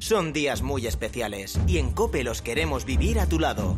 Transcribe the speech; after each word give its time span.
Son 0.00 0.32
días 0.32 0.62
muy 0.62 0.86
especiales 0.86 1.60
y 1.66 1.76
en 1.76 1.92
Cope 1.92 2.24
los 2.24 2.40
queremos 2.40 2.86
vivir 2.86 3.20
a 3.20 3.26
tu 3.26 3.38
lado. 3.38 3.76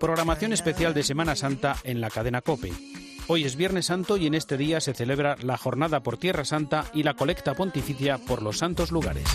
Programación 0.00 0.54
especial 0.54 0.94
de 0.94 1.02
Semana 1.02 1.36
Santa 1.36 1.76
en 1.84 2.00
la 2.00 2.08
cadena 2.08 2.40
Cope. 2.40 2.72
Hoy 3.28 3.44
es 3.44 3.56
Viernes 3.56 3.86
Santo 3.86 4.16
y 4.16 4.26
en 4.26 4.34
este 4.34 4.56
día 4.56 4.80
se 4.80 4.94
celebra 4.94 5.36
la 5.42 5.58
Jornada 5.58 6.02
por 6.02 6.16
Tierra 6.16 6.46
Santa 6.46 6.86
y 6.94 7.02
la 7.02 7.12
colecta 7.12 7.54
pontificia 7.54 8.16
por 8.18 8.40
los 8.40 8.56
santos 8.56 8.90
lugares. 8.90 9.26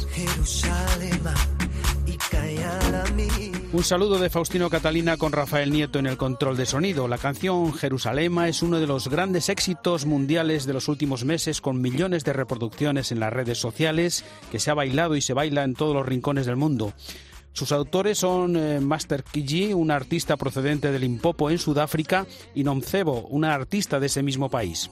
Un 3.74 3.86
saludo 3.86 4.20
de 4.20 4.30
Faustino 4.30 4.70
Catalina 4.70 5.16
con 5.16 5.32
Rafael 5.32 5.72
Nieto 5.72 5.98
en 5.98 6.06
el 6.06 6.18
control 6.18 6.58
de 6.58 6.66
sonido. 6.66 7.08
La 7.08 7.18
canción 7.18 7.74
Jerusalema 7.74 8.50
es 8.50 8.62
uno 8.62 8.82
de 8.82 8.88
los 8.88 9.08
grandes 9.08 9.48
éxitos 9.48 10.06
mundiales 10.06 10.66
de 10.66 10.74
los 10.74 10.90
últimos 10.90 11.24
meses 11.24 11.62
con 11.62 11.80
millones 11.80 12.26
de 12.26 12.34
reproducciones 12.34 13.14
en 13.14 13.22
las 13.22 13.32
redes 13.32 13.60
sociales 13.60 14.26
que 14.52 14.60
se 14.60 14.72
ha 14.72 14.74
bailado 14.74 15.16
y 15.16 15.22
se 15.22 15.34
baila 15.34 15.64
en 15.64 15.76
todos 15.76 15.96
los 15.96 16.06
rincones 16.06 16.46
del 16.46 16.58
mundo. 16.58 16.92
Sus 17.54 17.72
autores 17.72 18.18
son 18.18 18.58
eh, 18.58 18.82
Master 18.82 19.24
Kiji, 19.24 19.74
un 19.74 19.90
artista 19.90 20.36
procedente 20.36 20.92
del 20.92 21.02
Limpopo 21.02 21.50
en 21.50 21.58
Sudáfrica, 21.58 22.26
y 22.54 22.66
Nomcebo, 22.66 23.28
una 23.28 23.54
artista 23.54 24.02
de 24.02 24.08
ese 24.08 24.22
mismo 24.22 24.50
país. 24.50 24.90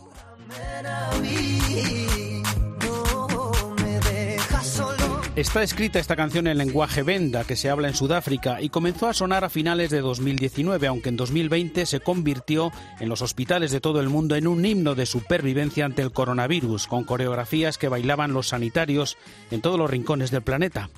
Está 5.39 5.63
escrita 5.63 5.99
esta 5.99 6.17
canción 6.17 6.48
en 6.48 6.57
lenguaje 6.57 7.02
venda 7.02 7.45
que 7.45 7.55
se 7.55 7.70
habla 7.70 7.88
en 7.88 7.93
Sudáfrica 7.93 8.61
y 8.61 8.67
comenzó 8.67 9.07
a 9.07 9.13
sonar 9.13 9.45
a 9.45 9.49
finales 9.49 9.89
de 9.89 10.02
2019, 10.02 10.85
aunque 10.85 11.07
en 11.07 11.16
2020 11.16 11.85
se 11.85 12.02
convirtió 12.02 12.73
en 12.99 13.07
los 13.07 13.21
hospitales 13.21 13.71
de 13.71 13.80
todo 13.80 14.02
el 14.02 14.09
mundo 14.09 14.35
en 14.35 14.47
un 14.47 14.66
himno 14.66 14.95
de 14.95 15.05
supervivencia 15.05 15.85
ante 15.85 16.02
el 16.02 16.11
coronavirus, 16.11 16.88
con 16.88 17.05
coreografías 17.05 17.77
que 17.77 17.88
bailaban 17.88 18.33
los 18.33 18.49
sanitarios 18.49 19.17
en 19.49 19.61
todos 19.61 19.80
los 19.80 19.89
rincones 19.89 20.30
del 20.30 20.41
planeta. 20.41 20.89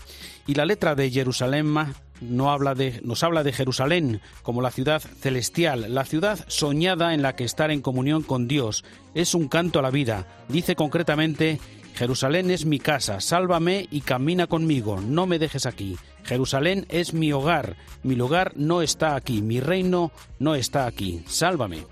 Y 0.48 0.56
la 0.56 0.66
letra 0.66 0.96
de 0.96 1.12
Jerusalén 1.12 1.72
no 2.20 2.52
habla 2.52 2.74
de, 2.74 3.00
nos 3.04 3.22
habla 3.22 3.44
de 3.44 3.54
Jerusalén 3.54 4.22
como 4.42 4.64
la 4.64 4.72
ciudad 4.72 5.02
celestial, 5.02 5.94
la 5.94 6.04
ciudad 6.04 6.40
soñada 6.48 7.14
en 7.14 7.22
la 7.22 7.36
que 7.36 7.44
estar 7.44 7.70
en 7.70 7.84
comunión 7.84 8.24
con 8.24 8.48
Dios. 8.48 8.84
Es 9.14 9.36
un 9.36 9.48
canto 9.48 9.78
a 9.78 9.84
la 9.84 9.92
vida. 9.92 10.26
Dice 10.48 10.76
concretamente 10.76 11.60
Jerusalén 12.02 12.50
es 12.50 12.66
mi 12.66 12.80
casa, 12.80 13.22
sálvame 13.22 13.88
y 13.92 14.02
camina 14.02 14.48
conmigo, 14.48 15.00
no 15.00 15.28
me 15.28 15.38
dejes 15.38 15.68
aquí. 15.68 16.00
Jerusalén 16.24 16.88
es 16.90 17.14
mi 17.14 17.32
hogar, 17.32 17.76
mi 18.02 18.16
lugar 18.16 18.54
no 18.56 18.82
está 18.82 19.16
aquí, 19.16 19.44
mi 19.44 19.60
reino 19.60 20.12
no 20.40 20.56
está 20.56 20.88
aquí, 20.88 21.24
sálvame. 21.28 21.86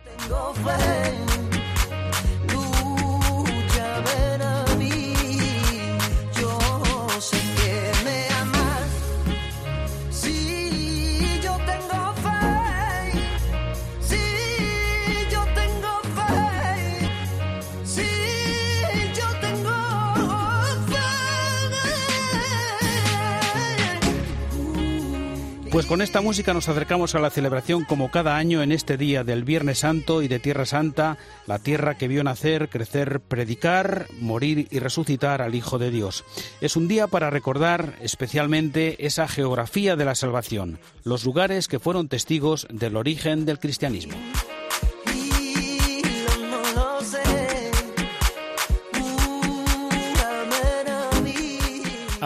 Pues 25.80 25.88
con 25.88 26.02
esta 26.02 26.20
música 26.20 26.54
nos 26.54 26.68
acercamos 26.68 27.16
a 27.16 27.20
la 27.20 27.30
celebración 27.30 27.86
como 27.86 28.12
cada 28.12 28.36
año 28.36 28.62
en 28.62 28.74
este 28.74 28.98
día 28.98 29.24
del 29.24 29.46
Viernes 29.46 29.80
Santo 29.80 30.22
y 30.22 30.28
de 30.28 30.38
Tierra 30.38 30.66
Santa, 30.66 31.18
la 31.48 31.58
tierra 31.58 31.96
que 31.96 32.10
vio 32.10 32.22
nacer, 32.22 32.68
crecer, 32.68 33.22
predicar, 33.22 34.08
morir 34.20 34.68
y 34.72 34.80
resucitar 34.80 35.42
al 35.42 35.56
Hijo 35.56 35.80
de 35.80 35.90
Dios. 35.90 36.26
Es 36.60 36.76
un 36.76 36.90
día 36.90 37.08
para 37.08 37.30
recordar 37.30 37.96
especialmente 38.02 39.06
esa 39.06 39.30
geografía 39.30 39.96
de 39.96 40.04
la 40.04 40.16
salvación, 40.16 40.80
los 41.06 41.24
lugares 41.24 41.70
que 41.70 41.80
fueron 41.80 42.10
testigos 42.10 42.68
del 42.70 42.98
origen 42.98 43.46
del 43.46 43.60
cristianismo. 43.60 44.18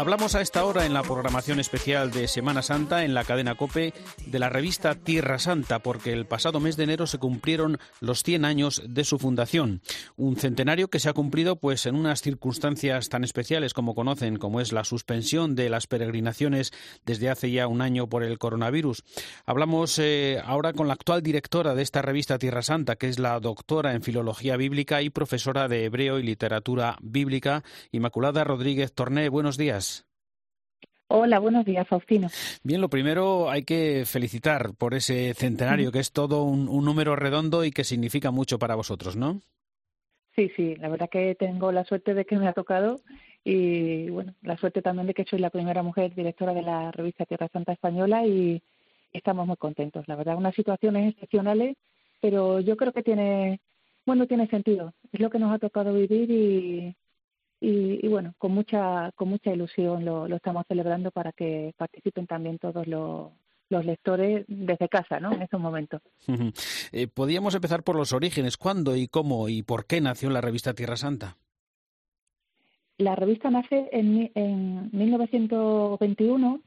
Hablamos 0.04 0.36
a 0.36 0.42
esta 0.42 0.66
hora 0.66 0.86
en 0.86 0.94
la 0.94 1.02
programación 1.02 1.62
especial 1.62 2.12
de 2.12 2.28
Semana 2.28 2.62
Santa 2.62 3.06
en 3.06 3.14
la 3.14 3.24
cadena 3.24 3.56
Cope 3.56 3.94
de 4.26 4.38
la 4.38 4.50
revista 4.50 4.96
Tierra 4.96 5.40
Santa, 5.40 5.80
porque 5.80 6.12
el 6.12 6.26
pasado 6.26 6.60
mes 6.60 6.76
de 6.76 6.84
enero 6.84 7.08
se 7.08 7.20
cumplieron 7.20 7.80
los 8.02 8.22
100 8.22 8.44
años 8.44 8.82
de 8.86 9.06
su 9.06 9.18
fundación. 9.18 9.82
Un 10.18 10.36
centenario 10.36 10.90
que 10.90 11.00
se 11.00 11.08
ha 11.08 11.14
cumplido 11.14 11.56
pues 11.56 11.86
en 11.86 11.96
unas 11.96 12.22
circunstancias 12.22 13.08
tan 13.08 13.24
especiales 13.24 13.74
como 13.74 13.96
conocen, 13.96 14.36
como 14.36 14.60
es 14.60 14.74
la 14.74 14.84
suspensión 14.84 15.56
de 15.56 15.70
las 15.70 15.88
peregrinaciones 15.88 16.74
desde 17.06 17.30
hace 17.30 17.50
ya 17.52 17.68
un 17.68 17.82
año 17.82 18.10
por 18.10 18.24
el 18.24 18.38
coronavirus. 18.40 19.06
Hablamos 19.46 19.98
eh, 20.00 20.42
ahora 20.44 20.74
con 20.74 20.90
la 20.90 20.96
actual 20.96 21.24
directora 21.24 21.76
de 21.76 21.82
esta 21.82 22.02
revista 22.02 22.38
Tierra 22.38 22.62
Santa, 22.62 22.98
que 22.98 23.08
es 23.08 23.20
la 23.20 23.40
doctora 23.40 23.94
en 23.94 24.02
Filología 24.02 24.58
Bíblica 24.58 25.02
y 25.02 25.10
profesora 25.10 25.70
de 25.70 25.86
Hebreo 25.86 26.20
y 26.20 26.24
Literatura 26.24 26.98
Bíblica, 27.02 27.64
Inmaculada 27.94 28.44
Rodríguez 28.44 28.92
Torné. 28.92 29.30
Buenos 29.30 29.56
días. 29.56 29.93
Hola, 31.16 31.38
buenos 31.38 31.64
días, 31.64 31.88
Faustino. 31.88 32.28
Bien, 32.64 32.82
lo 32.82 32.90
primero 32.90 33.48
hay 33.52 33.62
que 33.62 34.04
felicitar 34.04 34.74
por 34.76 34.96
ese 34.96 35.36
centenario, 35.36 35.92
que 35.92 36.00
es 36.00 36.12
todo 36.12 36.42
un, 36.42 36.66
número 36.66 37.16
redondo 37.16 37.64
y 37.64 37.70
que 37.70 37.84
significa 37.84 38.32
mucho 38.32 38.58
para 38.58 38.74
vosotros, 38.74 39.16
¿no? 39.16 39.40
Sí, 40.36 40.52
sí, 40.56 40.76
la 40.78 40.90
verdad 40.90 41.12
que 41.12 41.36
tengo 41.36 41.72
la 41.72 41.84
suerte 41.84 42.16
de 42.16 42.26
que 42.26 42.36
me 42.36 42.48
ha 42.48 42.54
tocado 42.54 43.00
y, 43.44 44.10
bueno, 44.10 44.34
la 44.42 44.58
suerte 44.58 44.82
también 44.82 45.06
de 45.06 45.14
que 45.14 45.26
soy 45.26 45.38
la 45.38 45.52
primera 45.52 45.84
mujer 45.84 46.16
directora 46.16 46.56
de 46.56 46.64
la 46.64 46.90
revista 46.90 47.28
Tierra 47.28 47.48
Santa 47.54 47.74
Española 47.74 48.26
y 48.26 48.64
estamos 49.12 49.46
muy 49.46 49.58
contentos. 49.58 50.08
La 50.08 50.16
verdad, 50.16 50.36
unas 50.36 50.56
situaciones 50.56 51.14
excepcionales, 51.14 51.78
pero 52.22 52.60
yo 52.60 52.76
creo 52.76 52.92
que 52.92 53.04
tiene, 53.04 53.60
bueno, 54.08 54.26
tiene 54.26 54.48
sentido. 54.48 54.96
Es 55.12 55.20
lo 55.20 55.30
que 55.30 55.38
nos 55.38 55.54
ha 55.54 55.60
tocado 55.60 55.94
vivir 55.94 56.32
y, 56.32 56.96
y, 57.66 58.08
bueno, 58.10 58.34
con 58.38 58.52
mucha, 58.52 59.14
con 59.16 59.30
mucha 59.30 59.54
ilusión 59.54 60.04
lo, 60.04 60.26
estamos 60.28 60.66
celebrando 60.68 61.12
para 61.12 61.32
que 61.32 61.74
participen 61.78 62.28
también 62.28 62.60
todos 62.60 62.86
los, 62.88 63.32
lectores 63.70 64.46
desde 64.48 64.88
casa, 64.88 65.20
¿no? 65.20 65.32
En 65.32 65.42
estos 65.42 65.60
momentos. 65.60 66.02
eh, 66.92 67.08
Podríamos 67.08 67.56
empezar 67.56 67.82
por 67.84 67.96
los 67.96 68.14
orígenes. 68.14 68.58
¿Cuándo 68.58 68.96
y 68.96 69.08
cómo 69.08 69.50
y 69.50 69.64
por 69.64 69.88
qué 69.88 70.00
nació 70.00 70.30
la 70.30 70.42
revista 70.42 70.76
Tierra 70.76 70.96
Santa? 70.96 71.38
La 73.00 73.16
revista 73.16 73.50
nace 73.50 73.90
en, 73.92 74.30
en 74.36 74.90
1921 74.92 76.62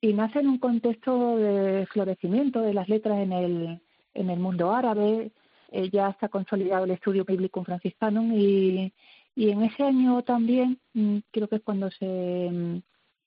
y 0.00 0.12
nace 0.14 0.38
en 0.38 0.48
un 0.48 0.58
contexto 0.58 1.36
de 1.36 1.86
florecimiento 1.86 2.62
de 2.62 2.72
las 2.72 2.88
letras 2.88 3.18
en 3.18 3.32
el, 3.32 3.80
en 4.14 4.30
el 4.30 4.38
mundo 4.38 4.72
árabe. 4.72 5.32
Eh, 5.70 5.90
ya 5.90 6.08
está 6.08 6.30
consolidado 6.30 6.84
el 6.84 6.92
estudio 6.92 7.26
bíblico 7.26 7.62
franciscano 7.62 8.22
y, 8.34 8.90
y 9.38 9.50
en 9.50 9.62
ese 9.62 9.84
año 9.84 10.20
también 10.24 10.80
mm, 10.94 11.18
creo 11.30 11.46
que 11.46 11.56
es 11.56 11.62
cuando 11.62 11.92
se, 11.92 12.50
mm, 12.50 12.80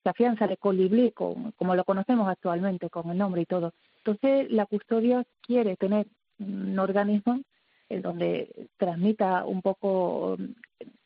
se 0.03 0.09
afianza 0.09 0.43
el 0.43 0.57
colibrí, 0.57 1.11
como 1.11 1.73
lo 1.73 1.85
conocemos 1.85 2.27
actualmente, 2.27 2.89
con 2.89 3.09
el 3.09 3.17
nombre 3.17 3.43
y 3.43 3.45
todo. 3.45 3.71
Entonces, 3.99 4.51
la 4.51 4.65
custodia 4.65 5.23
quiere 5.39 5.77
tener 5.77 6.07
un 6.37 6.77
organismo 6.77 7.39
en 7.87 8.01
donde 8.01 8.67
transmita 8.75 9.45
un 9.45 9.61
poco, 9.61 10.35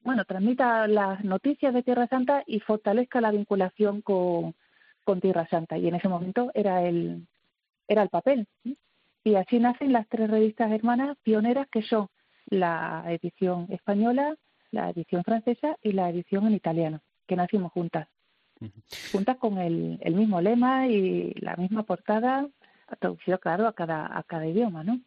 bueno, 0.02 0.26
transmita 0.26 0.88
las 0.88 1.24
noticias 1.24 1.72
de 1.76 1.84
Tierra 1.84 2.08
Santa 2.08 2.44
y 2.48 2.60
fortalezca 2.62 3.22
la 3.22 3.30
vinculación 3.30 4.02
con, 4.02 4.56
con 5.04 5.22
Tierra 5.22 5.48
Santa. 5.50 5.78
Y 5.78 5.88
en 5.88 5.96
ese 5.96 6.10
momento 6.10 6.50
era 6.56 6.82
el, 6.82 7.28
era 7.88 8.02
el 8.02 8.10
papel. 8.10 8.48
Y 9.24 9.36
así 9.36 9.60
nacen 9.60 9.94
las 9.94 10.08
tres 10.08 10.32
revistas 10.32 10.72
hermanas 10.72 11.16
pioneras 11.22 11.68
que 11.70 11.84
son 11.84 12.08
la 12.48 13.04
edición 13.08 13.68
española, 13.70 14.36
la 14.72 14.90
edición 14.90 15.24
francesa 15.24 15.78
y 15.82 15.92
la 15.94 16.10
edición 16.10 16.48
en 16.48 16.54
italiano, 16.54 17.02
que 17.28 17.36
nacimos 17.36 17.72
juntas. 17.72 18.08
Juntas 19.12 19.38
con 19.38 19.58
el, 19.58 20.00
el 20.02 20.16
mismo 20.16 20.42
lema 20.42 20.88
y 20.88 21.34
la 21.36 21.56
misma 21.56 21.84
portada, 21.84 22.48
traducido, 23.00 23.40
claro, 23.40 23.68
a 23.68 23.74
cada, 23.74 24.18
a 24.18 24.24
cada 24.24 24.48
idioma, 24.48 24.84
¿no? 24.84 25.02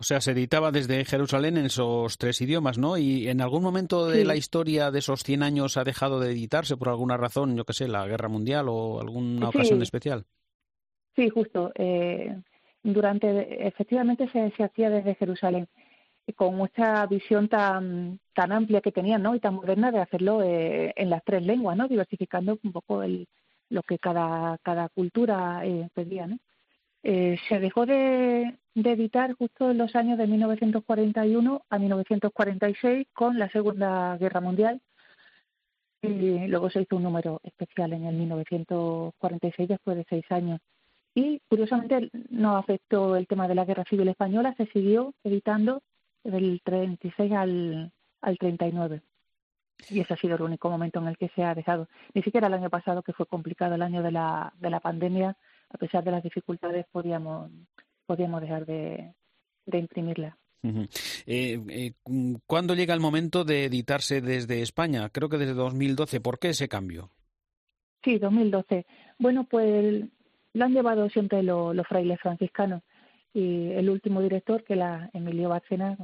O 0.00 0.04
sea, 0.04 0.20
se 0.20 0.30
editaba 0.30 0.70
desde 0.70 1.04
Jerusalén 1.04 1.56
en 1.56 1.66
esos 1.66 2.18
tres 2.18 2.40
idiomas, 2.40 2.78
¿no? 2.78 2.96
Y 2.96 3.28
en 3.28 3.40
algún 3.40 3.64
momento 3.64 4.06
de 4.06 4.24
la 4.24 4.36
historia 4.36 4.92
de 4.92 5.00
esos 5.00 5.24
100 5.24 5.42
años 5.42 5.76
ha 5.76 5.82
dejado 5.82 6.20
de 6.20 6.30
editarse 6.30 6.76
por 6.76 6.88
alguna 6.88 7.16
razón, 7.16 7.56
yo 7.56 7.64
qué 7.64 7.72
sé, 7.72 7.88
la 7.88 8.06
guerra 8.06 8.28
mundial 8.28 8.66
o 8.68 9.00
alguna 9.00 9.48
ocasión 9.48 9.82
especial. 9.82 10.24
Sí, 11.16 11.28
justo. 11.30 11.72
Eh, 11.74 12.32
durante, 12.84 13.66
efectivamente 13.66 14.28
se, 14.30 14.52
se 14.56 14.62
hacía 14.62 14.88
desde 14.88 15.16
Jerusalén 15.16 15.68
con 16.34 16.56
mucha 16.56 17.06
visión 17.06 17.48
tan 17.48 18.20
tan 18.34 18.52
amplia 18.52 18.80
que 18.80 18.92
tenían, 18.92 19.22
¿no? 19.22 19.34
Y 19.34 19.40
tan 19.40 19.54
moderna 19.54 19.90
de 19.90 20.00
hacerlo 20.00 20.42
eh, 20.42 20.92
en 20.96 21.10
las 21.10 21.24
tres 21.24 21.42
lenguas, 21.42 21.76
¿no? 21.76 21.88
Diversificando 21.88 22.58
un 22.62 22.72
poco 22.72 23.02
el, 23.02 23.26
lo 23.70 23.82
que 23.82 23.98
cada 23.98 24.58
cada 24.62 24.88
cultura 24.90 25.64
eh, 25.64 25.88
pedía, 25.94 26.26
¿no? 26.26 26.38
Eh, 27.02 27.38
se 27.48 27.60
dejó 27.60 27.86
de, 27.86 28.58
editar 28.74 29.32
justo 29.34 29.70
en 29.70 29.78
los 29.78 29.94
años 29.96 30.18
de 30.18 30.26
1941 30.26 31.62
a 31.68 31.78
1946 31.78 33.06
con 33.12 33.38
la 33.38 33.48
Segunda 33.50 34.16
Guerra 34.18 34.40
Mundial 34.40 34.80
y 36.02 36.46
luego 36.46 36.70
se 36.70 36.82
hizo 36.82 36.96
un 36.96 37.04
número 37.04 37.40
especial 37.42 37.92
en 37.92 38.04
el 38.04 38.14
1946 38.14 39.68
después 39.68 39.96
de 39.96 40.06
seis 40.08 40.24
años. 40.30 40.60
Y 41.14 41.40
curiosamente 41.48 42.10
no 42.30 42.56
afectó 42.56 43.16
el 43.16 43.26
tema 43.26 43.48
de 43.48 43.54
la 43.56 43.64
Guerra 43.64 43.84
Civil 43.88 44.08
Española, 44.08 44.54
se 44.56 44.66
siguió 44.66 45.14
editando 45.24 45.82
del 46.24 46.60
36 46.64 47.32
al, 47.32 47.92
al 48.20 48.38
39. 48.38 49.02
Y 49.90 50.00
ese 50.00 50.14
ha 50.14 50.16
sido 50.16 50.36
el 50.36 50.42
único 50.42 50.68
momento 50.68 50.98
en 50.98 51.06
el 51.08 51.16
que 51.16 51.28
se 51.34 51.44
ha 51.44 51.54
dejado. 51.54 51.88
Ni 52.14 52.22
siquiera 52.22 52.48
el 52.48 52.54
año 52.54 52.68
pasado, 52.70 53.02
que 53.02 53.12
fue 53.12 53.26
complicado, 53.26 53.74
el 53.76 53.82
año 53.82 54.02
de 54.02 54.10
la, 54.10 54.52
de 54.58 54.70
la 54.70 54.80
pandemia, 54.80 55.36
a 55.70 55.78
pesar 55.78 56.02
de 56.02 56.10
las 56.10 56.22
dificultades, 56.22 56.86
podíamos, 56.90 57.50
podíamos 58.06 58.40
dejar 58.40 58.66
de, 58.66 59.14
de 59.66 59.78
imprimirla. 59.78 60.36
eh, 61.26 61.60
eh, 61.68 61.92
¿Cuándo 62.46 62.74
llega 62.74 62.92
el 62.92 63.00
momento 63.00 63.44
de 63.44 63.66
editarse 63.66 64.20
desde 64.20 64.62
España? 64.62 65.08
Creo 65.10 65.28
que 65.28 65.38
desde 65.38 65.54
2012. 65.54 66.20
¿Por 66.20 66.40
qué 66.40 66.48
ese 66.48 66.68
cambio? 66.68 67.10
Sí, 68.02 68.18
2012. 68.18 68.84
Bueno, 69.18 69.44
pues 69.44 70.04
lo 70.54 70.64
han 70.64 70.72
llevado 70.72 71.08
siempre 71.10 71.42
los 71.42 71.86
frailes 71.86 72.20
franciscanos 72.20 72.82
y 73.38 73.70
el 73.72 73.88
último 73.88 74.20
director, 74.20 74.64
que 74.64 74.74
la 74.74 75.10
Emilio 75.12 75.48
Bárcena, 75.48 75.96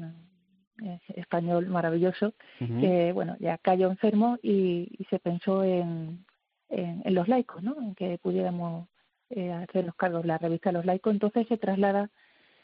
español 1.14 1.66
maravilloso, 1.66 2.34
que 2.58 3.12
bueno, 3.12 3.36
ya 3.40 3.58
cayó 3.58 3.88
enfermo 3.90 4.38
y, 4.42 4.88
se 5.10 5.18
pensó 5.18 5.64
en, 5.64 6.24
en, 6.68 7.14
los 7.14 7.26
laicos, 7.26 7.62
¿no? 7.62 7.76
En 7.80 7.94
que 7.94 8.18
pudiéramos 8.18 8.88
eh, 9.30 9.52
hacer 9.52 9.84
los 9.84 9.96
cargos 9.96 10.22
de 10.22 10.28
la 10.28 10.38
revista 10.38 10.70
Los 10.70 10.84
Laicos. 10.84 11.12
Entonces 11.12 11.48
se 11.48 11.56
traslada 11.56 12.10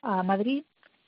a 0.02 0.22
Madrid, 0.22 0.64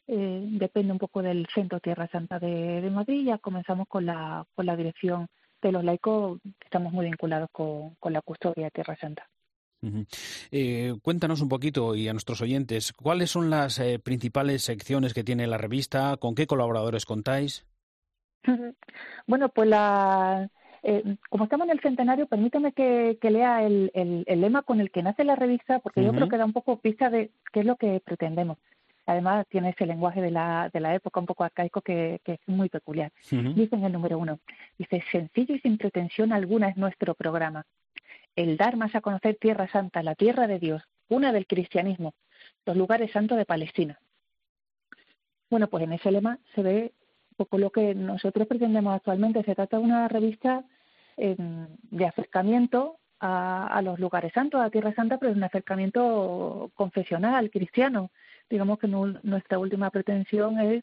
eh, 0.08 0.40
depende 0.44 0.92
un 0.92 0.98
poco 0.98 1.22
del 1.22 1.46
Centro 1.54 1.78
Tierra 1.78 2.08
Santa 2.08 2.40
de, 2.40 2.80
de 2.80 2.90
Madrid. 2.90 3.24
Ya 3.24 3.38
comenzamos 3.38 3.86
con 3.88 4.06
la, 4.06 4.44
con 4.54 4.66
la 4.66 4.76
dirección 4.76 5.28
de 5.60 5.72
los 5.72 5.84
laicos, 5.84 6.40
estamos 6.64 6.92
muy 6.92 7.06
vinculados 7.06 7.48
con, 7.52 7.94
con 8.00 8.12
la 8.12 8.22
custodia 8.22 8.64
de 8.64 8.70
Tierra 8.72 8.96
Santa. 8.96 9.28
Eh, 10.50 10.94
cuéntanos 11.02 11.40
un 11.40 11.48
poquito 11.48 11.94
y 11.94 12.08
a 12.08 12.12
nuestros 12.12 12.40
oyentes, 12.40 12.92
¿cuáles 12.92 13.30
son 13.30 13.50
las 13.50 13.78
eh, 13.78 13.98
principales 13.98 14.62
secciones 14.62 15.12
que 15.12 15.24
tiene 15.24 15.46
la 15.46 15.58
revista? 15.58 16.16
¿Con 16.18 16.34
qué 16.34 16.46
colaboradores 16.46 17.06
contáis? 17.06 17.66
Bueno, 19.24 19.50
pues 19.50 19.68
la, 19.68 20.50
eh, 20.82 21.16
como 21.30 21.44
estamos 21.44 21.66
en 21.66 21.72
el 21.72 21.80
centenario, 21.80 22.26
permítame 22.26 22.72
que, 22.72 23.16
lea 23.22 23.62
el, 23.64 23.92
el, 23.94 24.40
lema 24.40 24.62
con 24.62 24.80
el 24.80 24.90
que 24.90 25.02
nace 25.02 25.22
la 25.22 25.36
revista, 25.36 25.78
porque 25.78 26.02
yo 26.02 26.12
creo 26.12 26.28
que 26.28 26.36
da 26.36 26.44
un 26.44 26.52
poco 26.52 26.80
pista 26.80 27.08
de 27.08 27.30
qué 27.52 27.60
es 27.60 27.66
lo 27.66 27.76
que 27.76 28.00
pretendemos. 28.04 28.58
Además, 29.06 29.46
tiene 29.48 29.70
ese 29.70 29.86
lenguaje 29.86 30.20
de 30.20 30.32
la, 30.32 30.70
de 30.72 30.80
la 30.80 30.94
época 30.94 31.20
un 31.20 31.26
poco 31.26 31.44
arcaico 31.44 31.82
que, 31.82 32.20
que 32.24 32.32
es 32.32 32.40
muy 32.46 32.68
peculiar. 32.68 33.12
Dice 33.30 33.76
en 33.76 33.84
el 33.84 33.92
número 33.92 34.18
uno, 34.18 34.40
dice, 34.76 35.04
sencillo 35.12 35.54
y 35.54 35.60
sin 35.60 35.78
pretensión 35.78 36.32
alguna 36.32 36.68
es 36.68 36.76
nuestro 36.76 37.14
programa 37.14 37.64
el 38.36 38.56
dar 38.56 38.76
más 38.76 38.94
a 38.94 39.00
conocer 39.00 39.36
Tierra 39.40 39.68
Santa, 39.68 40.02
la 40.02 40.14
tierra 40.14 40.46
de 40.46 40.58
Dios, 40.58 40.82
una 41.08 41.32
del 41.32 41.46
cristianismo, 41.46 42.14
los 42.66 42.76
lugares 42.76 43.10
santos 43.12 43.38
de 43.38 43.44
Palestina. 43.44 43.98
Bueno, 45.50 45.68
pues 45.68 45.84
en 45.84 45.92
ese 45.92 46.10
lema 46.10 46.38
se 46.54 46.62
ve 46.62 46.92
un 47.32 47.36
poco 47.36 47.58
lo 47.58 47.70
que 47.70 47.94
nosotros 47.94 48.46
pretendemos 48.46 48.94
actualmente. 48.94 49.42
Se 49.44 49.54
trata 49.54 49.76
de 49.76 49.82
una 49.82 50.08
revista 50.08 50.64
de 51.16 52.06
acercamiento 52.06 52.98
a, 53.20 53.80
los 53.84 53.98
lugares 54.00 54.32
santos, 54.32 54.60
a 54.60 54.70
Tierra 54.70 54.94
Santa, 54.94 55.18
pero 55.18 55.30
es 55.30 55.36
un 55.36 55.44
acercamiento 55.44 56.70
confesional, 56.74 57.50
cristiano. 57.50 58.10
Digamos 58.50 58.78
que 58.78 58.88
nuestra 58.88 59.58
última 59.58 59.90
pretensión 59.90 60.58
es, 60.58 60.82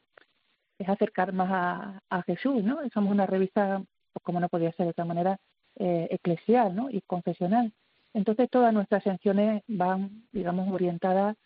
acercar 0.88 1.34
más 1.34 2.01
a, 2.10 2.24
Jesús, 2.24 2.63
¿no? 2.63 2.80
Somos 2.94 3.12
una 3.12 3.25
revista, 3.25 3.84
pues 4.13 4.24
como 4.24 4.40
no 4.40 4.48
podía 4.48 4.72
ser 4.72 4.86
de 4.86 4.92
otra 4.92 5.04
manera, 5.04 5.40
eh, 5.80 6.08
eclesial 6.12 6.76
¿no? 6.76 6.90
y 6.90 7.02
confesional. 7.02 7.72
Entonces 8.14 8.50
todas 8.50 8.74
nuestras 8.74 9.04
secciones 9.04 9.64
van, 9.68 10.24
digamos, 10.31 10.72
orientadas 10.72 11.38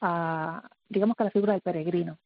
a, 0.00 0.68
digamos 0.88 1.16
que 1.16 1.22
a 1.22 1.26
la 1.26 1.30
figura 1.30 1.52
del 1.54 1.62
peregrino, 1.62 2.18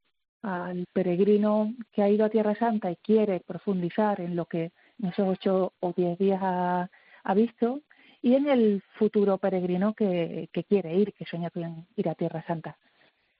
al 0.43 0.87
peregrino 0.93 1.73
que 1.93 2.03
ha 2.03 2.09
ido 2.09 2.25
a 2.25 2.31
Tierra 2.31 2.55
Santa 2.56 2.91
y 2.91 2.97
quiere 2.97 3.41
profundizar 3.41 4.20
en 4.20 4.35
lo 4.35 4.47
que 4.47 4.73
en 5.00 5.09
esos 5.09 5.29
ocho 5.29 5.73
o 5.81 5.93
diez 5.97 6.19
días 6.19 6.41
ha, 6.43 6.88
visto 7.35 7.81
y 8.20 8.35
en 8.35 8.49
el 8.49 8.82
futuro 8.99 9.38
peregrino 9.38 9.94
que, 9.94 10.49
que, 10.53 10.65
quiere 10.65 10.97
ir, 10.97 11.12
que 11.12 11.25
sueña 11.25 11.50
con 11.50 11.87
ir 11.97 12.08
a 12.08 12.15
Tierra 12.15 12.44
Santa. 12.47 12.76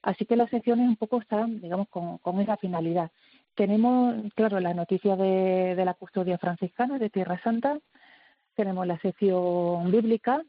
Así 0.03 0.27
que 0.27 0.37
las 0.37 0.51
secciones 0.51 0.89
un 0.89 0.97
poco 0.97 1.21
están, 1.21 1.61
digamos, 1.61 1.89
con, 1.89 2.41
esa 2.41 2.57
finalidad. 2.57 3.11
Tenemos, 3.55 4.33
claro, 4.35 4.59
las 4.61 4.75
noticias 4.75 5.17
de, 5.19 5.75
de 5.77 5.85
la 5.85 5.95
custodia 5.95 6.39
franciscana 6.39 6.99
de 6.99 7.11
Tierra 7.11 7.41
Santa, 7.43 7.79
tenemos 8.55 8.87
la 8.87 8.99
sección 8.99 9.91
bíblica. 9.91 10.43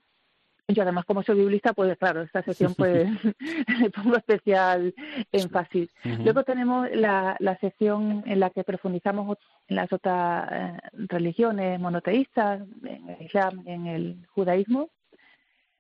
Yo 0.70 0.84
además 0.84 1.04
como 1.06 1.24
soy 1.24 1.40
biblista, 1.40 1.74
pues 1.74 1.98
claro, 1.98 2.22
esta 2.22 2.42
sección 2.42 2.74
pues 2.78 3.10
le 3.80 3.90
pongo 3.90 4.16
especial 4.16 4.94
énfasis. 5.32 5.90
Luego 6.04 6.44
tenemos 6.44 6.90
la, 6.92 7.36
la 7.40 7.58
sección 7.58 8.24
en 8.26 8.40
la 8.40 8.50
que 8.50 8.64
profundizamos 8.64 9.38
en 9.68 9.76
las 9.76 9.92
otras 9.92 10.50
eh, 10.52 10.78
religiones 10.94 11.80
monoteístas, 11.80 12.62
en 12.84 13.10
el 13.10 13.22
Islam, 13.22 13.64
en 13.66 13.88
el 13.88 14.28
judaísmo. 14.30 14.90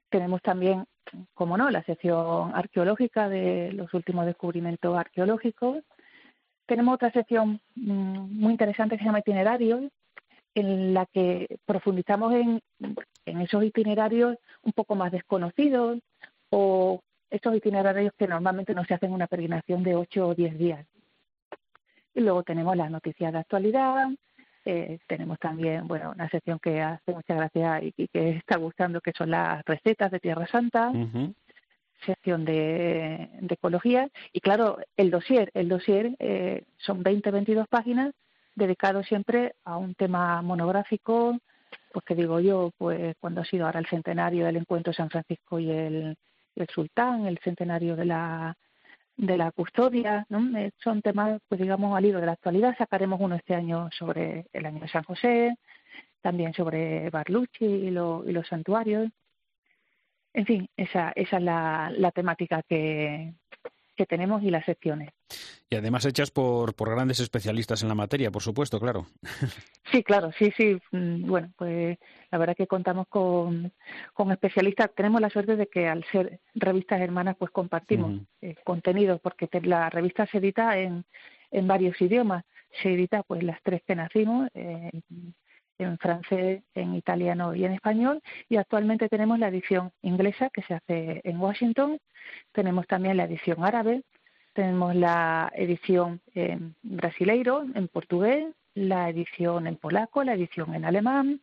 Tenemos 0.09 0.41
también, 0.41 0.85
como 1.33 1.57
no, 1.57 1.71
la 1.71 1.83
sección 1.83 2.51
arqueológica 2.53 3.29
de 3.29 3.71
los 3.73 3.93
últimos 3.93 4.25
descubrimientos 4.25 4.95
arqueológicos. 4.97 5.77
Tenemos 6.65 6.95
otra 6.95 7.11
sección 7.11 7.61
mm, 7.75 8.39
muy 8.39 8.51
interesante 8.51 8.95
que 8.95 8.99
se 8.99 9.05
llama 9.05 9.19
Itinerarios, 9.19 9.91
en 10.55 10.93
la 10.93 11.05
que 11.07 11.57
profundizamos 11.65 12.33
en, 12.33 12.61
en 13.25 13.41
esos 13.41 13.63
itinerarios 13.63 14.37
un 14.61 14.73
poco 14.73 14.95
más 14.95 15.11
desconocidos 15.11 15.99
o 16.49 17.01
esos 17.29 17.55
itinerarios 17.55 18.13
que 18.17 18.27
normalmente 18.27 18.75
no 18.75 18.85
se 18.85 18.93
hacen 18.93 19.11
una 19.11 19.27
peregrinación 19.27 19.83
de 19.83 19.95
ocho 19.95 20.27
o 20.27 20.35
diez 20.35 20.57
días. 20.57 20.85
Y 22.13 22.21
luego 22.21 22.43
tenemos 22.43 22.77
las 22.77 22.91
noticias 22.91 23.33
de 23.33 23.39
actualidad, 23.39 24.07
eh, 24.65 24.99
tenemos 25.07 25.39
también, 25.39 25.87
bueno, 25.87 26.11
una 26.11 26.29
sección 26.29 26.59
que 26.59 26.81
hace 26.81 27.11
mucha 27.11 27.33
gracia 27.33 27.81
y, 27.83 27.91
que 28.07 28.29
está 28.29 28.57
gustando, 28.57 29.01
que 29.01 29.11
son 29.11 29.31
las 29.31 29.63
recetas 29.65 30.11
de 30.11 30.19
Tierra 30.19 30.47
Santa, 30.47 30.91
sección 32.05 32.45
de, 32.45 33.29
de, 33.41 33.53
ecología, 33.53 34.09
y 34.31 34.39
claro, 34.39 34.77
el 34.95 35.09
dossier, 35.09 35.49
el 35.53 35.69
dossier 35.69 36.15
eh, 36.19 36.63
son 36.77 37.01
20, 37.01 37.31
22 37.31 37.67
páginas 37.67 38.13
dedicado 38.55 39.03
siempre 39.03 39.55
a 39.63 39.77
un 39.77 39.95
tema 39.95 40.41
monográfico, 40.41 41.37
pues 41.91 42.05
que 42.05 42.15
digo 42.15 42.39
yo, 42.39 42.71
pues 42.77 43.15
cuando 43.19 43.41
ha 43.41 43.45
sido 43.45 43.65
ahora 43.65 43.79
el 43.79 43.87
centenario 43.87 44.45
del 44.45 44.57
encuentro 44.57 44.91
de 44.91 44.97
San 44.97 45.09
Francisco 45.09 45.59
y 45.59 45.71
el, 45.71 46.15
el 46.55 46.67
sultán, 46.67 47.25
el 47.25 47.39
centenario 47.39 47.95
de 47.95 48.05
la 48.05 48.55
de 49.15 49.37
la 49.37 49.51
custodia, 49.51 50.25
¿no? 50.29 50.57
Eh, 50.57 50.71
son 50.83 51.01
temas, 51.01 51.39
pues 51.47 51.61
digamos, 51.61 51.95
al 51.95 52.05
hilo 52.05 52.19
de 52.19 52.25
la 52.25 52.31
actualidad. 52.33 52.75
Sacaremos 52.77 53.19
uno 53.21 53.35
este 53.35 53.53
año 53.55 53.89
sobre 53.91 54.47
el 54.53 54.65
año 54.65 54.81
de 54.81 54.87
San 54.87 55.03
José, 55.03 55.55
también 56.21 56.53
sobre 56.53 57.09
Barlucci 57.09 57.65
y, 57.65 57.91
lo, 57.91 58.23
y 58.27 58.31
los 58.31 58.47
santuarios. 58.47 59.09
En 60.33 60.45
fin, 60.45 60.67
esa, 60.75 61.11
esa 61.15 61.37
es 61.37 61.43
la, 61.43 61.91
la 61.95 62.11
temática 62.11 62.63
que, 62.63 63.33
que 63.95 64.05
tenemos 64.05 64.43
y 64.43 64.49
las 64.49 64.65
secciones. 64.65 65.11
Y 65.69 65.75
además 65.75 66.05
hechas 66.05 66.31
por, 66.31 66.75
por 66.75 66.89
grandes 66.89 67.19
especialistas 67.19 67.81
en 67.81 67.89
la 67.89 67.95
materia, 67.95 68.31
por 68.31 68.41
supuesto, 68.41 68.79
claro. 68.79 69.07
Sí, 69.91 70.03
claro, 70.03 70.31
sí, 70.39 70.51
sí. 70.57 70.79
Mm, 70.91 71.27
bueno, 71.27 71.53
pues 71.55 71.99
la 72.31 72.37
verdad 72.39 72.55
que 72.55 72.65
contamos 72.65 73.07
con, 73.09 73.71
con 74.15 74.31
especialistas. 74.31 74.89
Tenemos 74.95 75.21
la 75.21 75.29
suerte 75.29 75.55
de 75.55 75.67
que 75.67 75.87
al 75.87 76.03
ser 76.05 76.39
revistas 76.55 76.99
hermanas, 76.99 77.35
pues 77.37 77.51
compartimos 77.51 78.21
eh, 78.41 78.55
contenidos, 78.63 79.21
porque 79.21 79.47
la 79.61 79.91
revista 79.91 80.25
se 80.25 80.39
edita 80.39 80.79
en, 80.79 81.05
en 81.51 81.67
varios 81.67 82.01
idiomas. 82.01 82.43
Se 82.81 82.91
edita 82.91 83.21
pues 83.21 83.43
las 83.43 83.61
tres 83.61 83.83
que 83.85 83.93
nacimos, 83.93 84.49
eh, 84.55 84.89
en 85.77 85.97
francés, 85.97 86.63
en 86.75 86.95
italiano 86.95 87.55
y 87.55 87.65
en 87.65 87.73
español. 87.73 88.21
Y 88.49 88.57
actualmente 88.57 89.09
tenemos 89.09 89.39
la 89.39 89.47
edición 89.47 89.91
inglesa 90.01 90.49
que 90.49 90.63
se 90.63 90.73
hace 90.75 91.21
en 91.23 91.39
Washington. 91.39 91.99
Tenemos 92.51 92.87
también 92.87 93.17
la 93.17 93.25
edición 93.25 93.63
árabe. 93.63 94.03
Tenemos 94.53 94.95
la 94.95 95.51
edición 95.55 96.21
en 96.35 96.75
brasileiro, 96.83 97.65
en 97.73 97.87
portugués, 97.87 98.45
la 98.75 99.09
edición 99.09 99.67
en 99.67 99.77
polaco, 99.77 100.23
la 100.23 100.33
edición 100.33 100.75
en 100.75 100.85
alemán. 100.85 101.41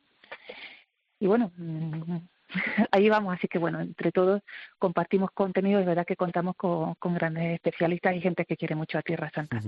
Y 1.18 1.26
bueno, 1.26 1.50
mm, 1.56 2.18
ahí 2.90 3.08
vamos, 3.08 3.34
así 3.34 3.48
que 3.48 3.58
bueno, 3.58 3.80
entre 3.80 4.12
todos 4.12 4.42
compartimos 4.78 5.30
contenido, 5.32 5.80
es 5.80 5.86
verdad 5.86 6.06
que 6.06 6.16
contamos 6.16 6.56
con, 6.56 6.96
grandes 7.00 7.54
especialistas 7.54 8.16
y 8.16 8.20
gente 8.20 8.44
que 8.44 8.56
quiere 8.56 8.74
mucho 8.74 8.98
a 8.98 9.02
Tierra 9.02 9.30
Santa. 9.34 9.60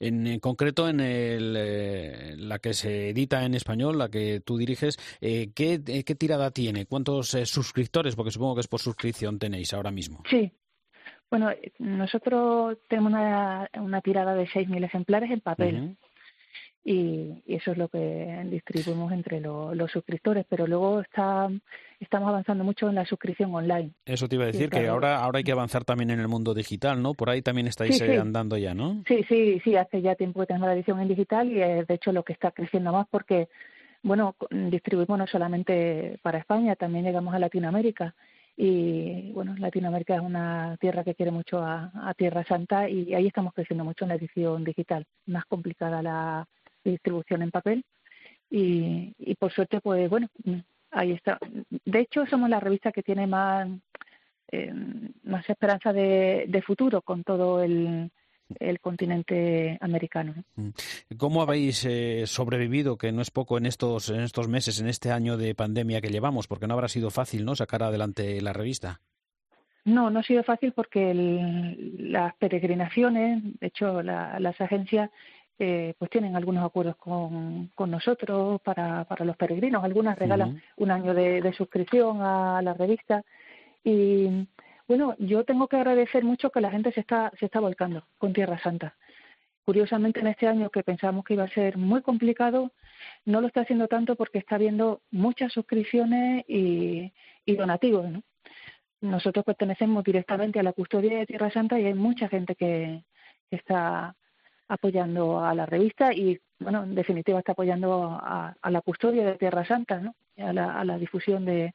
En, 0.00 0.38
concreto, 0.40 0.88
en 0.88 1.00
el, 1.00 1.54
eh, 1.56 2.34
la 2.36 2.58
que 2.58 2.72
se 2.72 3.10
edita 3.10 3.44
en 3.44 3.54
español, 3.54 3.98
la 3.98 4.08
que 4.08 4.40
tú 4.40 4.56
diriges, 4.56 4.98
eh, 5.20 5.50
¿qué, 5.54 5.78
tirada 6.18 6.50
tiene? 6.50 6.86
¿Cuántos 6.86 7.34
eh, 7.34 7.46
suscriptores? 7.46 8.16
Porque 8.16 8.30
supongo 8.30 8.54
que 8.54 8.60
es 8.62 8.68
por 8.68 8.80
suscripción 8.80 9.38
tenéis 9.38 9.72
ahora 9.74 9.90
mismo. 9.90 10.22
Sí, 10.28 10.52
Bueno, 11.30 11.50
nosotros 11.78 12.78
tenemos 12.88 13.12
una, 13.12 13.68
una 13.80 14.00
tirada 14.00 14.34
de 14.34 14.46
6.000 14.46 14.84
ejemplares 14.84 15.30
en 15.30 15.40
papel 15.40 15.96
y, 16.84 17.42
eso 17.46 17.72
es 17.72 17.78
lo 17.78 17.88
que 17.88 18.44
distribuimos 18.50 19.10
entre 19.12 19.40
los 19.40 19.90
suscriptores, 19.90 20.44
pero 20.48 20.66
luego 20.66 21.00
está, 21.00 21.48
estamos 21.98 22.28
avanzando 22.28 22.62
mucho 22.62 22.88
en 22.90 22.96
la 22.96 23.06
suscripción 23.06 23.54
online. 23.54 23.90
Eso 24.04 24.28
te 24.28 24.36
iba 24.36 24.44
a 24.44 24.48
decir, 24.48 24.68
que 24.68 24.86
ahora, 24.86 25.22
ahora 25.22 25.38
hay 25.38 25.44
que 25.44 25.52
avanzar 25.52 25.84
también 25.84 26.10
en 26.10 26.20
el 26.20 26.28
mundo 26.28 26.52
digital, 26.52 27.02
¿no? 27.02 27.14
Por 27.14 27.30
ahí 27.30 27.40
también 27.40 27.66
estáis 27.68 27.98
eh, 28.02 28.18
andando 28.18 28.58
ya, 28.58 28.74
¿no? 28.74 29.02
Sí, 29.08 29.24
sí, 29.28 29.60
sí, 29.64 29.76
hace 29.76 30.02
ya 30.02 30.14
tiempo 30.14 30.40
que 30.40 30.46
tenemos 30.46 30.68
la 30.68 30.74
edición 30.74 31.00
en 31.00 31.08
digital 31.08 31.50
y 31.50 31.62
es 31.62 31.86
de 31.86 31.94
hecho 31.94 32.12
lo 32.12 32.22
que 32.22 32.34
está 32.34 32.50
creciendo 32.50 32.92
más 32.92 33.06
porque, 33.10 33.48
bueno, 34.02 34.36
distribuimos 34.50 35.18
no 35.18 35.26
solamente 35.26 36.18
para 36.20 36.38
España, 36.38 36.76
también 36.76 37.06
llegamos 37.06 37.34
a 37.34 37.38
Latinoamérica 37.38 38.14
y 38.56 39.32
bueno, 39.32 39.56
Latinoamérica 39.56 40.16
es 40.16 40.20
una 40.20 40.76
tierra 40.80 41.02
que 41.02 41.14
quiere 41.14 41.32
mucho 41.32 41.58
a, 41.58 41.90
a, 41.94 42.14
Tierra 42.14 42.44
Santa 42.44 42.88
y 42.88 43.12
ahí 43.14 43.26
estamos 43.26 43.52
creciendo 43.52 43.84
mucho 43.84 44.04
en 44.04 44.10
la 44.10 44.14
edición 44.14 44.62
digital. 44.62 45.06
Más 45.26 45.44
complicada 45.46 46.02
la, 46.02 46.46
distribución 46.90 47.42
en 47.42 47.50
papel 47.50 47.84
y, 48.50 49.14
y 49.18 49.34
por 49.36 49.52
suerte 49.52 49.80
pues 49.80 50.08
bueno 50.10 50.28
ahí 50.90 51.12
está 51.12 51.38
de 51.84 52.00
hecho 52.00 52.26
somos 52.26 52.48
la 52.50 52.60
revista 52.60 52.92
que 52.92 53.02
tiene 53.02 53.26
más 53.26 53.68
eh, 54.52 54.72
más 55.24 55.48
esperanza 55.48 55.92
de, 55.92 56.44
de 56.48 56.62
futuro 56.62 57.02
con 57.02 57.24
todo 57.24 57.62
el 57.62 58.10
el 58.60 58.80
continente 58.80 59.78
americano. 59.80 60.34
Mm. 60.56 60.68
¿Cómo 61.16 61.42
habéis 61.42 61.84
eh, 61.84 62.24
sobrevivido, 62.26 62.96
que 62.96 63.12
no 63.12 63.22
es 63.22 63.30
poco 63.30 63.58
en 63.58 63.66
estos, 63.66 64.10
en 64.10 64.20
estos 64.20 64.48
meses, 64.48 64.80
en 64.80 64.88
este 64.88 65.10
año 65.10 65.36
de 65.36 65.54
pandemia 65.54 66.00
que 66.00 66.10
llevamos? 66.10 66.46
Porque 66.46 66.66
no 66.66 66.74
habrá 66.74 66.88
sido 66.88 67.10
fácil, 67.10 67.44
¿no?, 67.44 67.56
sacar 67.56 67.82
adelante 67.82 68.40
la 68.40 68.52
revista. 68.52 69.00
No, 69.84 70.10
no 70.10 70.20
ha 70.20 70.22
sido 70.22 70.42
fácil 70.42 70.72
porque 70.72 71.10
el, 71.10 72.12
las 72.12 72.34
peregrinaciones, 72.36 73.42
de 73.60 73.66
hecho, 73.66 74.02
la, 74.02 74.38
las 74.40 74.58
agencias 74.60 75.10
eh, 75.58 75.94
pues 75.98 76.10
tienen 76.10 76.34
algunos 76.34 76.64
acuerdos 76.64 76.96
con, 76.96 77.70
con 77.74 77.90
nosotros 77.90 78.60
para, 78.62 79.04
para 79.04 79.24
los 79.24 79.36
peregrinos. 79.36 79.84
Algunas 79.84 80.18
regalan 80.18 80.60
un 80.76 80.90
año 80.90 81.14
de, 81.14 81.40
de, 81.40 81.52
suscripción 81.52 82.22
a 82.22 82.60
la 82.62 82.74
revista. 82.74 83.22
Y 83.84 84.48
bueno, 84.88 85.14
yo 85.18 85.44
tengo 85.44 85.68
que 85.68 85.76
agradecer 85.76 86.24
mucho 86.24 86.50
que 86.50 86.60
la 86.60 86.70
gente 86.70 86.92
se 86.92 87.00
está, 87.00 87.30
se 87.38 87.46
está 87.46 87.60
volcando 87.60 88.04
con 88.18 88.32
Tierra 88.32 88.58
Santa. 88.58 88.96
Curiosamente, 89.64 90.20
en 90.20 90.26
este 90.26 90.46
año 90.46 90.70
que 90.70 90.82
pensábamos 90.82 91.24
que 91.24 91.34
iba 91.34 91.44
a 91.44 91.48
ser 91.48 91.78
muy 91.78 92.02
complicado, 92.02 92.72
no 93.24 93.40
lo 93.40 93.46
está 93.46 93.62
haciendo 93.62 93.88
tanto 93.88 94.16
porque 94.16 94.38
está 94.38 94.56
habiendo 94.56 95.00
muchas 95.10 95.52
suscripciones 95.52 96.44
y, 96.48 97.12
y 97.46 97.56
donativos. 97.56 98.10
¿no? 98.10 98.22
Nosotros 99.00 99.44
pertenecemos 99.44 100.02
directamente 100.02 100.58
a 100.58 100.62
la 100.62 100.72
custodia 100.72 101.18
de 101.18 101.26
Tierra 101.26 101.50
Santa 101.50 101.78
y 101.78 101.86
hay 101.86 101.94
mucha 101.94 102.28
gente 102.28 102.56
que, 102.56 103.04
que 103.48 103.56
está 103.56 104.16
apoyando 104.68 105.44
a 105.44 105.54
la 105.54 105.66
revista 105.66 106.12
y, 106.12 106.40
bueno, 106.58 106.84
en 106.84 106.94
definitiva 106.94 107.38
está 107.38 107.52
apoyando 107.52 108.18
a, 108.20 108.54
la 108.70 108.80
custodia 108.80 109.24
de 109.24 109.38
Tierra 109.38 109.64
Santa, 109.64 110.00
¿no? 110.00 110.14
a, 110.38 110.52
la, 110.52 110.78
a 110.78 110.84
la 110.84 110.98
difusión 110.98 111.44
de, 111.44 111.74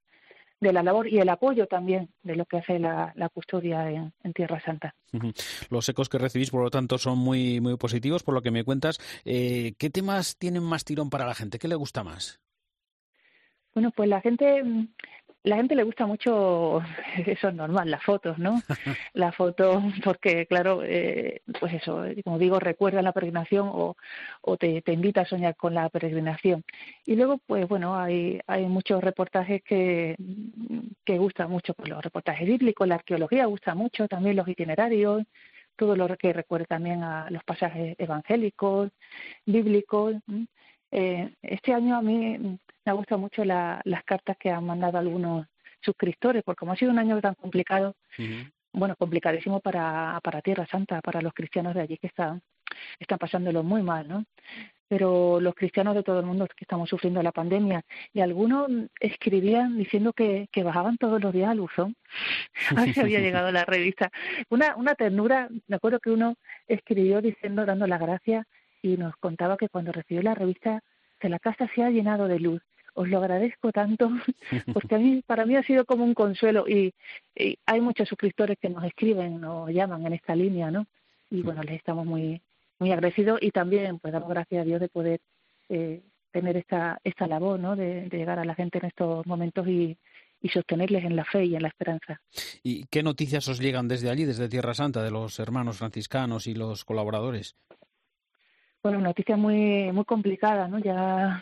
de 0.59 0.73
la 0.73 0.83
labor 0.83 1.07
y 1.07 1.19
el 1.19 1.29
apoyo 1.29 1.67
también 1.67 2.09
de 2.23 2.35
lo 2.35 2.45
que 2.45 2.57
hace 2.57 2.79
la, 2.79 3.13
la 3.15 3.29
custodia 3.29 3.89
en, 3.89 4.13
en, 4.23 4.33
Tierra 4.33 4.59
Santa. 4.59 4.95
Los 5.69 5.87
ecos 5.89 6.09
que 6.09 6.17
recibís, 6.17 6.51
por 6.51 6.63
lo 6.63 6.69
tanto, 6.69 6.97
son 6.97 7.17
muy, 7.17 7.61
muy 7.61 7.77
positivos, 7.77 8.23
por 8.23 8.33
lo 8.33 8.41
que 8.41 8.51
me 8.51 8.63
cuentas. 8.63 8.99
Eh, 9.25 9.73
¿Qué 9.77 9.89
temas 9.89 10.37
tienen 10.37 10.63
más 10.63 10.83
tirón 10.83 11.09
para 11.09 11.25
la 11.25 11.35
gente? 11.35 11.59
¿Qué 11.59 11.67
le 11.67 11.75
gusta 11.75 12.03
más? 12.03 12.39
Bueno, 13.73 13.91
pues 13.91 14.09
la 14.09 14.19
gente 14.19 14.63
la 15.43 15.55
gente 15.55 15.75
le 15.75 15.83
gusta 15.83 16.05
mucho, 16.05 16.81
eso 17.25 17.47
es 17.49 17.53
normal, 17.53 17.89
las 17.89 18.03
fotos, 18.03 18.37
¿no? 18.37 18.61
la 19.13 19.31
foto, 19.31 19.81
porque 20.03 20.45
claro, 20.45 20.83
eh, 20.83 21.41
pues 21.59 21.73
eso, 21.73 22.03
como 22.23 22.37
digo, 22.37 22.59
recuerda 22.59 23.01
la 23.01 23.13
peregrinación 23.13 23.69
o, 23.71 23.95
o 24.41 24.57
te, 24.57 24.81
te, 24.81 24.93
invita 24.93 25.21
a 25.21 25.25
soñar 25.25 25.55
con 25.55 25.73
la 25.73 25.89
peregrinación. 25.89 26.63
Y 27.05 27.15
luego, 27.15 27.39
pues 27.45 27.67
bueno, 27.67 27.95
hay, 27.95 28.39
hay 28.47 28.65
muchos 28.65 29.03
reportajes 29.03 29.63
que, 29.63 30.15
que 31.05 31.17
gustan 31.17 31.49
mucho, 31.49 31.73
pues 31.73 31.89
los 31.89 32.03
reportajes 32.03 32.47
bíblicos, 32.47 32.87
la 32.87 32.95
arqueología 32.95 33.45
gusta 33.45 33.75
mucho, 33.75 34.07
también 34.07 34.35
los 34.35 34.47
itinerarios, 34.47 35.23
todo 35.75 35.95
lo 35.95 36.07
que 36.17 36.33
recuerda 36.33 36.65
también 36.65 37.03
a 37.03 37.29
los 37.29 37.43
pasajes 37.45 37.95
evangélicos, 37.97 38.91
bíblicos. 39.45 40.15
Eh, 40.15 40.45
este 40.91 41.73
año 41.73 41.95
a 41.95 42.01
mí 42.01 42.59
me 42.85 42.93
gustado 42.93 43.19
mucho 43.19 43.45
la, 43.45 43.81
las 43.85 44.03
cartas 44.03 44.37
que 44.37 44.49
han 44.49 44.65
mandado 44.65 44.97
algunos 44.97 45.47
suscriptores, 45.81 46.43
porque 46.43 46.59
como 46.59 46.73
ha 46.73 46.75
sido 46.75 46.91
un 46.91 46.99
año 46.99 47.19
tan 47.21 47.35
complicado, 47.35 47.95
bueno, 48.73 48.95
complicadísimo 48.97 49.59
para, 49.59 50.19
para 50.23 50.41
Tierra 50.41 50.67
Santa, 50.67 51.01
para 51.01 51.21
los 51.21 51.33
cristianos 51.33 51.73
de 51.73 51.81
allí 51.81 51.97
que 51.97 52.07
están, 52.07 52.41
están 52.99 53.17
pasándolo 53.17 53.63
muy 53.63 53.81
mal, 53.81 54.07
¿no? 54.07 54.25
Pero 54.87 55.39
los 55.39 55.53
cristianos 55.53 55.93
de 55.93 56.01
todo 56.01 56.19
el 56.19 56.25
mundo 56.25 56.47
que 56.47 56.63
estamos 56.63 56.89
sufriendo 56.89 57.21
la 57.21 57.31
pandemia, 57.31 57.83
y 58.11 58.21
algunos 58.21 58.69
escribían 58.99 59.77
diciendo 59.77 60.13
que, 60.13 60.47
que 60.51 60.63
bajaban 60.63 60.97
todos 60.97 61.21
los 61.21 61.31
días 61.31 61.51
al 61.51 61.61
buzón, 61.61 61.95
a 62.75 62.85
ver 62.85 62.93
si 62.93 62.99
había 62.99 63.19
llegado 63.19 63.51
la 63.51 63.65
revista. 63.65 64.11
Una, 64.49 64.75
una 64.75 64.95
ternura, 64.95 65.47
me 65.67 65.75
acuerdo 65.75 65.99
que 65.99 66.09
uno 66.09 66.35
escribió 66.67 67.21
diciendo, 67.21 67.65
dando 67.65 67.87
las 67.87 67.99
gracias, 67.99 68.45
y 68.81 68.97
nos 68.97 69.15
contaba 69.17 69.57
que 69.57 69.69
cuando 69.69 69.91
recibió 69.91 70.21
la 70.21 70.35
revista, 70.35 70.83
que 71.19 71.29
la 71.29 71.39
casa 71.39 71.69
se 71.73 71.83
ha 71.83 71.89
llenado 71.89 72.27
de 72.27 72.39
luz 72.39 72.61
os 72.99 73.07
lo 73.07 73.19
agradezco 73.19 73.71
tanto 73.71 74.09
porque 74.73 74.95
a 74.95 74.99
mí 74.99 75.21
para 75.25 75.45
mí 75.45 75.55
ha 75.55 75.63
sido 75.63 75.85
como 75.85 76.03
un 76.03 76.13
consuelo 76.13 76.67
y, 76.67 76.93
hay 77.65 77.79
muchos 77.79 78.09
suscriptores 78.09 78.57
que 78.59 78.69
nos 78.69 78.83
escriben 78.83 79.43
o 79.45 79.69
llaman 79.69 80.05
en 80.05 80.13
esta 80.13 80.35
línea 80.35 80.69
no 80.69 80.85
y 81.29 81.41
bueno 81.41 81.63
les 81.63 81.75
estamos 81.75 82.05
muy 82.05 82.41
muy 82.79 82.91
agradecidos 82.91 83.39
y 83.41 83.51
también 83.51 83.99
pues 83.99 84.11
damos 84.11 84.29
gracias 84.29 84.61
a 84.61 84.65
Dios 84.65 84.81
de 84.81 84.89
poder 84.89 85.21
eh, 85.69 86.01
tener 86.31 86.57
esta 86.57 86.99
esta 87.03 87.27
labor 87.27 87.59
no 87.59 87.75
de, 87.77 88.09
llegar 88.09 88.39
a 88.39 88.45
la 88.45 88.55
gente 88.55 88.79
en 88.79 88.85
estos 88.87 89.25
momentos 89.25 89.65
y, 89.67 89.97
y 90.41 90.49
sostenerles 90.49 91.05
en 91.05 91.15
la 91.15 91.23
fe 91.23 91.45
y 91.45 91.55
en 91.55 91.61
la 91.61 91.69
esperanza. 91.69 92.21
¿Y 92.63 92.85
qué 92.85 93.03
noticias 93.03 93.47
os 93.47 93.59
llegan 93.59 93.87
desde 93.87 94.09
allí, 94.09 94.25
desde 94.25 94.49
Tierra 94.49 94.73
Santa, 94.73 95.03
de 95.03 95.11
los 95.11 95.39
hermanos 95.39 95.77
franciscanos 95.77 96.47
y 96.47 96.53
los 96.53 96.85
colaboradores? 96.85 97.55
Bueno, 98.81 98.99
noticias 99.01 99.37
muy 99.37 99.91
muy 99.91 100.05
complicadas, 100.05 100.69
¿no? 100.69 100.79
Ya 100.79 101.41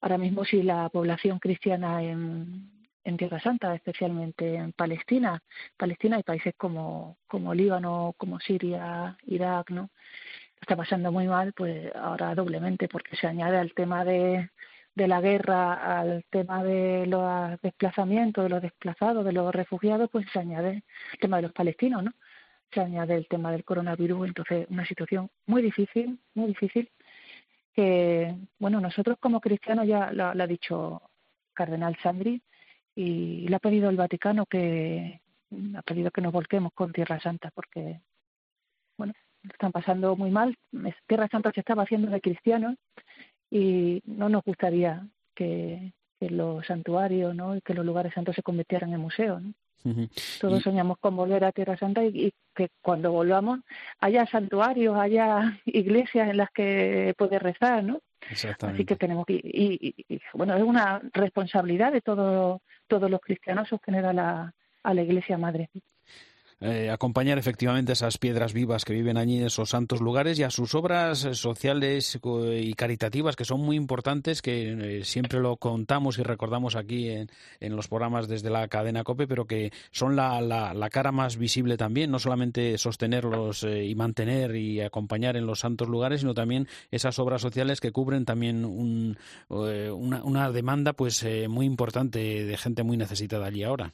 ahora 0.00 0.18
mismo 0.18 0.44
sí 0.44 0.62
la 0.62 0.88
población 0.88 1.38
cristiana 1.38 2.02
en, 2.02 2.70
en 3.04 3.16
Tierra 3.18 3.38
Santa, 3.40 3.74
especialmente 3.74 4.54
en 4.54 4.72
Palestina, 4.72 5.42
Palestina 5.76 6.18
y 6.18 6.22
países 6.22 6.54
como, 6.56 7.18
como 7.26 7.52
Líbano, 7.54 8.14
como 8.16 8.40
Siria, 8.40 9.16
Irak, 9.26 9.70
¿no? 9.70 9.90
Está 10.60 10.76
pasando 10.76 11.12
muy 11.12 11.26
mal, 11.28 11.52
pues 11.52 11.94
ahora 11.96 12.34
doblemente, 12.34 12.88
porque 12.88 13.16
se 13.16 13.26
añade 13.26 13.58
al 13.58 13.74
tema 13.74 14.04
de, 14.04 14.50
de 14.94 15.08
la 15.08 15.20
guerra, 15.20 16.00
al 16.00 16.24
tema 16.30 16.64
de 16.64 17.06
los 17.06 17.60
desplazamientos, 17.60 18.44
de 18.44 18.50
los 18.50 18.62
desplazados, 18.62 19.24
de 19.24 19.32
los 19.32 19.54
refugiados, 19.54 20.08
pues 20.10 20.26
se 20.32 20.38
añade 20.38 20.82
el 21.12 21.18
tema 21.20 21.36
de 21.36 21.42
los 21.42 21.52
palestinos, 21.52 22.04
¿no? 22.04 22.12
Se 22.72 22.80
añade 22.80 23.14
el 23.16 23.28
tema 23.28 23.52
del 23.52 23.64
coronavirus, 23.64 24.28
entonces 24.28 24.66
una 24.70 24.84
situación 24.86 25.30
muy 25.46 25.62
difícil, 25.62 26.18
muy 26.34 26.48
difícil, 26.48 26.90
que, 27.74 28.34
bueno, 28.58 28.80
nosotros 28.80 29.18
como 29.20 29.40
cristianos 29.40 29.86
ya 29.86 30.12
lo, 30.12 30.26
ha 30.26 30.46
dicho 30.46 31.02
Cardenal 31.52 31.96
Sandri 32.02 32.40
y 32.94 33.48
le 33.48 33.56
ha 33.56 33.60
pedido 33.60 33.90
el 33.90 33.96
Vaticano 33.96 34.46
que 34.46 35.20
ha 35.76 35.82
pedido 35.82 36.10
que 36.10 36.20
nos 36.20 36.32
volquemos 36.32 36.72
con 36.72 36.92
Tierra 36.92 37.20
Santa 37.20 37.50
porque, 37.54 38.00
bueno, 38.96 39.12
están 39.42 39.72
pasando 39.72 40.16
muy 40.16 40.30
mal. 40.30 40.56
Tierra 41.06 41.28
Santa 41.28 41.52
se 41.52 41.60
estaba 41.60 41.82
haciendo 41.82 42.10
de 42.10 42.20
cristianos 42.20 42.76
y 43.50 44.02
no 44.04 44.28
nos 44.28 44.42
gustaría 44.44 45.06
que, 45.34 45.92
los 46.20 46.64
santuarios 46.64 47.34
¿no? 47.34 47.54
y 47.54 47.60
que 47.60 47.74
los 47.74 47.84
lugares 47.84 48.14
santos 48.14 48.34
se 48.34 48.42
convirtieran 48.42 48.94
en 48.94 49.00
museos. 49.00 49.42
Todos 50.40 50.62
soñamos 50.62 50.98
con 50.98 51.14
volver 51.14 51.44
a 51.44 51.52
Tierra 51.52 51.76
Santa 51.76 52.02
y, 52.04 52.32
que 52.54 52.70
cuando 52.80 53.12
volvamos 53.12 53.60
haya 54.00 54.26
santuarios, 54.26 54.96
haya 54.96 55.60
iglesias 55.66 56.30
en 56.30 56.38
las 56.38 56.50
que 56.50 57.14
poder 57.18 57.42
rezar, 57.42 57.84
¿no? 57.84 58.00
Así 58.62 58.86
que 58.86 58.96
tenemos 58.96 59.26
que 59.26 59.34
y, 59.34 59.94
y, 60.08 60.20
bueno 60.32 60.56
es 60.56 60.62
una 60.62 61.02
responsabilidad 61.12 61.92
de 61.92 62.00
todos 62.00 62.62
todos 62.86 63.10
los 63.10 63.20
cristianos 63.20 63.68
sostener 63.68 64.06
a 64.06 64.14
la 64.14 64.54
a 64.82 64.94
la 64.94 65.02
Iglesia 65.02 65.36
Madre. 65.36 65.68
Eh, 66.66 66.88
acompañar 66.88 67.36
efectivamente 67.36 67.92
a 67.92 67.94
esas 67.94 68.16
piedras 68.16 68.54
vivas 68.54 68.86
que 68.86 68.94
viven 68.94 69.18
allí 69.18 69.36
en 69.36 69.48
esos 69.48 69.68
santos 69.68 70.00
lugares 70.00 70.38
y 70.38 70.44
a 70.44 70.50
sus 70.50 70.74
obras 70.74 71.26
eh, 71.26 71.34
sociales 71.34 72.18
y 72.56 72.72
caritativas 72.72 73.36
que 73.36 73.44
son 73.44 73.60
muy 73.60 73.76
importantes, 73.76 74.40
que 74.40 75.00
eh, 75.00 75.04
siempre 75.04 75.40
lo 75.40 75.58
contamos 75.58 76.18
y 76.18 76.22
recordamos 76.22 76.74
aquí 76.74 77.10
en, 77.10 77.28
los 77.60 77.88
programas 77.88 78.28
desde 78.28 78.48
la 78.48 78.66
cadena 78.68 79.04
COPE, 79.04 79.26
pero 79.26 79.46
que 79.46 79.72
son 79.90 80.16
la, 80.16 80.40
la, 80.40 80.72
la 80.72 80.88
cara 80.88 81.12
más 81.12 81.36
visible 81.36 81.76
también, 81.76 82.10
no 82.10 82.18
solamente 82.18 82.78
sostenerlos 82.78 83.64
y 83.64 83.94
mantener 83.94 84.56
y 84.56 84.80
acompañar 84.80 85.36
en 85.36 85.44
los 85.44 85.60
santos 85.60 85.88
lugares, 85.88 86.20
sino 86.20 86.32
también 86.32 86.66
esas 86.90 87.18
obras 87.18 87.42
sociales 87.42 87.82
que 87.82 87.92
cubren 87.92 88.24
también 88.24 88.64
un, 88.64 89.18
una, 89.50 90.24
una, 90.24 90.50
demanda 90.50 90.94
pues 90.94 91.26
muy 91.46 91.66
importante 91.66 92.18
de 92.46 92.56
gente 92.56 92.84
muy 92.84 92.96
necesitada 92.96 93.46
allí 93.48 93.64
ahora. 93.64 93.92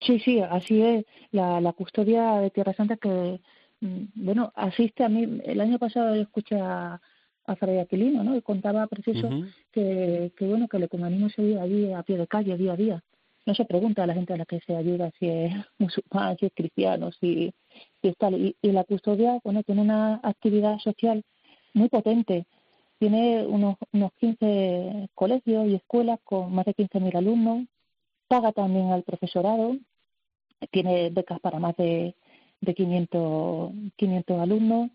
Sí, 0.00 0.18
sí, 0.20 0.40
así 0.40 0.82
es. 0.82 1.04
La, 1.30 1.60
la 1.60 1.72
custodia 1.72 2.38
de 2.40 2.50
Tierra 2.50 2.74
Santa 2.74 2.96
que, 2.96 3.40
mm, 3.80 4.04
bueno, 4.14 4.52
asiste 4.54 5.04
a 5.04 5.08
mí. 5.08 5.40
El 5.44 5.60
año 5.60 5.78
pasado 5.78 6.14
escuché 6.14 6.60
a, 6.60 7.00
a 7.46 7.56
Fray 7.56 7.78
Aquilino, 7.78 8.22
¿no? 8.24 8.36
Y 8.36 8.42
contaba 8.42 8.86
preciso 8.86 9.30
que, 9.72 10.32
que, 10.36 10.46
bueno, 10.46 10.68
que 10.68 10.76
el 10.76 10.84
ecumenismo 10.84 11.28
se 11.30 11.42
vive 11.42 11.60
allí 11.60 11.92
a 11.92 12.02
pie 12.02 12.18
de 12.18 12.26
calle, 12.26 12.56
día 12.56 12.72
a 12.72 12.76
día. 12.76 13.04
No 13.46 13.54
se 13.54 13.64
pregunta 13.64 14.02
a 14.02 14.06
la 14.06 14.14
gente 14.14 14.32
a 14.32 14.36
la 14.36 14.44
que 14.44 14.60
se 14.60 14.76
ayuda 14.76 15.12
si 15.18 15.28
es 15.28 15.54
musulmán, 15.78 16.36
si 16.38 16.46
es 16.46 16.52
cristiano, 16.54 17.12
si, 17.12 17.54
si 18.02 18.08
es 18.08 18.16
tal. 18.16 18.34
Y, 18.34 18.56
y 18.60 18.72
la 18.72 18.84
custodia, 18.84 19.40
bueno, 19.44 19.62
tiene 19.62 19.82
una 19.82 20.20
actividad 20.22 20.78
social 20.78 21.24
muy 21.72 21.88
potente. 21.88 22.46
Tiene 22.98 23.46
unos, 23.46 23.76
unos 23.92 24.12
15 24.14 25.10
colegios 25.14 25.68
y 25.68 25.74
escuelas 25.74 26.18
con 26.24 26.52
más 26.54 26.64
de 26.64 26.74
15.000 26.74 27.16
alumnos. 27.16 27.66
Paga 28.28 28.52
también 28.52 28.90
al 28.92 29.02
profesorado. 29.02 29.76
Tiene 30.70 31.10
becas 31.10 31.40
para 31.40 31.58
más 31.58 31.76
de, 31.76 32.14
de 32.60 32.74
500, 32.74 33.72
500 33.96 34.40
alumnos 34.40 34.90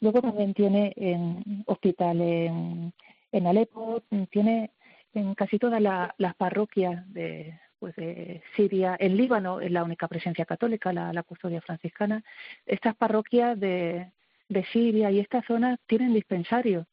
Luego 0.00 0.20
también 0.20 0.54
tiene 0.54 0.92
en 0.96 1.64
hospital 1.66 2.20
en, 2.20 2.92
en 3.32 3.46
Alepo, 3.46 4.02
tiene 4.30 4.72
en 5.14 5.34
casi 5.34 5.58
todas 5.58 5.80
las 5.80 6.34
parroquias 6.36 7.10
de, 7.12 7.58
pues 7.78 7.96
de 7.96 8.42
Siria, 8.54 8.96
en 8.98 9.16
Líbano 9.16 9.60
es 9.60 9.70
la 9.70 9.84
única 9.84 10.06
presencia 10.06 10.44
católica, 10.44 10.92
la, 10.92 11.12
la 11.12 11.22
custodia 11.22 11.62
franciscana. 11.62 12.22
Estas 12.66 12.94
parroquias 12.94 13.58
de, 13.58 14.12
de 14.48 14.64
Siria 14.66 15.10
y 15.10 15.20
esta 15.20 15.42
zona 15.42 15.78
tienen 15.86 16.12
dispensarios. 16.12 16.86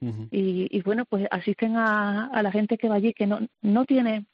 y, 0.00 0.66
y, 0.70 0.82
bueno, 0.82 1.04
pues 1.04 1.26
asisten 1.30 1.76
a, 1.76 2.26
a 2.26 2.42
la 2.42 2.50
gente 2.50 2.78
que 2.78 2.88
va 2.88 2.96
allí 2.96 3.12
que 3.12 3.26
no, 3.26 3.40
no 3.60 3.84
tiene 3.84 4.24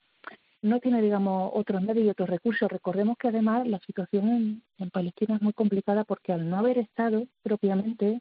no 0.67 0.81
tiene, 0.81 1.01
digamos, 1.01 1.51
otros 1.55 1.83
medios 1.83 2.07
y 2.07 2.11
otros 2.11 2.29
recursos. 2.29 2.71
Recordemos 2.71 3.17
que 3.19 3.29
además 3.29 3.67
la 3.67 3.79
situación 3.81 4.63
en, 4.79 4.91
Palestina 4.91 5.37
es 5.37 5.43
muy 5.43 5.53
complicada 5.53 6.05
porque 6.05 6.33
al 6.33 6.49
no 6.49 6.59
haber 6.59 6.79
Estado 6.79 7.25
propiamente, 7.43 8.21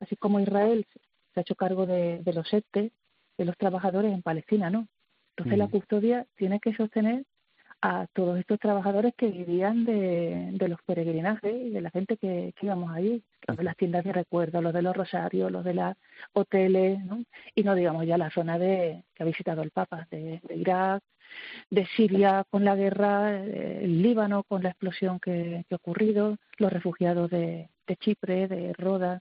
así 0.00 0.16
como 0.16 0.40
Israel 0.40 0.86
se 1.32 1.40
ha 1.40 1.42
hecho 1.42 1.54
cargo 1.54 1.86
de, 1.86 2.22
los 2.34 2.52
ETE, 2.52 2.92
de 3.38 3.44
los 3.44 3.56
trabajadores 3.56 4.12
en 4.12 4.22
Palestina, 4.22 4.70
¿no? 4.70 4.88
Entonces 5.36 5.58
la 5.58 5.66
mm. 5.66 5.70
custodia 5.70 6.26
tiene 6.36 6.60
que 6.60 6.74
sostener 6.74 7.24
a 7.86 8.06
todos 8.14 8.38
estos 8.38 8.58
trabajadores 8.58 9.12
que 9.14 9.26
vivían 9.26 9.84
de, 9.84 10.48
de 10.52 10.68
los 10.68 10.80
peregrinajes 10.86 11.54
y 11.54 11.68
de 11.68 11.82
la 11.82 11.90
gente 11.90 12.16
que, 12.16 12.54
íbamos 12.62 12.90
allí, 12.90 13.22
los 13.46 13.58
de 13.58 13.62
las 13.62 13.76
tiendas 13.76 14.04
de 14.04 14.12
recuerdo, 14.14 14.62
los 14.62 14.72
de 14.72 14.80
los 14.80 14.96
rosarios, 14.96 15.52
los 15.52 15.62
de 15.66 15.74
los 15.74 15.94
hoteles, 16.32 17.04
¿no? 17.04 17.22
y 17.54 17.62
no 17.62 17.74
digamos 17.74 18.06
ya 18.06 18.16
la 18.16 18.30
zona 18.30 18.58
de 18.58 19.04
que 19.14 19.22
ha 19.22 19.26
visitado 19.26 19.60
el 19.60 19.70
Papa, 19.70 20.08
de 20.10 20.40
Irak, 20.56 21.02
de 21.68 21.86
Siria 21.94 22.46
con 22.48 22.64
la 22.64 22.74
guerra, 22.74 23.34
eh, 23.44 23.80
el 23.82 24.00
Líbano 24.00 24.44
con 24.44 24.62
la 24.62 24.70
explosión 24.70 25.20
que, 25.20 25.66
ha 25.70 25.74
ocurrido, 25.74 26.38
los 26.56 26.72
refugiados 26.72 27.28
de, 27.30 27.68
Chipre, 28.00 28.48
de 28.48 28.72
Roda. 28.72 29.20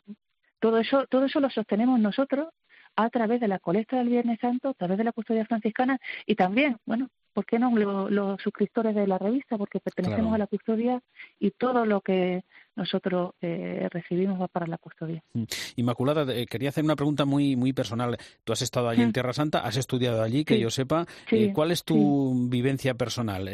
Todo 0.62 0.78
eso, 0.78 1.06
todo 1.08 1.26
eso 1.26 1.42
lo 1.42 1.50
sostenemos 1.50 2.00
nosotros 2.00 2.48
a 2.96 3.10
través 3.10 3.42
de 3.42 3.50
la 3.50 3.60
colecta 3.60 3.98
del 3.98 4.08
Viernes 4.08 4.40
Santo, 4.40 4.70
a 4.70 4.74
través 4.74 4.98
de 4.98 5.04
la 5.04 5.12
custodia 5.12 5.46
franciscana 5.46 6.00
y 6.26 6.36
también, 6.36 6.78
bueno, 6.86 7.10
¿por 7.34 7.46
qué 7.46 7.60
no 7.60 7.72
los, 8.10 8.42
suscriptores 8.42 8.96
de 8.96 9.08
la 9.08 9.18
revista? 9.18 9.58
Porque 9.58 9.80
pertenecemos 9.80 10.34
a 10.34 10.38
la 10.38 10.48
custodia 10.48 11.02
y 11.40 11.52
todo 11.52 11.86
lo 11.86 12.02
que 12.02 12.44
nosotros 12.76 13.34
eh, 13.42 13.88
recibimos 13.92 14.42
va 14.42 14.48
para 14.48 14.68
la 14.68 14.78
custodia. 14.78 15.24
Mm. 15.34 15.44
Inmaculada, 15.76 16.34
eh, 16.34 16.46
quería 16.46 16.70
hacer 16.70 16.84
una 16.84 16.96
pregunta 16.96 17.26
muy 17.26 17.56
muy 17.56 17.74
personal. 17.74 18.18
Tú 18.44 18.54
has 18.54 18.62
estado 18.62 18.90
allí 18.90 19.02
en 19.02 19.10
mm. 19.10 19.14
Tierra 19.14 19.34
Santa, 19.34 19.60
has 19.60 19.78
estudiado 19.78 20.22
allí, 20.22 20.46
que 20.46 20.60
yo 20.60 20.70
sepa. 20.70 21.06
Eh, 21.32 21.52
¿Cuál 21.54 21.72
es 21.72 21.84
tu 21.84 22.50
vivencia 22.50 22.94
personal? 22.96 23.46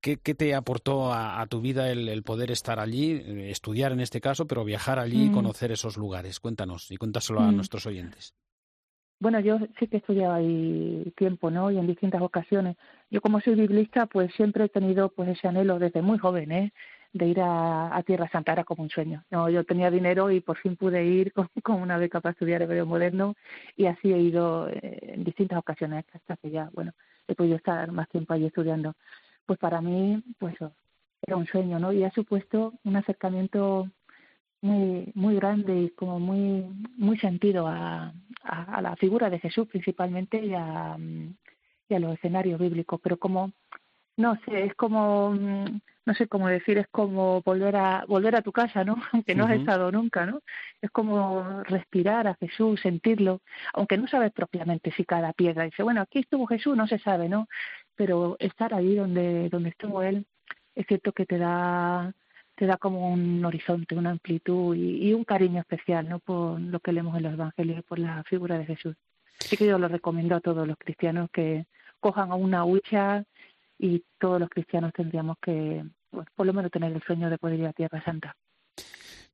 ¿qué, 0.00 0.16
te 0.16 0.54
aportó 0.54 1.12
a, 1.12 1.44
tu 1.46 1.60
vida 1.60 1.90
el, 1.90 2.22
poder 2.22 2.50
estar 2.50 2.80
allí, 2.80 3.22
estudiar 3.50 3.92
en 3.92 4.00
este 4.00 4.20
caso, 4.20 4.46
pero 4.46 4.64
viajar 4.64 4.98
allí 4.98 5.24
y 5.24 5.28
mm. 5.28 5.32
conocer 5.32 5.72
esos 5.72 5.96
lugares? 5.96 6.40
Cuéntanos 6.40 6.90
y 6.90 6.96
cuéntaselo 6.96 7.40
a 7.40 7.52
nuestros 7.52 7.86
oyentes. 7.86 8.34
Bueno, 9.22 9.38
yo 9.38 9.60
sí 9.78 9.86
que 9.86 9.98
he 9.98 10.00
estudiado 10.00 10.34
ahí 10.34 11.12
tiempo, 11.16 11.48
¿no? 11.48 11.70
Y 11.70 11.78
en 11.78 11.86
distintas 11.86 12.20
ocasiones. 12.22 12.76
Yo 13.08 13.20
como 13.20 13.40
soy 13.40 13.54
biblista, 13.54 14.06
pues 14.06 14.34
siempre 14.34 14.64
he 14.64 14.68
tenido 14.68 15.10
pues 15.10 15.28
ese 15.28 15.46
anhelo 15.46 15.78
desde 15.78 16.02
muy 16.02 16.18
joven, 16.18 16.50
¿eh? 16.50 16.72
De 17.12 17.28
ir 17.28 17.38
a, 17.40 18.02
Tierra 18.04 18.28
Santa, 18.30 18.52
era 18.52 18.64
como 18.64 18.82
un 18.82 18.90
sueño. 18.90 19.24
No, 19.30 19.48
yo 19.48 19.62
tenía 19.62 19.92
dinero 19.92 20.32
y 20.32 20.40
por 20.40 20.58
fin 20.58 20.74
pude 20.76 21.04
ir 21.04 21.32
con, 21.62 21.80
una 21.80 21.98
beca 21.98 22.20
para 22.20 22.32
estudiar 22.32 22.62
hebreo 22.62 22.84
moderno 22.84 23.36
y 23.76 23.86
así 23.86 24.12
he 24.12 24.18
ido 24.18 24.68
eh, 24.68 24.98
en 25.14 25.22
distintas 25.22 25.58
ocasiones 25.60 26.04
hasta 26.12 26.36
que 26.38 26.50
ya, 26.50 26.68
bueno, 26.72 26.92
he 27.28 27.36
podido 27.36 27.54
estar 27.54 27.92
más 27.92 28.08
tiempo 28.08 28.34
allí 28.34 28.46
estudiando. 28.46 28.94
Pues 29.46 29.56
para 29.60 29.80
mí, 29.80 30.20
pues 30.40 30.56
era 31.24 31.36
un 31.36 31.46
sueño, 31.46 31.78
¿no? 31.78 31.92
Y 31.92 32.02
ha 32.02 32.10
supuesto 32.10 32.72
un 32.82 32.96
acercamiento 32.96 33.88
muy 34.62 35.12
muy 35.14 35.34
grande 35.36 35.78
y 35.78 35.90
como 35.90 36.18
muy 36.20 36.64
muy 36.96 37.18
sentido 37.18 37.66
a, 37.66 38.14
a, 38.44 38.80
la 38.80 38.96
figura 38.96 39.28
de 39.28 39.40
Jesús 39.40 39.68
principalmente 39.68 40.44
y 40.44 40.54
a, 40.54 40.96
y 41.88 41.94
a 41.94 41.98
los 41.98 42.14
escenarios 42.14 42.58
bíblicos. 42.60 43.00
Pero 43.02 43.18
como 43.18 43.52
no 44.16 44.38
sé 44.44 44.64
es 44.64 44.74
como 44.74 45.34
no 46.04 46.14
sé 46.14 46.28
cómo 46.28 46.48
decir 46.48 46.78
es 46.78 46.86
como 46.90 47.42
volver 47.42 47.76
a 47.76 48.04
volver 48.06 48.36
a 48.36 48.42
tu 48.42 48.52
casa 48.52 48.84
no 48.84 48.96
aunque 49.12 49.34
no 49.34 49.44
has 49.46 49.52
estado 49.52 49.90
nunca 49.90 50.26
no 50.26 50.40
es 50.80 50.90
como 50.90 51.62
respirar 51.64 52.26
a 52.26 52.34
Jesús 52.34 52.80
sentirlo 52.80 53.40
aunque 53.72 53.96
no 53.96 54.06
sabes 54.08 54.32
propiamente 54.32 54.92
si 54.92 55.04
cada 55.04 55.32
piedra 55.32 55.64
dice 55.64 55.82
bueno 55.82 56.02
aquí 56.02 56.20
estuvo 56.20 56.46
Jesús 56.46 56.76
no 56.76 56.86
se 56.86 56.98
sabe 56.98 57.28
no 57.28 57.48
pero 57.96 58.36
estar 58.38 58.74
ahí 58.74 58.94
donde 58.94 59.48
donde 59.48 59.70
estuvo 59.70 60.02
él 60.02 60.26
es 60.74 60.86
cierto 60.86 61.12
que 61.12 61.26
te 61.26 61.38
da 61.38 62.12
te 62.54 62.66
da 62.66 62.76
como 62.76 63.12
un 63.12 63.44
horizonte, 63.44 63.94
una 63.94 64.10
amplitud 64.10 64.74
y, 64.76 65.12
un 65.12 65.24
cariño 65.24 65.60
especial 65.60 66.08
¿no? 66.08 66.18
por 66.18 66.60
lo 66.60 66.80
que 66.80 66.92
leemos 66.92 67.16
en 67.16 67.24
los 67.24 67.32
evangelios, 67.34 67.84
por 67.84 67.98
la 67.98 68.22
figura 68.24 68.58
de 68.58 68.66
Jesús. 68.66 68.94
Así 69.40 69.56
que 69.56 69.66
yo 69.66 69.78
lo 69.78 69.88
recomiendo 69.88 70.36
a 70.36 70.40
todos 70.40 70.66
los 70.66 70.76
cristianos 70.78 71.28
que 71.32 71.66
cojan 72.00 72.30
a 72.30 72.34
una 72.34 72.64
hucha 72.64 73.24
y 73.78 74.04
todos 74.18 74.38
los 74.38 74.48
cristianos 74.48 74.92
tendríamos 74.92 75.36
que, 75.42 75.84
por 76.10 76.46
lo 76.46 76.52
menos, 76.52 76.70
tener 76.70 76.92
el 76.92 77.02
sueño 77.02 77.30
de 77.30 77.38
poder 77.38 77.58
ir 77.58 77.66
a 77.66 77.72
Tierra 77.72 78.02
Santa. 78.04 78.36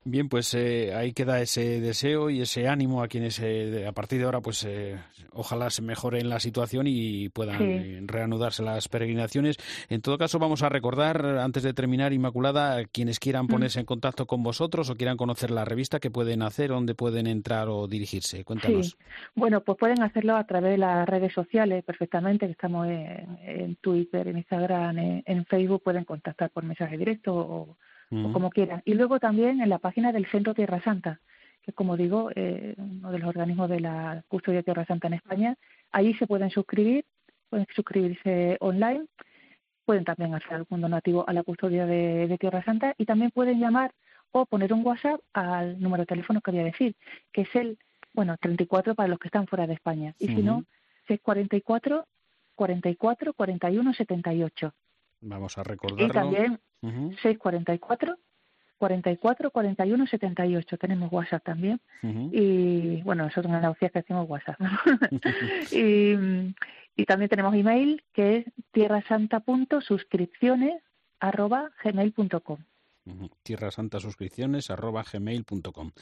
Bien, 0.04 0.28
pues 0.28 0.54
eh, 0.54 0.94
ahí 0.94 1.12
queda 1.12 1.40
ese 1.40 1.80
deseo 1.80 2.30
y 2.30 2.40
ese 2.40 2.68
ánimo 2.68 3.02
a 3.02 3.08
quienes 3.08 3.40
eh, 3.40 3.84
a 3.86 3.92
partir 3.92 4.20
de 4.20 4.24
ahora, 4.24 4.40
pues 4.40 4.64
eh, 4.64 4.96
ojalá 5.32 5.70
se 5.70 5.82
mejoren 5.82 6.28
la 6.28 6.40
situación 6.40 6.86
y 6.86 7.28
puedan 7.28 8.06
reanudarse 8.06 8.62
las 8.62 8.88
peregrinaciones. 8.88 9.56
En 9.90 10.00
todo 10.00 10.16
caso, 10.16 10.38
vamos 10.38 10.62
a 10.62 10.68
recordar, 10.68 11.26
antes 11.38 11.62
de 11.62 11.74
terminar, 11.74 12.12
Inmaculada, 12.12 12.84
quienes 12.84 13.18
quieran 13.18 13.46
mm. 13.46 13.48
ponerse 13.48 13.80
en 13.80 13.86
contacto 13.86 14.26
con 14.26 14.42
vosotros 14.42 14.88
o 14.88 14.94
quieran 14.94 15.16
conocer 15.16 15.50
la 15.50 15.64
revista, 15.64 15.98
¿qué 16.00 16.10
pueden 16.10 16.42
hacer? 16.42 16.70
¿Dónde 16.70 16.94
pueden 16.94 17.26
entrar 17.26 17.68
o 17.68 17.86
dirigirse? 17.88 18.44
Cuéntanos. 18.44 18.96
Bueno, 19.34 19.62
pues 19.62 19.76
pueden 19.78 20.02
hacerlo 20.02 20.36
a 20.36 20.44
través 20.44 20.72
de 20.72 20.78
las 20.78 21.08
redes 21.08 21.32
sociales 21.32 21.84
perfectamente, 21.84 22.46
que 22.46 22.52
estamos 22.52 22.86
en, 22.86 23.76
Twitter, 23.80 24.28
en 24.28 24.38
Instagram, 24.38 24.98
en, 24.98 25.44
Facebook, 25.46 25.82
pueden 25.82 26.04
contactar 26.04 26.50
por 26.50 26.64
mensaje 26.64 26.96
directo 26.96 27.34
o 27.34 27.76
o 28.10 28.32
como 28.32 28.50
quieran. 28.50 28.82
Y 28.84 28.94
luego 28.94 29.20
también 29.20 29.60
en 29.60 29.68
la 29.68 29.78
página 29.78 30.12
del 30.12 30.26
Centro 30.26 30.54
Tierra 30.54 30.80
Santa, 30.82 31.20
que 31.62 31.72
como 31.72 31.96
digo, 31.96 32.30
eh, 32.34 32.74
uno 32.78 33.12
de 33.12 33.18
los 33.18 33.28
organismos 33.28 33.68
de 33.68 33.80
la 33.80 34.24
custodia 34.28 34.62
Tierra 34.62 34.86
Santa 34.86 35.08
en 35.08 35.14
España, 35.14 35.56
allí 35.92 36.14
se 36.14 36.26
pueden 36.26 36.50
suscribir, 36.50 37.04
pueden 37.50 37.66
suscribirse 37.74 38.56
online, 38.60 39.06
pueden 39.84 40.04
también 40.04 40.34
hacer 40.34 40.54
algún 40.54 40.80
donativo 40.80 41.28
a 41.28 41.32
la 41.32 41.42
custodia 41.42 41.86
de, 41.86 42.36
Tierra 42.38 42.62
Santa 42.62 42.94
y 42.98 43.06
también 43.06 43.30
pueden 43.30 43.58
llamar 43.58 43.92
o 44.32 44.44
poner 44.44 44.72
un 44.72 44.86
WhatsApp 44.86 45.20
al 45.32 45.80
número 45.80 46.02
de 46.02 46.06
teléfono 46.06 46.40
que 46.40 46.50
voy 46.50 46.60
a 46.60 46.64
decir, 46.64 46.94
que 47.32 47.42
es 47.42 47.54
el, 47.54 47.78
bueno, 48.12 48.36
34 48.38 48.94
para 48.94 49.08
los 49.08 49.18
que 49.18 49.28
están 49.28 49.46
fuera 49.46 49.66
de 49.66 49.74
España. 49.74 50.14
Y 50.18 50.28
si 50.28 50.42
no, 50.42 50.64
es 51.06 51.20
44 51.20 52.06
44 52.54 53.32
41 53.32 53.94
78. 53.94 54.74
Vamos 55.20 55.58
a 55.58 55.62
recordarlo. 55.62 56.06
Y 56.06 56.10
también 56.10 56.58
644 56.80 58.16
44 58.78 59.50
41 59.50 60.06
78 60.06 60.78
tenemos 60.78 61.12
WhatsApp 61.12 61.44
también. 61.44 61.80
Y 62.02 63.02
bueno 63.02 63.24
nosotros 63.24 63.52
en 63.52 63.60
la 63.62 63.74
que 63.74 63.98
hacemos 63.98 64.28
WhatsApp. 64.28 64.60
Y, 65.72 66.14
y 66.96 67.04
también 67.04 67.28
tenemos 67.28 67.54
email 67.54 68.02
que 68.12 68.36
es 68.36 68.46
tierrasanta.suscripciones 68.72 70.82
arroba 71.20 71.70
gmail.com 71.82 72.58
Tierra 73.42 73.70
Santa 73.70 74.00
Suscripciones 74.00 74.70
arroba 74.70 75.04
gmail.com. 75.10 75.92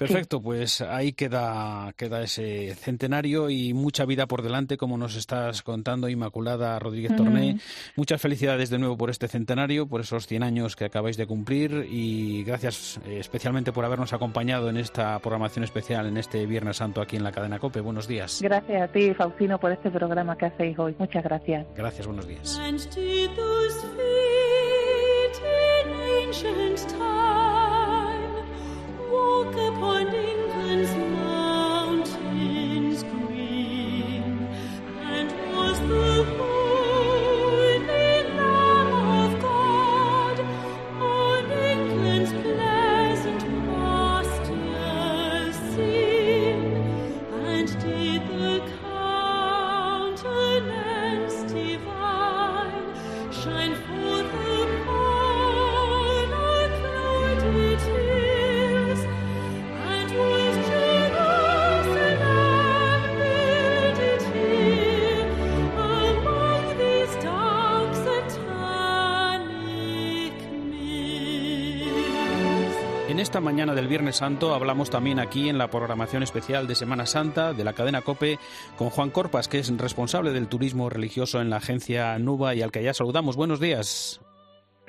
Perfecto, 0.00 0.40
pues 0.40 0.80
ahí 0.80 1.12
queda, 1.12 1.92
queda 1.94 2.22
ese 2.22 2.74
centenario 2.74 3.50
y 3.50 3.74
mucha 3.74 4.06
vida 4.06 4.26
por 4.26 4.40
delante, 4.40 4.78
como 4.78 4.96
nos 4.96 5.14
estás 5.14 5.62
contando, 5.62 6.08
Inmaculada 6.08 6.78
Rodríguez 6.78 7.14
Torné. 7.14 7.58
Muchas 7.96 8.18
felicidades 8.18 8.70
de 8.70 8.78
nuevo 8.78 8.96
por 8.96 9.10
este 9.10 9.28
centenario, 9.28 9.86
por 9.86 10.00
esos 10.00 10.26
100 10.26 10.42
años 10.42 10.74
que 10.74 10.86
acabáis 10.86 11.18
de 11.18 11.26
cumplir 11.26 11.86
y 11.90 12.44
gracias 12.44 12.98
eh, 13.04 13.18
especialmente 13.18 13.72
por 13.72 13.84
habernos 13.84 14.14
acompañado 14.14 14.70
en 14.70 14.78
esta 14.78 15.18
programación 15.18 15.64
especial 15.64 16.06
en 16.06 16.16
este 16.16 16.46
Viernes 16.46 16.78
Santo 16.78 17.02
aquí 17.02 17.16
en 17.16 17.22
la 17.22 17.32
cadena 17.32 17.58
COPE. 17.58 17.82
Buenos 17.82 18.08
días. 18.08 18.40
Gracias 18.40 18.80
a 18.80 18.88
ti, 18.88 19.12
Faustino, 19.12 19.60
por 19.60 19.70
este 19.70 19.90
programa 19.90 20.38
que 20.38 20.46
hacéis 20.46 20.78
hoy. 20.78 20.96
Muchas 20.98 21.22
gracias. 21.22 21.66
Gracias, 21.76 22.06
buenos 22.06 22.26
días. 22.26 22.58
look 29.44 29.56
upon 29.56 30.12
me. 30.12 30.39
Viernes 73.90 74.18
Santo 74.18 74.54
hablamos 74.54 74.88
también 74.88 75.18
aquí 75.18 75.48
en 75.48 75.58
la 75.58 75.68
programación 75.68 76.22
especial 76.22 76.68
de 76.68 76.76
Semana 76.76 77.06
Santa 77.06 77.52
de 77.52 77.64
la 77.64 77.72
cadena 77.72 78.02
COPE 78.02 78.38
con 78.78 78.88
Juan 78.88 79.10
Corpas, 79.10 79.48
que 79.48 79.58
es 79.58 79.76
responsable 79.76 80.30
del 80.30 80.46
turismo 80.46 80.88
religioso 80.88 81.40
en 81.40 81.50
la 81.50 81.56
agencia 81.56 82.16
NUBA 82.16 82.54
y 82.54 82.62
al 82.62 82.70
que 82.70 82.84
ya 82.84 82.94
saludamos. 82.94 83.34
Buenos 83.34 83.58
días. 83.58 84.20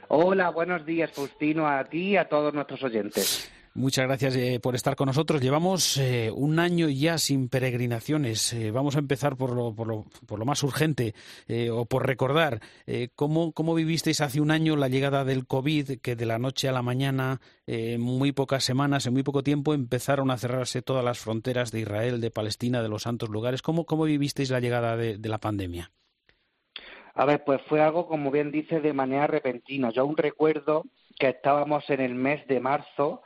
Hola, 0.08 0.52
buenos 0.52 0.86
días, 0.86 1.12
Faustino, 1.12 1.68
a 1.68 1.84
ti 1.86 2.10
y 2.10 2.18
a 2.18 2.30
todos 2.30 2.54
nuestros 2.54 2.84
oyentes. 2.84 3.52
Muchas 3.74 4.06
gracias 4.06 4.36
eh, 4.36 4.60
por 4.62 4.76
estar 4.76 4.98
con 4.98 5.06
nosotros. 5.06 5.40
Llevamos 5.40 5.96
eh, 5.96 6.30
un 6.36 6.60
año 6.60 6.90
ya 6.90 7.18
sin 7.18 7.48
peregrinaciones. 7.48 8.52
Eh, 8.52 8.70
vamos 8.70 8.98
a 8.98 9.00
empezar 9.00 9.38
por 9.38 9.56
lo, 9.56 9.74
por 9.74 9.88
lo, 9.88 10.06
por 10.28 10.40
lo 10.40 10.46
más 10.46 10.62
urgente 10.64 11.16
o 11.72 11.86
por 11.86 12.06
recordar 12.06 12.60
cómo, 13.16 13.76
vivisteis 13.76 14.20
hace 14.22 14.42
un 14.42 14.52
año 14.52 14.76
la 14.76 14.90
llegada 14.90 15.24
del 15.24 15.48
COVID, 15.48 16.00
que 16.02 16.16
de 16.16 16.26
la 16.26 16.38
noche 16.38 16.68
a 16.68 16.72
la 16.72 16.82
mañana, 16.82 17.40
en 17.66 18.02
muy 18.02 18.32
pocas 18.32 18.64
semanas, 18.64 19.06
en 19.06 19.14
muy 19.14 19.24
poco 19.24 19.44
tiempo, 19.44 19.74
empezaron 19.74 20.32
a 20.32 20.38
cerrarse 20.38 20.82
todas 20.82 21.04
las 21.04 21.20
fronteras 21.20 21.72
de 21.72 21.82
Israel, 21.82 22.20
de 22.20 22.32
Palestina, 22.32 22.82
de 22.82 22.90
los 22.90 23.04
santos 23.04 23.30
lugares. 23.30 23.62
¿Cómo, 23.62 23.86
cómo 23.86 24.04
vivisteis 24.04 24.50
la 24.50 24.60
llegada 24.60 24.98
de, 24.98 25.18
de 25.18 25.30
la 25.30 25.40
pandemia? 25.40 25.92
A 27.14 27.26
ver, 27.26 27.44
pues 27.44 27.62
fue 27.68 27.82
algo, 27.82 28.08
como 28.08 28.32
bien 28.32 28.52
dice, 28.52 28.82
de 28.82 28.94
manera 28.94 29.28
repentina. 29.28 29.92
Yo 29.92 30.04
aún 30.04 30.18
recuerdo 30.18 30.86
que 31.20 31.30
estábamos 31.30 31.90
en 31.90 32.02
el 32.02 32.16
mes 32.16 32.46
de 32.48 32.60
marzo 32.60 33.22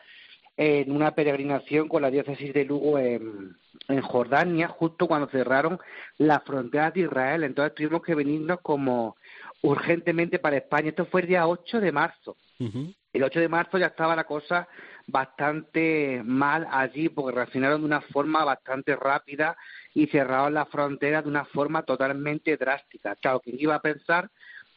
en 0.57 0.91
una 0.91 1.11
peregrinación 1.11 1.87
con 1.87 2.01
la 2.01 2.11
diócesis 2.11 2.53
de 2.53 2.65
Lugo 2.65 2.97
en, 2.99 3.55
Jordania, 4.01 4.67
justo 4.67 5.07
cuando 5.07 5.27
cerraron 5.27 5.79
las 6.17 6.43
fronteras 6.43 6.93
de 6.93 7.01
Israel. 7.01 7.43
Entonces 7.43 7.75
tuvimos 7.75 8.01
que 8.01 8.15
venirnos 8.15 8.59
como 8.61 9.15
urgentemente 9.61 10.39
para 10.39 10.57
España. 10.57 10.89
Esto 10.89 11.05
fue 11.05 11.21
el 11.21 11.27
día 11.27 11.47
8 11.47 11.81
de 11.81 11.91
marzo. 11.91 12.35
El 12.59 13.23
8 13.23 13.39
de 13.39 13.49
marzo 13.49 13.77
ya 13.77 13.87
estaba 13.87 14.15
la 14.15 14.23
cosa 14.23 14.67
bastante 15.07 16.21
mal 16.25 16.67
allí 16.71 17.09
porque 17.09 17.35
reaccionaron 17.35 17.81
de 17.81 17.85
una 17.85 18.01
forma 18.01 18.43
bastante 18.43 18.95
rápida 18.95 19.55
y 19.93 20.07
cerraron 20.07 20.53
las 20.53 20.69
fronteras 20.69 21.23
de 21.23 21.29
una 21.29 21.45
forma 21.45 21.83
totalmente 21.83 22.57
drástica. 22.57 23.15
Claro, 23.15 23.39
¿quién 23.39 23.57
iba 23.59 23.75
a 23.75 23.81
pensar 23.81 24.29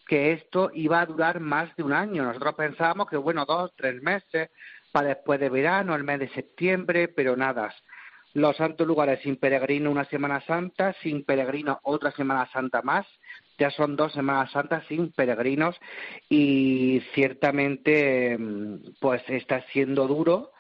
que 0.06 0.32
esto 0.32 0.70
iba 0.74 1.00
a 1.00 1.06
durar 1.06 1.40
más 1.40 1.74
de 1.76 1.82
un 1.82 1.92
año? 1.92 2.24
Nosotros 2.24 2.54
pensábamos 2.54 3.08
que, 3.08 3.16
bueno, 3.16 3.44
dos, 3.46 3.72
tres 3.76 4.02
meses, 4.02 4.50
para 4.98 5.10
después 5.10 5.38
de 5.38 5.48
verano, 5.48 5.94
el 5.94 6.02
mes 6.02 6.18
de 6.18 6.28
septiembre, 6.30 7.06
pero 7.06 7.36
nada. 7.36 7.72
Los 8.34 8.56
santos 8.56 8.84
lugares 8.84 9.20
sin 9.22 9.36
peregrino 9.36 9.92
una 9.92 10.04
Semana 10.06 10.40
Santa, 10.40 10.92
sin 11.02 11.24
peregrino 11.24 11.78
otra 11.84 12.10
Semana 12.10 12.50
Santa 12.52 12.82
más, 12.82 13.06
ya 13.58 13.70
son 13.70 13.94
dos 13.94 14.12
Semanas 14.12 14.50
Santas 14.50 14.84
sin 14.88 15.12
peregrinos 15.12 15.76
y 16.28 17.00
ciertamente 17.14 18.36
mm, 18.36 18.96
pues 19.00 19.22
está 19.28 19.62
siendo 19.72 20.08
duro 20.08 20.50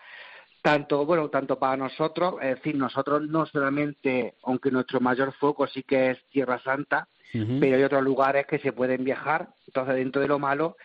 tanto 0.62 1.04
bueno 1.04 1.28
tanto 1.30 1.58
para 1.58 1.76
nosotros 1.76 2.34
es 2.42 2.56
decir 2.56 2.74
nosotros 2.74 3.22
no 3.22 3.46
solamente 3.46 4.34
aunque 4.42 4.72
nuestro 4.72 5.00
mayor 5.00 5.32
foco 5.34 5.68
sí 5.68 5.84
que 5.84 6.10
es 6.10 6.18
Tierra 6.30 6.60
Santa 6.64 7.08
pero 7.32 7.76
hay 7.76 7.82
otros 7.82 8.02
lugares 8.02 8.46
que 8.46 8.58
se 8.58 8.72
pueden 8.72 9.04
viajar. 9.04 9.48
Entonces 9.66 9.96
dentro 9.96 10.22
de 10.22 10.28
lo 10.28 10.38
malo 10.38 10.76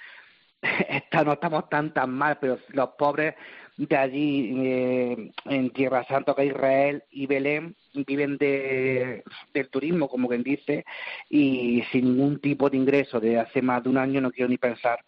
no 1.26 1.34
estamos 1.34 1.70
tan 1.70 1.94
tan 1.94 2.12
mal, 2.12 2.38
pero 2.40 2.58
los 2.70 2.90
pobres 2.98 3.36
de 3.78 3.98
allí 3.98 4.54
eh, 4.56 5.32
en 5.46 5.70
Tierra 5.72 6.06
Santa, 6.06 6.36
que 6.36 6.46
Israel 6.46 7.04
y 7.12 7.26
Belén, 7.26 7.76
viven 8.08 8.38
de, 8.38 9.24
del 9.54 9.70
turismo, 9.70 10.08
como 10.08 10.28
quien 10.28 10.44
dice, 10.44 10.86
y 11.30 11.84
sin 11.92 12.06
ningún 12.06 12.40
tipo 12.40 12.70
de 12.70 12.78
ingreso 12.78 13.20
de 13.20 13.40
hace 13.40 13.62
más 13.62 13.84
de 13.84 13.90
un 13.90 13.98
año, 13.98 14.22
no 14.22 14.32
quiero 14.32 14.50
ni 14.50 14.58
pensar 14.58 15.00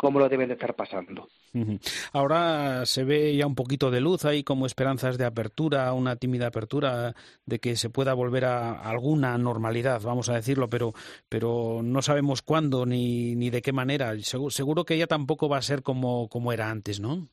cómo 0.00 0.18
lo 0.18 0.28
deben 0.30 0.48
de 0.48 0.54
estar 0.54 0.74
pasando. 0.74 1.28
Ahora 2.12 2.86
se 2.86 3.04
ve 3.04 3.36
ya 3.36 3.46
un 3.46 3.54
poquito 3.54 3.90
de 3.90 4.00
luz, 4.00 4.24
hay 4.24 4.42
como 4.42 4.64
esperanzas 4.64 5.18
de 5.18 5.26
apertura, 5.26 5.92
una 5.92 6.16
tímida 6.16 6.46
apertura, 6.46 7.14
de 7.44 7.58
que 7.58 7.76
se 7.76 7.90
pueda 7.90 8.14
volver 8.14 8.46
a 8.46 8.80
alguna 8.80 9.36
normalidad, 9.36 10.00
vamos 10.00 10.30
a 10.30 10.34
decirlo, 10.34 10.70
pero, 10.70 10.94
pero 11.28 11.80
no 11.84 12.00
sabemos 12.00 12.40
cuándo 12.40 12.86
ni, 12.86 13.36
ni 13.36 13.50
de 13.50 13.60
qué 13.60 13.72
manera. 13.72 14.14
Seguro, 14.20 14.84
que 14.84 14.96
ya 14.96 15.06
tampoco 15.06 15.50
va 15.50 15.58
a 15.58 15.62
ser 15.62 15.82
como, 15.82 16.30
como 16.30 16.50
era 16.52 16.70
antes, 16.70 16.98
¿no? 16.98 17.28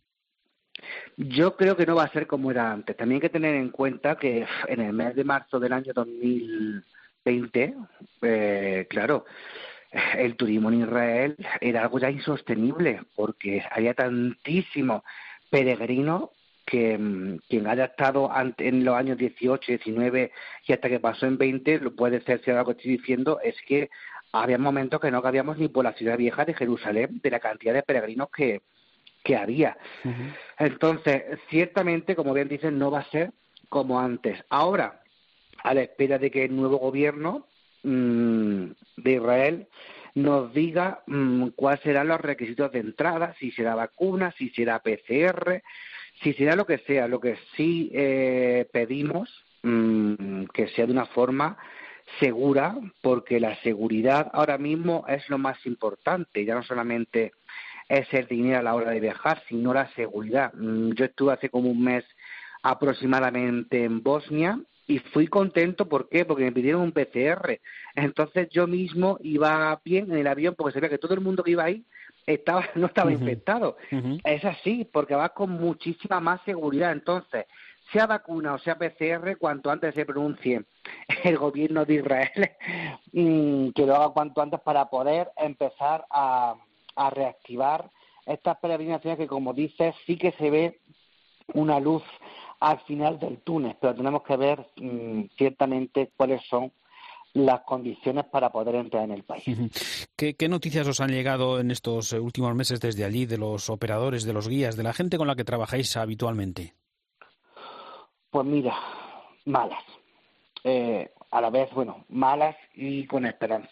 Yo 1.15 1.55
creo 1.55 1.77
que 1.77 1.85
no 1.85 1.95
va 1.95 2.03
a 2.03 2.11
ser 2.11 2.27
como 2.27 2.51
era 2.51 2.69
antes. 2.69 2.97
También 2.97 3.17
hay 3.17 3.21
que 3.21 3.29
tener 3.29 3.55
en 3.55 3.69
cuenta 3.69 4.17
que 4.17 4.45
en 4.67 4.81
el 4.81 4.91
mes 4.91 5.15
de 5.15 5.23
marzo 5.23 5.57
del 5.57 5.71
año 5.71 5.93
2020, 5.93 7.75
eh, 8.23 8.87
claro, 8.89 9.25
el 9.91 10.35
turismo 10.35 10.69
en 10.69 10.81
Israel 10.81 11.35
era 11.61 11.83
algo 11.83 11.99
ya 11.99 12.11
insostenible 12.11 13.01
porque 13.15 13.63
había 13.71 13.93
tantísimo 13.93 15.03
peregrino 15.49 16.31
que 16.65 16.97
mm, 16.97 17.39
quien 17.47 17.67
haya 17.67 17.85
estado 17.85 18.29
en 18.57 18.83
los 18.83 18.95
años 18.95 19.17
18, 19.17 19.71
19 19.71 20.31
y 20.67 20.73
hasta 20.73 20.89
que 20.89 20.99
pasó 20.99 21.25
en 21.25 21.37
20 21.37 21.79
lo 21.79 21.95
puede 21.95 22.21
ser 22.21 22.43
si 22.43 22.51
algo 22.51 22.65
que 22.65 22.71
estoy 22.77 22.97
diciendo 22.97 23.39
es 23.41 23.55
que 23.65 23.89
había 24.33 24.57
momentos 24.57 24.99
que 24.99 25.09
no 25.09 25.21
cabíamos 25.21 25.57
ni 25.57 25.69
por 25.69 25.85
la 25.85 25.93
ciudad 25.93 26.17
vieja 26.17 26.43
de 26.43 26.53
Jerusalén 26.53 27.21
de 27.23 27.31
la 27.31 27.39
cantidad 27.39 27.73
de 27.73 27.83
peregrinos 27.83 28.29
que, 28.29 28.61
que 29.23 29.37
había. 29.37 29.77
Entonces, 30.59 31.23
ciertamente, 31.49 32.15
como 32.15 32.33
bien 32.33 32.49
dicen, 32.49 32.77
no 32.77 32.91
va 32.91 32.99
a 32.99 33.09
ser 33.09 33.31
como 33.69 33.99
antes. 33.99 34.43
Ahora, 34.49 35.01
a 35.63 35.73
la 35.73 35.81
espera 35.81 36.17
de 36.19 36.29
que 36.29 36.43
el 36.43 36.55
nuevo 36.55 36.77
gobierno 36.77 37.47
de 37.87 39.11
Israel 39.11 39.67
nos 40.15 40.51
diga 40.53 41.03
mm, 41.05 41.49
cuáles 41.55 41.81
serán 41.81 42.07
los 42.07 42.19
requisitos 42.19 42.71
de 42.71 42.79
entrada, 42.79 43.35
si 43.39 43.51
será 43.51 43.75
vacuna, 43.75 44.33
si 44.37 44.49
será 44.49 44.79
PCR, 44.79 45.61
si 46.23 46.33
será 46.33 46.55
lo 46.55 46.65
que 46.65 46.79
sea. 46.79 47.07
Lo 47.07 47.19
que 47.19 47.37
sí 47.55 47.91
eh, 47.93 48.67
pedimos 48.71 49.29
mm, 49.61 50.45
que 50.53 50.67
sea 50.69 50.87
de 50.87 50.91
una 50.91 51.05
forma 51.05 51.57
segura, 52.19 52.75
porque 53.01 53.39
la 53.39 53.55
seguridad 53.61 54.29
ahora 54.33 54.57
mismo 54.57 55.05
es 55.07 55.29
lo 55.29 55.37
más 55.37 55.63
importante, 55.65 56.45
ya 56.45 56.55
no 56.55 56.63
solamente 56.63 57.33
es 57.87 58.11
el 58.13 58.27
dinero 58.27 58.59
a 58.59 58.63
la 58.63 58.75
hora 58.75 58.91
de 58.91 58.99
viajar, 58.99 59.43
sino 59.47 59.73
la 59.73 59.87
seguridad. 59.93 60.51
Yo 60.55 61.05
estuve 61.05 61.33
hace 61.33 61.49
como 61.49 61.69
un 61.69 61.83
mes 61.83 62.03
aproximadamente 62.63 63.83
en 63.83 64.01
Bosnia 64.01 64.59
y 64.87 64.99
fui 64.99 65.27
contento, 65.27 65.87
¿por 65.87 66.07
qué? 66.07 66.23
Porque 66.23 66.45
me 66.45 66.51
pidieron 66.53 66.81
un 66.81 66.93
PCR. 66.93 67.59
Entonces 67.93 68.47
yo 68.49 68.67
mismo 68.67 69.17
iba 69.21 69.79
bien 69.83 70.11
en 70.11 70.19
el 70.19 70.27
avión 70.27 70.55
porque 70.55 70.73
sabía 70.73 70.89
que 70.89 70.97
todo 70.97 71.13
el 71.13 71.21
mundo 71.21 71.43
que 71.43 71.51
iba 71.51 71.65
ahí 71.65 71.83
estaba 72.25 72.65
no 72.75 72.87
estaba 72.87 73.11
infectado. 73.11 73.77
Es 74.23 74.45
así, 74.45 74.89
porque 74.91 75.15
vas 75.15 75.31
con 75.31 75.51
muchísima 75.51 76.21
más 76.21 76.41
seguridad. 76.45 76.93
Entonces, 76.93 77.45
sea 77.91 78.07
vacuna 78.07 78.53
o 78.53 78.59
sea 78.59 78.77
PCR, 78.77 79.37
cuanto 79.37 79.69
antes 79.69 79.93
se 79.93 80.05
pronuncie 80.05 80.63
el 81.23 81.37
gobierno 81.37 81.85
de 81.85 81.95
Israel, 81.95 82.51
que 83.75 83.85
lo 83.85 83.95
haga 83.95 84.09
cuanto 84.09 84.41
antes 84.41 84.59
para 84.61 84.85
poder 84.89 85.29
empezar 85.37 86.05
a, 86.09 86.55
a 86.95 87.09
reactivar 87.09 87.89
estas 88.25 88.57
peregrinaciones 88.57 89.17
que, 89.17 89.27
como 89.27 89.53
dices, 89.53 89.95
sí 90.05 90.17
que 90.17 90.31
se 90.33 90.49
ve 90.49 90.79
una 91.53 91.79
luz 91.79 92.03
al 92.59 92.79
final 92.81 93.19
del 93.19 93.39
túnel, 93.39 93.75
pero 93.79 93.95
tenemos 93.95 94.23
que 94.23 94.35
ver 94.35 94.67
mm, 94.77 95.23
ciertamente 95.37 96.11
cuáles 96.15 96.41
son 96.47 96.71
las 97.33 97.61
condiciones 97.61 98.25
para 98.25 98.49
poder 98.49 98.75
entrar 98.75 99.03
en 99.03 99.11
el 99.11 99.23
país. 99.23 99.45
¿Qué, 100.15 100.35
¿Qué, 100.35 100.49
noticias 100.49 100.87
os 100.87 100.99
han 101.01 101.11
llegado 101.11 101.59
en 101.59 101.69
estos 101.69 102.13
últimos 102.13 102.55
meses 102.55 102.79
desde 102.79 103.05
allí, 103.05 103.25
de 103.25 103.37
los 103.37 103.69
operadores, 103.69 104.23
de 104.23 104.33
los 104.33 104.47
guías, 104.47 104.75
de 104.75 104.83
la 104.83 104.93
gente 104.93 105.17
con 105.17 105.27
la 105.27 105.35
que 105.35 105.43
trabajáis 105.43 105.95
habitualmente? 105.97 106.73
Pues 108.31 108.45
mira, 108.45 108.75
malas. 109.45 109.83
Eh, 110.63 111.11
a 111.31 111.41
la 111.41 111.49
vez, 111.49 111.69
bueno, 111.73 112.05
malas 112.09 112.55
y 112.73 113.05
con 113.05 113.25
esperanza. 113.25 113.69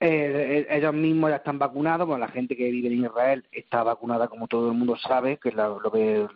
Eh, 0.00 0.64
ellos 0.70 0.94
mismos 0.94 1.30
ya 1.30 1.36
están 1.36 1.58
vacunados, 1.58 2.06
bueno, 2.06 2.24
la 2.24 2.30
gente 2.32 2.56
que 2.56 2.70
vive 2.70 2.86
en 2.86 3.04
Israel 3.04 3.44
está 3.50 3.82
vacunada 3.82 4.28
como 4.28 4.46
todo 4.46 4.70
el 4.70 4.78
mundo 4.78 4.96
sabe, 4.96 5.38
que 5.38 5.50
lo, 5.50 5.80
lo, 5.80 5.90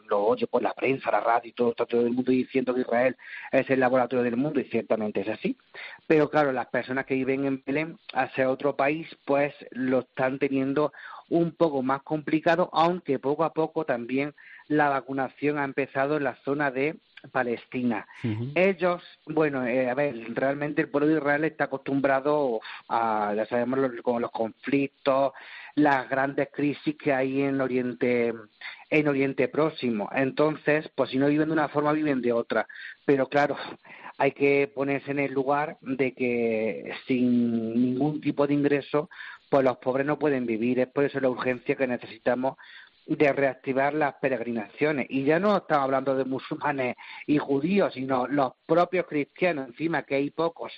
lo 0.09 0.25
oye 0.25 0.48
por 0.48 0.62
la 0.62 0.75
prensa, 0.75 1.12
la 1.12 1.20
radio 1.20 1.51
y 1.51 1.53
todo, 1.53 1.70
está 1.70 1.87
todo 1.87 2.01
el 2.01 2.11
mundo 2.11 2.33
diciendo 2.33 2.75
que 2.75 2.81
Israel 2.81 3.16
es 3.53 3.70
el 3.70 3.79
laboratorio 3.79 4.25
del 4.25 4.37
mundo 4.37 4.59
y 4.59 4.64
ciertamente 4.64 5.20
es 5.20 5.29
así. 5.29 5.57
Pero 6.09 6.29
claro, 6.29 6.51
las 6.51 6.66
personas 6.66 7.07
que 7.07 7.14
viven 7.14 7.44
en 7.44 7.62
Belén 7.64 7.98
hacia 8.12 8.51
otro 8.51 8.75
país 8.75 9.07
pues 9.25 9.55
lo 9.70 10.01
están 10.01 10.40
teniendo 10.40 10.92
un 11.29 11.53
poco 11.53 11.83
más 11.83 12.03
complicado, 12.03 12.68
aunque 12.72 13.20
poco 13.20 13.44
a 13.44 13.53
poco 13.53 13.85
también 13.85 14.35
la 14.68 14.88
vacunación 14.88 15.59
ha 15.59 15.64
empezado 15.64 16.16
en 16.16 16.25
la 16.25 16.37
zona 16.44 16.70
de 16.70 16.96
Palestina. 17.31 18.07
Ellos, 18.55 19.03
bueno, 19.27 19.64
eh, 19.66 19.88
a 19.88 19.94
ver, 19.94 20.35
realmente 20.35 20.83
el 20.83 20.88
pueblo 20.88 21.09
de 21.09 21.18
Israel 21.18 21.44
está 21.44 21.64
acostumbrado 21.64 22.61
a, 22.88 23.33
ya 23.37 23.46
sabemos, 23.46 23.79
los, 23.79 24.03
con 24.03 24.20
los 24.20 24.31
conflictos, 24.31 25.33
las 25.77 26.09
grandes 26.09 26.48
crisis 26.53 26.96
que 26.96 27.12
hay 27.12 27.42
en 27.42 27.61
Oriente, 27.61 28.35
en 28.90 29.09
Oriente 29.09 29.48
Próximo. 29.48 30.11
Entonces, 30.12 30.90
pues 30.94 31.11
si 31.11 31.18
no 31.18 31.29
viven 31.29 31.48
de 31.48 31.55
una 31.55 31.68
forma, 31.68 31.92
viven 31.92 32.20
de 32.20 32.33
otra. 32.33 32.66
Pero 33.05 33.29
claro, 33.29 33.57
hay 34.18 34.33
que 34.33 34.70
ponerse 34.75 35.12
en 35.12 35.20
el 35.20 35.33
lugar 35.33 35.79
de 35.81 36.14
que 36.14 36.92
sin 37.07 37.75
ningún 37.75 38.20
tipo 38.20 38.46
de 38.46 38.55
ingreso, 38.55 39.09
pues 39.48 39.64
los 39.64 39.77
pobres 39.79 40.07
no 40.07 40.18
pueden 40.18 40.46
vivir. 40.46 40.81
Es 40.81 40.88
por 40.88 41.05
eso 41.05 41.20
la 41.20 41.29
urgencia 41.29 41.77
que 41.77 41.87
necesitamos 41.87 42.57
de 43.07 43.33
reactivar 43.33 43.95
las 43.95 44.15
peregrinaciones. 44.15 45.07
Y 45.09 45.25
ya 45.25 45.38
no 45.38 45.57
estamos 45.57 45.85
hablando 45.85 46.15
de 46.15 46.25
musulmanes 46.25 46.97
y 47.27 47.38
judíos, 47.38 47.95
sino 47.95 48.27
los 48.27 48.53
propios 48.67 49.07
cristianos, 49.07 49.69
encima 49.69 50.03
que 50.03 50.17
hay 50.17 50.31
pocos, 50.31 50.73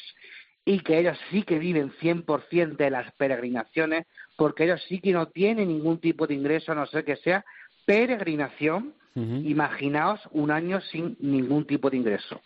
y 0.65 0.81
que 0.81 0.99
ellos 0.99 1.19
sí 1.31 1.43
que 1.43 1.59
viven 1.59 1.93
100% 2.01 2.77
de 2.77 2.91
las 2.91 3.13
peregrinaciones, 3.13 4.07
porque 4.37 4.65
ellos 4.65 4.83
sí 4.89 5.01
que 5.01 5.13
no 5.13 5.29
tienen 5.29 5.69
ningún 5.69 5.99
tipo 5.99 6.27
de 6.27 6.35
ingreso, 6.35 6.73
a 6.73 6.75
no 6.75 6.87
ser 6.87 7.05
que 7.05 7.17
sea 7.17 7.45
peregrinación. 7.85 8.95
Imaginaos 9.17 10.21
un 10.33 10.51
año 10.51 10.81
sin 10.81 11.17
ningún 11.21 11.67
tipo 11.67 11.89
de 11.89 11.99
ingreso 11.99 12.41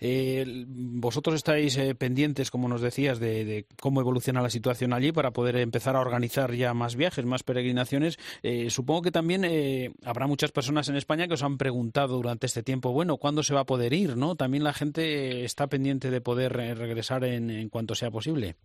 eh, 0.00 0.64
vosotros 0.66 1.36
estáis 1.36 1.76
eh, 1.76 1.94
pendientes, 1.94 2.50
como 2.50 2.68
nos 2.68 2.80
decías, 2.80 3.18
de, 3.18 3.66
cómo 3.80 4.00
evoluciona 4.00 4.42
la 4.42 4.50
situación 4.50 4.92
allí 4.92 5.12
para 5.12 5.32
poder 5.32 5.56
empezar 5.56 5.96
a 5.96 6.00
organizar 6.00 6.52
ya 6.52 6.74
más 6.74 6.96
viajes, 6.96 7.24
más 7.24 7.42
peregrinaciones. 7.42 8.18
Eh, 8.42 8.70
supongo 8.70 9.02
que 9.02 9.10
también 9.10 9.44
eh, 9.44 9.92
habrá 10.04 10.26
muchas 10.26 10.52
personas 10.52 10.88
en 10.88 10.96
España 10.96 11.28
que 11.28 11.34
os 11.34 11.42
han 11.42 11.58
preguntado 11.58 12.16
durante 12.16 12.46
este 12.46 12.62
tiempo, 12.62 12.92
bueno, 12.92 13.16
¿cuándo 13.16 13.42
se 13.42 13.54
va 13.54 13.60
a 13.60 13.66
poder 13.66 13.92
ir? 13.92 14.16
¿no? 14.16 14.36
También 14.36 14.64
la 14.64 14.72
gente 14.72 15.44
está 15.44 15.66
pendiente 15.68 16.10
de 16.10 16.20
poder 16.20 16.52
regresar 16.52 17.24
en 17.24 17.68
cuanto 17.68 17.94
sea 17.94 18.10
posible. 18.10 18.56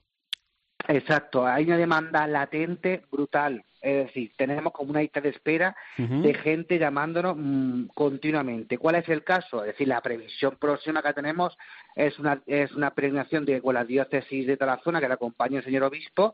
Exacto, 0.88 1.46
hay 1.46 1.66
una 1.66 1.78
demanda 1.78 2.28
latente 2.28 3.04
brutal. 3.12 3.64
Es 3.82 4.06
decir, 4.06 4.32
tenemos 4.38 4.72
como 4.74 4.92
una 4.92 5.02
lista 5.02 5.22
de 5.22 5.30
espera 5.30 5.76
de 5.98 6.34
gente 6.36 6.78
llamándonos 6.78 7.36
mm, 7.38 7.88
continuamente. 7.94 8.78
¿Cuál 8.78 8.96
es 8.96 9.10
el 9.10 9.24
caso? 9.24 9.62
Es 9.62 9.72
decir, 9.72 9.88
la 9.88 10.02
previsión 10.02 10.56
próxima 10.58 11.02
que 11.02 11.14
tenemos 11.14 11.58
es 11.96 12.18
una, 12.20 12.42
es 12.46 12.72
una 12.74 12.92
peregrinación 12.92 13.44
de, 13.44 13.62
con 13.62 13.74
la 13.74 13.84
diócesis 13.84 14.46
de 14.46 14.58
Tarazona 14.58 15.02
que 15.02 15.08
la 15.08 15.16
acompaña 15.16 15.60
el 15.60 15.66
señor 15.66 15.84
obispo 15.84 16.34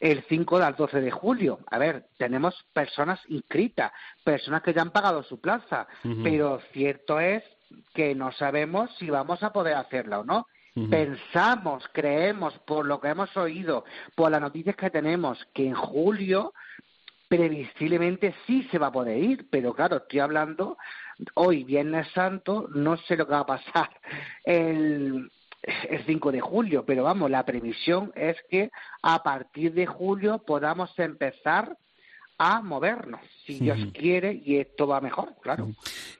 el 0.00 0.24
5 0.28 0.56
al 0.58 0.76
12 0.76 1.00
de 1.00 1.10
julio. 1.10 1.60
A 1.70 1.78
ver, 1.78 2.06
tenemos 2.16 2.54
personas 2.72 3.20
inscritas, 3.28 3.92
personas 4.24 4.62
que 4.62 4.74
ya 4.74 4.82
han 4.82 4.90
pagado 4.90 5.22
su 5.22 5.40
plaza, 5.40 5.86
pero 6.22 6.60
cierto 6.72 7.20
es 7.20 7.42
que 7.94 8.14
no 8.14 8.32
sabemos 8.32 8.90
si 8.98 9.10
vamos 9.10 9.42
a 9.42 9.52
poder 9.52 9.74
hacerla 9.74 10.20
o 10.20 10.24
no. 10.24 10.46
Pensamos, 10.90 11.88
creemos, 11.90 12.52
por 12.66 12.84
lo 12.84 13.00
que 13.00 13.08
hemos 13.08 13.34
oído, 13.34 13.86
por 14.14 14.30
las 14.30 14.42
noticias 14.42 14.76
que 14.76 14.90
tenemos, 14.90 15.42
que 15.54 15.66
en 15.66 15.74
julio 15.74 16.52
previsiblemente 17.28 18.34
sí 18.46 18.66
se 18.70 18.78
va 18.78 18.88
a 18.88 18.92
poder 18.92 19.18
ir, 19.18 19.48
pero 19.50 19.74
claro, 19.74 19.96
estoy 19.98 20.20
hablando 20.20 20.76
hoy, 21.34 21.64
Viernes 21.64 22.08
Santo, 22.12 22.68
no 22.74 22.96
sé 22.96 23.16
lo 23.16 23.26
que 23.26 23.32
va 23.32 23.40
a 23.40 23.46
pasar 23.46 23.90
el, 24.44 25.30
el 25.88 26.06
5 26.06 26.32
de 26.32 26.40
julio, 26.40 26.84
pero 26.84 27.04
vamos, 27.04 27.30
la 27.30 27.44
previsión 27.44 28.12
es 28.14 28.36
que 28.48 28.70
a 29.02 29.22
partir 29.22 29.72
de 29.74 29.86
julio 29.86 30.38
podamos 30.38 30.96
empezar 30.98 31.76
a 32.38 32.60
movernos, 32.60 33.20
si 33.46 33.58
Dios 33.58 33.78
quiere, 33.94 34.42
y 34.44 34.58
esto 34.58 34.86
va 34.86 35.00
mejor, 35.00 35.34
claro. 35.40 35.70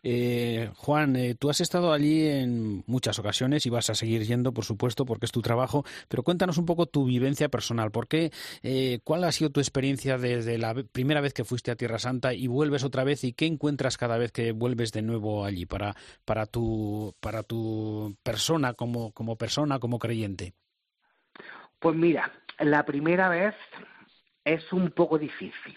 Eh, 0.02 0.70
Juan, 0.76 1.14
eh, 1.16 1.34
tú 1.34 1.50
has 1.50 1.60
estado 1.60 1.92
allí 1.92 2.26
en 2.26 2.84
muchas 2.86 3.18
ocasiones 3.18 3.66
y 3.66 3.70
vas 3.70 3.90
a 3.90 3.94
seguir 3.94 4.22
yendo, 4.22 4.52
por 4.52 4.64
supuesto, 4.64 5.04
porque 5.04 5.26
es 5.26 5.32
tu 5.32 5.42
trabajo, 5.42 5.84
pero 6.08 6.22
cuéntanos 6.22 6.56
un 6.56 6.64
poco 6.64 6.86
tu 6.86 7.04
vivencia 7.04 7.50
personal. 7.50 7.90
¿Por 7.90 8.08
qué, 8.08 8.30
eh, 8.62 9.00
¿Cuál 9.04 9.24
ha 9.24 9.32
sido 9.32 9.50
tu 9.50 9.60
experiencia 9.60 10.16
desde 10.16 10.56
la 10.56 10.74
primera 10.74 11.20
vez 11.20 11.34
que 11.34 11.44
fuiste 11.44 11.70
a 11.70 11.76
Tierra 11.76 11.98
Santa 11.98 12.32
y 12.32 12.46
vuelves 12.46 12.84
otra 12.84 13.04
vez? 13.04 13.22
¿Y 13.24 13.34
qué 13.34 13.44
encuentras 13.44 13.98
cada 13.98 14.16
vez 14.16 14.32
que 14.32 14.52
vuelves 14.52 14.92
de 14.92 15.02
nuevo 15.02 15.44
allí 15.44 15.66
para, 15.66 15.94
para, 16.24 16.46
tu, 16.46 17.14
para 17.20 17.42
tu 17.42 18.16
persona, 18.22 18.72
como, 18.72 19.12
como 19.12 19.36
persona, 19.36 19.78
como 19.78 19.98
creyente? 19.98 20.54
Pues 21.78 21.94
mira, 21.94 22.32
la 22.58 22.86
primera 22.86 23.28
vez 23.28 23.54
es 24.44 24.72
un 24.72 24.90
poco 24.92 25.18
difícil 25.18 25.74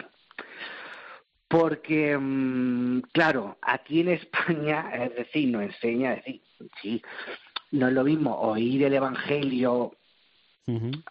porque, 1.49 2.17
mm, 2.17 3.01
claro, 3.11 3.57
aquí 3.61 4.01
en 4.01 4.09
España, 4.09 4.91
es 4.93 5.15
decir, 5.15 5.49
nos 5.49 5.63
enseña, 5.63 6.13
es 6.13 6.23
decir, 6.23 6.41
sí, 6.81 7.01
no 7.71 7.87
es 7.87 7.93
lo 7.93 8.03
mismo 8.03 8.39
oír 8.39 8.83
el 8.83 8.93
Evangelio 8.93 9.93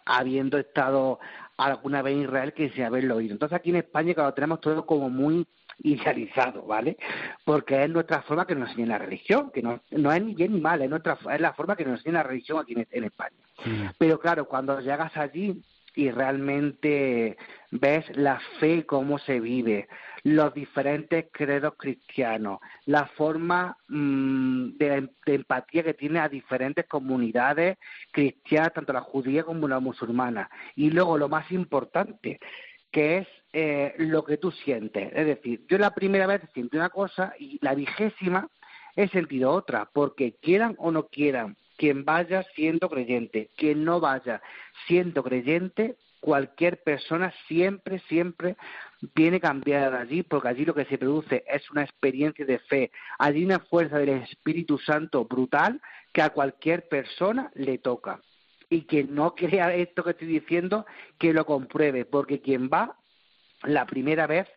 habiendo 0.05 0.57
estado 0.57 1.19
alguna 1.57 2.01
vez 2.01 2.13
en 2.13 2.21
Israel 2.21 2.53
que 2.53 2.69
sin 2.69 2.85
haberlo 2.85 3.17
oído. 3.17 3.33
Entonces 3.33 3.57
aquí 3.57 3.71
en 3.71 3.75
España, 3.75 4.13
claro, 4.13 4.33
tenemos 4.33 4.61
todo 4.61 4.85
como 4.85 5.09
muy 5.09 5.45
idealizado, 5.79 6.63
¿vale? 6.63 6.97
Porque 7.43 7.83
es 7.83 7.89
nuestra 7.89 8.21
forma 8.21 8.47
que 8.47 8.55
nos 8.55 8.69
enseña 8.69 8.87
la 8.87 8.97
religión, 8.99 9.51
que 9.51 9.61
no, 9.61 9.81
no 9.91 10.13
es 10.13 10.23
ni 10.23 10.33
bien 10.33 10.53
ni 10.53 10.61
mal, 10.61 10.81
es, 10.81 10.89
nuestra, 10.89 11.17
es 11.33 11.41
la 11.41 11.53
forma 11.53 11.75
que 11.75 11.83
nos 11.83 11.99
enseña 11.99 12.19
la 12.19 12.23
religión 12.23 12.59
aquí 12.59 12.73
en, 12.73 13.03
España. 13.03 13.35
Pero 13.97 14.19
claro, 14.19 14.45
cuando 14.45 14.79
llegas 14.79 15.15
allí 15.17 15.61
y 15.95 16.11
realmente 16.11 17.37
ves 17.71 18.05
la 18.15 18.39
fe 18.59 18.85
cómo 18.85 19.19
se 19.19 19.39
vive, 19.39 19.87
los 20.23 20.53
diferentes 20.53 21.25
credos 21.31 21.73
cristianos, 21.77 22.59
la 22.85 23.05
forma 23.05 23.77
mm, 23.87 24.77
de, 24.77 25.09
empatía 25.25 25.83
que 25.83 25.93
tiene 25.93 26.19
a 26.19 26.29
diferentes 26.29 26.85
comunidades 26.87 27.77
cristianas, 28.11 28.73
tanto 28.73 28.93
la 28.93 29.01
judía 29.01 29.43
como 29.43 29.67
la 29.67 29.79
musulmana. 29.79 30.49
Y 30.75 30.89
luego 30.89 31.17
lo 31.17 31.29
más 31.29 31.51
importante, 31.51 32.39
que 32.91 33.17
es 33.19 33.27
eh, 33.53 33.93
lo 33.97 34.23
que 34.23 34.37
tú 34.37 34.51
sientes. 34.51 35.11
Es 35.13 35.25
decir, 35.25 35.65
yo 35.67 35.77
la 35.77 35.93
primera 35.93 36.27
vez 36.27 36.41
sentí 36.53 36.77
una 36.77 36.89
cosa 36.89 37.33
y 37.39 37.59
la 37.61 37.75
vigésima 37.75 38.47
he 38.95 39.07
sentido 39.07 39.51
otra, 39.51 39.89
porque 39.93 40.35
quieran 40.41 40.75
o 40.77 40.91
no 40.91 41.07
quieran, 41.07 41.55
quien 41.79 42.03
vaya 42.03 42.43
siendo 42.55 42.89
creyente, 42.89 43.51
quien 43.55 43.85
no 43.85 44.01
vaya 44.01 44.41
siendo 44.85 45.23
creyente, 45.23 45.95
cualquier 46.19 46.83
persona 46.83 47.33
siempre, 47.47 47.99
siempre 48.09 48.57
viene 49.15 49.39
cambiada 49.39 50.01
allí, 50.01 50.21
porque 50.23 50.49
allí 50.49 50.65
lo 50.65 50.73
que 50.73 50.83
se 50.83 50.97
produce 50.97 51.45
es 51.47 51.71
una 51.71 51.83
experiencia 51.83 52.45
de 52.45 52.59
fe. 52.59 52.91
Allí 53.17 53.45
una 53.45 53.59
fuerza 53.59 53.97
del 53.97 54.09
Espíritu 54.09 54.77
Santo 54.77 55.23
brutal 55.23 55.81
que 56.11 56.21
a 56.21 56.31
cualquier 56.31 56.89
persona 56.89 57.49
le 57.55 57.77
toca. 57.77 58.19
Y 58.69 58.81
quien 58.81 59.15
no 59.15 59.33
crea 59.35 59.73
esto 59.73 60.03
que 60.03 60.11
estoy 60.11 60.27
diciendo, 60.27 60.85
que 61.17 61.31
lo 61.31 61.45
compruebe, 61.45 62.03
porque 62.03 62.41
quien 62.41 62.69
va 62.69 62.97
la 63.63 63.85
primera 63.85 64.27
vez 64.27 64.49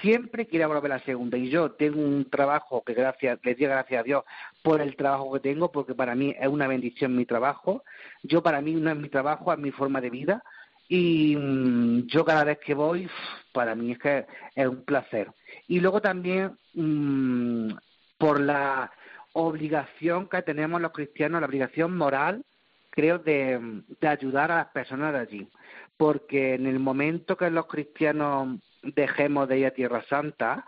siempre 0.00 0.46
quiere 0.46 0.66
volver 0.66 0.90
la 0.90 1.00
segunda. 1.00 1.36
Y 1.36 1.50
yo 1.50 1.72
tengo 1.72 2.00
un 2.00 2.28
trabajo 2.30 2.82
que 2.84 2.94
gracias, 2.94 3.38
les 3.42 3.58
doy 3.58 3.66
gracias 3.66 4.00
a 4.00 4.04
Dios 4.04 4.24
por 4.62 4.80
el 4.80 4.96
trabajo 4.96 5.32
que 5.32 5.40
tengo, 5.40 5.70
porque 5.70 5.94
para 5.94 6.14
mí 6.14 6.34
es 6.38 6.48
una 6.48 6.66
bendición 6.66 7.16
mi 7.16 7.26
trabajo. 7.26 7.84
Yo 8.22 8.42
para 8.42 8.60
mí 8.60 8.72
no 8.74 8.90
es 8.90 8.96
mi 8.96 9.08
trabajo, 9.08 9.52
es 9.52 9.58
mi 9.58 9.70
forma 9.70 10.00
de 10.00 10.10
vida, 10.10 10.42
y 10.88 11.36
mm, 11.36 12.06
yo 12.06 12.24
cada 12.24 12.44
vez 12.44 12.58
que 12.58 12.74
voy, 12.74 13.08
para 13.52 13.74
mí 13.74 13.92
es 13.92 13.98
que 13.98 14.26
es 14.54 14.66
un 14.66 14.84
placer. 14.84 15.30
Y 15.68 15.80
luego 15.80 16.00
también 16.00 16.58
mm, 16.74 17.70
por 18.18 18.40
la 18.40 18.92
obligación 19.32 20.28
que 20.28 20.42
tenemos 20.42 20.80
los 20.80 20.92
cristianos, 20.92 21.40
la 21.40 21.46
obligación 21.46 21.96
moral, 21.96 22.44
creo, 22.90 23.18
de, 23.18 23.82
ayudar 24.02 24.52
a 24.52 24.56
las 24.56 24.66
personas 24.68 25.14
de 25.14 25.18
allí. 25.18 25.48
Porque 25.96 26.54
en 26.54 26.66
el 26.66 26.78
momento 26.78 27.36
que 27.36 27.50
los 27.50 27.66
cristianos 27.66 28.58
dejemos 28.82 29.48
de 29.48 29.58
ir 29.58 29.66
a 29.66 29.70
Tierra 29.70 30.04
Santa, 30.08 30.64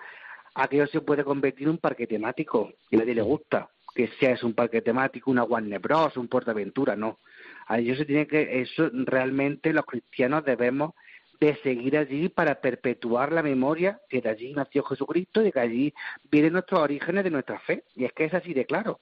aquello 0.54 0.86
se 0.86 1.00
puede 1.00 1.24
convertir 1.24 1.64
en 1.64 1.70
un 1.70 1.78
parque 1.78 2.06
temático 2.06 2.72
y 2.90 2.96
a 2.96 2.98
nadie 3.00 3.14
le 3.14 3.22
gusta 3.22 3.68
que 3.94 4.08
sea 4.18 4.32
es 4.32 4.42
un 4.42 4.54
parque 4.54 4.82
temático, 4.82 5.30
una 5.30 5.44
Warner 5.44 5.78
Bros, 5.78 6.16
un 6.16 6.28
Portaventura, 6.28 6.96
no. 6.96 7.20
A 7.66 7.78
ellos 7.78 7.96
se 7.96 8.04
tiene 8.04 8.26
que, 8.26 8.60
eso 8.60 8.90
realmente 8.92 9.72
los 9.72 9.86
cristianos 9.86 10.44
debemos 10.44 10.94
de 11.40 11.56
seguir 11.62 11.96
allí 11.96 12.28
para 12.28 12.60
perpetuar 12.60 13.32
la 13.32 13.42
memoria 13.42 14.00
que 14.08 14.20
de 14.20 14.30
allí 14.30 14.52
nació 14.52 14.82
Jesucristo 14.82 15.40
y 15.40 15.44
de 15.44 15.52
que 15.52 15.60
allí 15.60 15.94
vienen 16.30 16.54
nuestros 16.54 16.80
orígenes 16.80 17.24
de 17.24 17.30
nuestra 17.30 17.60
fe. 17.60 17.84
Y 17.94 18.04
es 18.04 18.12
que 18.12 18.24
es 18.24 18.34
así 18.34 18.52
de 18.52 18.66
claro. 18.66 19.00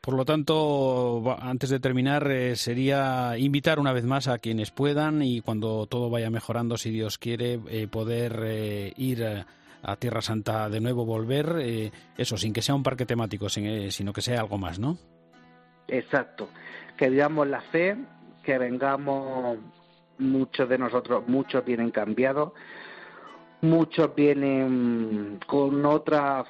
Por 0.00 0.14
lo 0.14 0.24
tanto, 0.24 1.36
antes 1.40 1.68
de 1.68 1.78
terminar, 1.78 2.30
eh, 2.30 2.56
sería 2.56 3.36
invitar 3.36 3.78
una 3.78 3.92
vez 3.92 4.04
más 4.04 4.28
a 4.28 4.38
quienes 4.38 4.70
puedan 4.70 5.20
y 5.22 5.42
cuando 5.42 5.86
todo 5.86 6.08
vaya 6.08 6.30
mejorando, 6.30 6.78
si 6.78 6.90
Dios 6.90 7.18
quiere, 7.18 7.60
eh, 7.68 7.86
poder 7.86 8.40
eh, 8.44 8.92
ir 8.96 9.44
a 9.82 9.96
Tierra 9.96 10.22
Santa 10.22 10.70
de 10.70 10.80
nuevo, 10.80 11.04
volver, 11.04 11.92
eso, 12.16 12.36
sin 12.36 12.52
que 12.52 12.62
sea 12.62 12.74
un 12.74 12.82
parque 12.82 13.06
temático, 13.06 13.48
sino 13.48 14.12
que 14.12 14.22
sea 14.22 14.40
algo 14.40 14.58
más, 14.58 14.78
¿no? 14.78 14.98
Exacto. 15.88 16.48
Que 16.96 17.10
vivamos 17.10 17.48
la 17.48 17.60
fe, 17.62 17.96
que 18.42 18.58
vengamos 18.58 19.58
muchos 20.18 20.68
de 20.68 20.78
nosotros, 20.78 21.24
muchos 21.26 21.64
vienen 21.64 21.90
cambiados, 21.90 22.52
muchos 23.62 24.14
vienen 24.14 25.40
con 25.46 25.84
otra 25.84 26.44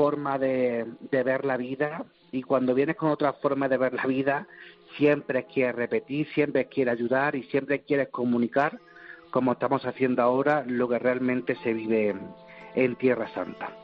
forma 0.00 0.38
de, 0.38 0.86
ver 1.10 1.44
la 1.44 1.58
vida 1.58 2.06
y 2.32 2.40
cuando 2.40 2.74
vienes 2.74 2.96
con 2.96 3.10
otra 3.10 3.34
forma 3.34 3.68
de 3.68 3.76
ver 3.76 3.92
la 3.92 4.06
vida, 4.06 4.46
siempre 4.96 5.44
quieres 5.44 5.74
repetir, 5.74 6.26
siempre 6.32 6.68
quieres 6.68 6.94
ayudar 6.94 7.36
y 7.36 7.42
siempre 7.42 7.82
quieres 7.82 8.08
comunicar, 8.08 8.80
como 9.30 9.52
estamos 9.52 9.84
haciendo 9.84 10.22
ahora, 10.22 10.64
lo 10.66 10.88
que 10.88 10.98
realmente 10.98 11.54
se 11.62 11.74
vive 11.74 12.16
en 12.74 12.96
Tierra 12.96 13.28
Santa. 13.34 13.76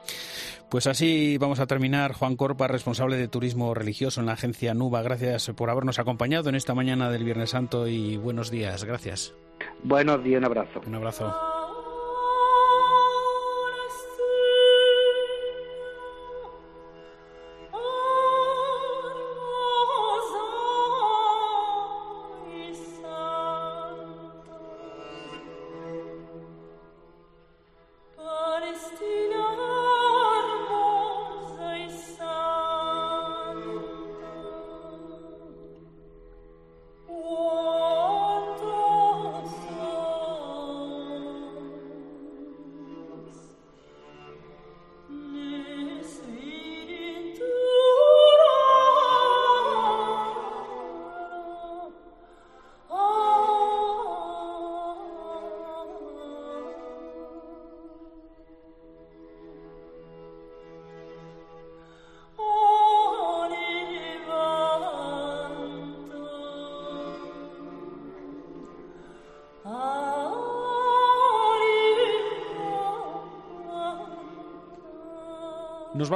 Pues 0.71 0.87
así 0.87 1.37
vamos 1.37 1.61
a 1.61 1.67
terminar. 1.67 2.15
Juan 2.15 2.37
Corpa, 2.37 2.67
responsable 2.67 3.19
de 3.19 3.29
turismo 3.29 3.75
religioso 3.75 4.21
en 4.21 4.27
la 4.27 4.33
agencia 4.33 4.73
NUBA. 4.73 5.03
Gracias 5.03 5.51
por 5.55 5.69
habernos 5.69 5.99
acompañado 5.99 6.49
en 6.49 6.55
esta 6.55 6.75
mañana 6.75 7.11
del 7.11 7.25
Viernes 7.25 7.51
Santo 7.51 7.89
y 7.89 8.17
buenos 8.17 8.51
días. 8.51 8.85
Gracias. 8.85 9.35
Buenos 9.85 10.25
días, 10.25 10.39
un 10.39 10.47
abrazo. 10.47 10.81
Un 10.87 10.95
abrazo. 10.95 11.56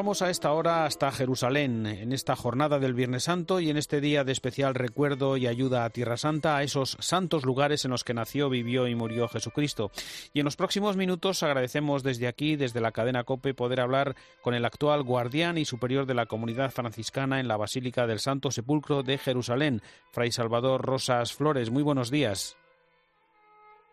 Vamos 0.00 0.22
a 0.22 0.30
esta 0.30 0.50
hora 0.52 0.86
hasta 0.86 1.12
Jerusalén, 1.12 1.84
en 1.84 2.14
esta 2.14 2.34
jornada 2.34 2.78
del 2.78 2.94
Viernes 2.94 3.24
Santo 3.24 3.60
y 3.60 3.68
en 3.68 3.76
este 3.76 4.00
día 4.00 4.24
de 4.24 4.32
especial 4.32 4.74
recuerdo 4.74 5.36
y 5.36 5.46
ayuda 5.46 5.84
a 5.84 5.90
Tierra 5.90 6.16
Santa, 6.16 6.56
a 6.56 6.62
esos 6.62 6.96
santos 7.00 7.44
lugares 7.44 7.84
en 7.84 7.90
los 7.90 8.02
que 8.02 8.14
nació, 8.14 8.48
vivió 8.48 8.88
y 8.88 8.94
murió 8.94 9.28
Jesucristo. 9.28 9.90
Y 10.32 10.38
en 10.38 10.46
los 10.46 10.56
próximos 10.56 10.96
minutos 10.96 11.42
agradecemos 11.42 12.02
desde 12.02 12.28
aquí, 12.28 12.56
desde 12.56 12.80
la 12.80 12.92
cadena 12.92 13.24
COPE, 13.24 13.52
poder 13.52 13.78
hablar 13.78 14.16
con 14.40 14.54
el 14.54 14.64
actual 14.64 15.02
guardián 15.02 15.58
y 15.58 15.66
superior 15.66 16.06
de 16.06 16.14
la 16.14 16.24
comunidad 16.24 16.70
franciscana 16.70 17.38
en 17.38 17.46
la 17.46 17.58
Basílica 17.58 18.06
del 18.06 18.20
Santo 18.20 18.50
Sepulcro 18.50 19.02
de 19.02 19.18
Jerusalén, 19.18 19.82
Fray 20.12 20.32
Salvador 20.32 20.80
Rosas 20.80 21.34
Flores. 21.34 21.68
Muy 21.68 21.82
buenos 21.82 22.10
días. 22.10 22.56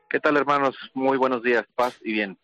¿Qué 0.10 0.22
tal, 0.22 0.38
hermanos? 0.38 0.78
Muy 0.94 1.18
buenos 1.18 1.44
días, 1.44 1.66
paz 1.76 2.00
y 2.02 2.14
bien. 2.14 2.38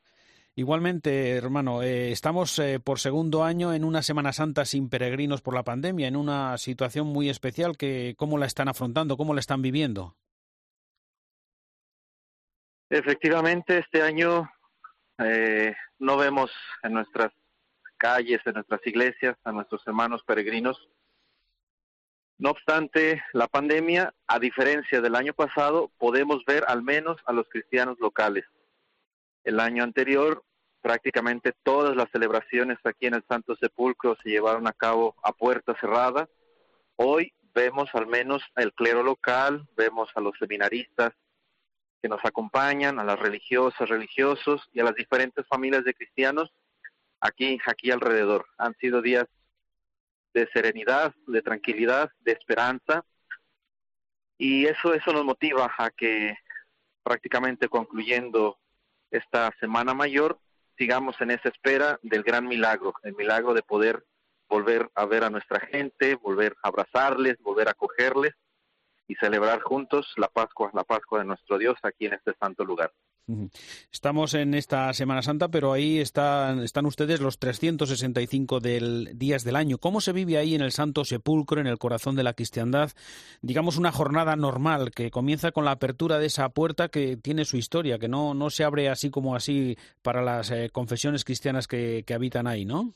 Igualmente, 0.56 1.32
hermano, 1.32 1.82
eh, 1.82 2.12
estamos 2.12 2.60
eh, 2.60 2.80
por 2.80 3.00
segundo 3.00 3.44
año 3.44 3.74
en 3.74 3.84
una 3.84 4.04
Semana 4.04 4.34
Santa 4.34 4.66
sin 4.66 4.88
peregrinos 4.88 5.42
por 5.42 5.56
la 5.56 5.64
pandemia, 5.64 6.08
en 6.08 6.16
una 6.16 6.60
situación 6.60 7.08
muy 7.08 7.28
especial 7.28 7.76
que 7.76 8.14
cómo 8.18 8.38
la 8.38 8.46
están 8.46 8.68
afrontando, 8.68 9.18
cómo 9.18 9.34
la 9.34 9.40
están 9.40 9.64
viviendo. 9.64 10.16
Efectivamente, 12.88 13.80
este 13.80 14.04
año 14.04 14.48
eh, 15.18 15.74
no 15.98 16.18
vemos 16.18 16.52
en 16.84 16.94
nuestras 16.94 17.32
calles, 17.98 18.40
en 18.46 18.54
nuestras 18.54 18.86
iglesias, 18.86 19.36
a 19.44 19.52
nuestros 19.52 19.82
hermanos 19.88 20.24
peregrinos. 20.24 20.88
No 22.38 22.52
obstante, 22.52 23.24
la 23.34 23.48
pandemia, 23.48 24.14
a 24.28 24.38
diferencia 24.38 25.02
del 25.02 25.16
año 25.16 25.34
pasado, 25.34 25.90
podemos 25.98 26.46
ver 26.46 26.64
al 26.68 26.84
menos 26.84 27.18
a 27.26 27.34
los 27.34 27.50
cristianos 27.50 28.00
locales 28.00 28.46
el 29.44 29.60
año 29.60 29.84
anterior 29.84 30.44
prácticamente 30.84 31.54
todas 31.64 31.96
las 31.96 32.12
celebraciones 32.12 32.78
aquí 32.84 33.08
en 33.08 33.14
el 33.14 33.24
Santo 33.28 33.56
Sepulcro 33.56 34.18
se 34.22 34.30
llevaron 34.30 34.68
a 34.68 34.74
cabo 34.74 35.16
a 35.24 35.32
puerta 35.32 35.74
cerrada. 35.80 36.28
Hoy 36.98 37.34
vemos 37.54 37.90
al 37.94 38.06
menos 38.06 38.44
el 38.58 38.74
clero 38.74 39.02
local, 39.02 39.66
vemos 39.78 40.10
a 40.16 40.20
los 40.20 40.38
seminaristas 40.38 41.14
que 42.02 42.10
nos 42.10 42.24
acompañan, 42.26 43.00
a 43.00 43.06
las 43.06 43.18
religiosas, 43.18 43.88
religiosos 43.88 44.70
y 44.74 44.82
a 44.82 44.84
las 44.84 44.96
diferentes 44.96 45.48
familias 45.48 45.86
de 45.86 45.94
cristianos 45.94 46.52
aquí, 47.22 47.58
aquí 47.66 47.90
alrededor. 47.90 48.46
Han 48.58 48.76
sido 48.76 49.02
días 49.02 49.26
de 50.34 50.50
serenidad, 50.52 51.16
de 51.28 51.42
tranquilidad, 51.42 52.12
de 52.20 52.34
esperanza 52.34 53.06
y 54.38 54.66
eso, 54.66 54.94
eso 54.94 55.14
nos 55.14 55.24
motiva 55.24 55.74
a 55.78 55.92
que 55.92 56.36
prácticamente 57.04 57.70
concluyendo 57.70 58.58
esta 59.14 59.52
Semana 59.60 59.94
Mayor 59.94 60.40
sigamos 60.76 61.16
en 61.22 61.32
esa 61.32 61.50
espera 61.50 62.00
del 62.02 62.24
gran 62.24 62.48
milagro, 62.48 62.94
el 63.04 63.16
milagro 63.16 63.54
de 63.54 63.62
poder 63.62 64.04
volver 64.50 64.90
a 64.96 65.06
ver 65.06 65.24
a 65.24 65.30
nuestra 65.30 65.60
gente, 65.60 66.16
volver 66.16 66.56
a 66.64 66.70
abrazarles, 66.70 67.38
volver 67.40 67.68
a 67.68 67.72
acogerles 67.72 68.34
y 69.08 69.16
celebrar 69.16 69.62
juntos 69.62 70.12
la 70.18 70.28
Pascua, 70.28 70.72
la 70.74 70.84
Pascua 70.84 71.20
de 71.20 71.26
nuestro 71.26 71.60
Dios 71.60 71.76
aquí 71.84 72.08
en 72.08 72.14
este 72.14 72.34
santo 72.40 72.66
lugar. 72.66 72.92
Estamos 73.92 74.34
en 74.34 74.54
esta 74.54 74.92
Semana 74.94 75.22
Santa, 75.22 75.48
pero 75.48 75.72
ahí 75.72 76.00
están, 76.00 76.62
están 76.62 76.86
ustedes 76.86 77.22
los 77.22 77.40
365 77.40 78.60
del, 78.60 79.18
días 79.18 79.46
del 79.46 79.56
año. 79.56 79.78
¿Cómo 79.78 80.02
se 80.02 80.12
vive 80.12 80.38
ahí 80.38 80.56
en 80.56 80.62
el 80.62 80.74
Santo 80.74 81.06
Sepulcro, 81.06 81.62
en 81.62 81.68
el 81.68 81.78
corazón 81.78 82.18
de 82.18 82.24
la 82.24 82.34
cristiandad? 82.34 82.92
Digamos 83.42 83.78
una 83.78 83.94
jornada 83.94 84.36
normal 84.36 84.92
que 84.92 85.10
comienza 85.10 85.54
con 85.54 85.64
la 85.64 85.72
apertura 85.72 86.20
de 86.20 86.26
esa 86.26 86.50
puerta 86.50 86.90
que 86.90 87.16
tiene 87.16 87.46
su 87.46 87.56
historia, 87.56 87.98
que 87.98 88.10
no, 88.10 88.34
no 88.34 88.50
se 88.50 88.66
abre 88.66 88.90
así 88.90 89.10
como 89.10 89.36
así 89.36 89.78
para 90.02 90.22
las 90.22 90.52
eh, 90.52 90.70
confesiones 90.72 91.24
cristianas 91.24 91.68
que, 91.68 92.04
que, 92.06 92.14
habitan 92.14 92.46
ahí, 92.46 92.66
¿no? 92.66 92.94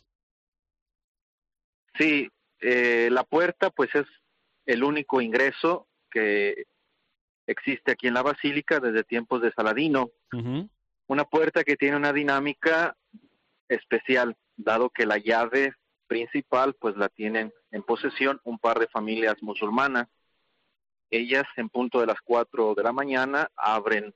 Sí, 1.98 2.28
eh, 2.60 3.08
la 3.12 3.24
puerta 3.24 3.70
pues 3.70 3.96
es 3.96 4.06
el 4.66 4.84
único 4.84 5.22
ingreso 5.22 5.88
que 6.12 6.66
existe 7.48 7.94
aquí 7.94 8.08
en 8.08 8.14
la 8.14 8.22
basílica 8.22 8.80
desde 8.80 9.04
tiempos 9.04 9.42
de 9.42 9.52
Saladino. 9.54 10.12
Una 11.08 11.24
puerta 11.24 11.64
que 11.64 11.78
tiene 11.78 11.96
una 11.96 12.14
dinámica 12.14 12.96
especial, 13.70 14.36
dado 14.56 14.90
que 14.90 15.06
la 15.06 15.18
llave 15.18 15.74
principal 16.08 16.74
pues 16.74 16.96
la 16.98 17.10
tienen 17.10 17.54
en 17.72 17.84
posesión 17.84 18.40
un 18.44 18.60
par 18.60 18.80
de 18.80 18.88
familias 18.88 19.42
musulmanas. 19.42 20.08
Ellas 21.10 21.46
en 21.56 21.70
punto 21.70 22.00
de 22.00 22.08
las 22.08 22.20
cuatro 22.22 22.74
de 22.76 22.84
la 22.84 22.92
mañana 22.92 23.50
abren 23.56 24.14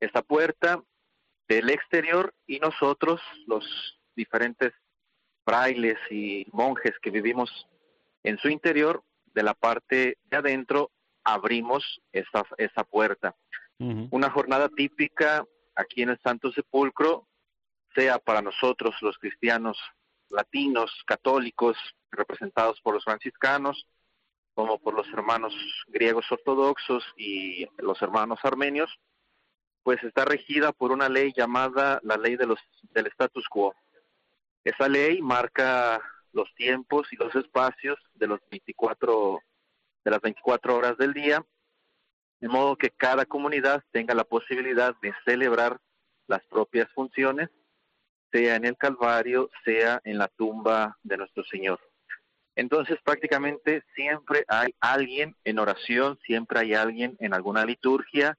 esta 0.00 0.22
puerta 0.22 0.82
del 1.48 1.70
exterior 1.70 2.32
y 2.46 2.58
nosotros, 2.58 3.20
los 3.46 3.64
diferentes 4.16 4.72
frailes 5.44 5.98
y 6.10 6.46
monjes 6.52 6.92
que 7.02 7.10
vivimos 7.10 7.66
en 8.22 8.38
su 8.38 8.48
interior, 8.48 9.02
de 9.34 9.42
la 9.42 9.54
parte 9.54 10.16
de 10.24 10.36
adentro 10.36 10.90
abrimos 11.24 12.00
esa 12.12 12.84
puerta. 12.84 13.34
Una 13.78 14.30
jornada 14.30 14.68
típica 14.68 15.44
aquí 15.74 16.02
en 16.02 16.10
el 16.10 16.20
Santo 16.20 16.52
Sepulcro, 16.52 17.26
sea 17.94 18.18
para 18.18 18.40
nosotros 18.40 18.94
los 19.02 19.18
cristianos 19.18 19.78
latinos, 20.30 20.90
católicos, 21.06 21.76
representados 22.10 22.80
por 22.80 22.94
los 22.94 23.04
franciscanos, 23.04 23.86
como 24.54 24.78
por 24.78 24.94
los 24.94 25.08
hermanos 25.08 25.54
griegos 25.88 26.30
ortodoxos 26.30 27.04
y 27.16 27.66
los 27.78 28.00
hermanos 28.02 28.38
armenios, 28.42 28.90
pues 29.82 30.02
está 30.02 30.24
regida 30.24 30.72
por 30.72 30.92
una 30.92 31.08
ley 31.08 31.32
llamada 31.36 32.00
la 32.02 32.16
ley 32.16 32.36
de 32.36 32.46
los, 32.46 32.58
del 32.94 33.06
status 33.08 33.48
quo. 33.48 33.74
Esa 34.64 34.88
ley 34.88 35.20
marca 35.20 36.00
los 36.32 36.52
tiempos 36.54 37.12
y 37.12 37.16
los 37.16 37.34
espacios 37.34 37.98
de 38.14 38.26
los 38.26 38.40
24 38.50 39.40
de 40.04 40.10
las 40.10 40.20
24 40.20 40.76
horas 40.76 40.96
del 40.98 41.14
día, 41.14 41.44
de 42.44 42.50
modo 42.50 42.76
que 42.76 42.90
cada 42.90 43.24
comunidad 43.24 43.82
tenga 43.90 44.14
la 44.14 44.24
posibilidad 44.24 44.94
de 45.00 45.14
celebrar 45.24 45.80
las 46.26 46.44
propias 46.44 46.92
funciones, 46.92 47.48
sea 48.30 48.56
en 48.56 48.66
el 48.66 48.76
Calvario, 48.76 49.50
sea 49.64 50.02
en 50.04 50.18
la 50.18 50.28
tumba 50.28 50.98
de 51.02 51.16
nuestro 51.16 51.42
Señor. 51.44 51.80
Entonces 52.54 52.98
prácticamente 53.02 53.82
siempre 53.94 54.44
hay 54.46 54.74
alguien 54.78 55.34
en 55.44 55.58
oración, 55.58 56.18
siempre 56.26 56.58
hay 56.58 56.74
alguien 56.74 57.16
en 57.18 57.32
alguna 57.32 57.64
liturgia, 57.64 58.36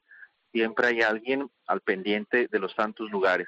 siempre 0.51 0.85
hay 0.85 1.01
alguien 1.01 1.49
al 1.65 1.81
pendiente 1.81 2.47
de 2.47 2.59
los 2.59 2.73
santos 2.73 3.09
lugares. 3.09 3.47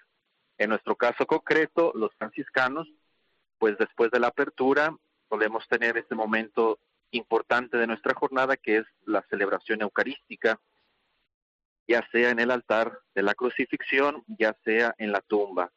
En 0.57 0.71
nuestro 0.71 0.95
caso 0.95 1.27
concreto, 1.27 1.91
los 1.93 2.11
franciscanos, 2.15 2.87
pues 3.59 3.77
después 3.77 4.09
de 4.09 4.19
la 4.19 4.29
apertura 4.29 4.97
podemos 5.27 5.67
tener 5.67 5.99
este 5.99 6.15
momento 6.15 6.79
importante 7.11 7.77
de 7.77 7.87
nuestra 7.87 8.13
jornada 8.13 8.57
que 8.57 8.77
es 8.77 8.85
la 9.05 9.21
celebración 9.29 9.81
eucarística, 9.81 10.59
ya 11.87 12.07
sea 12.11 12.31
en 12.31 12.39
el 12.39 12.51
altar 12.51 12.99
de 13.15 13.23
la 13.23 13.33
crucifixión, 13.33 14.23
ya 14.27 14.55
sea 14.63 14.93
en 14.97 15.11
la 15.11 15.21
tumba. 15.21 15.71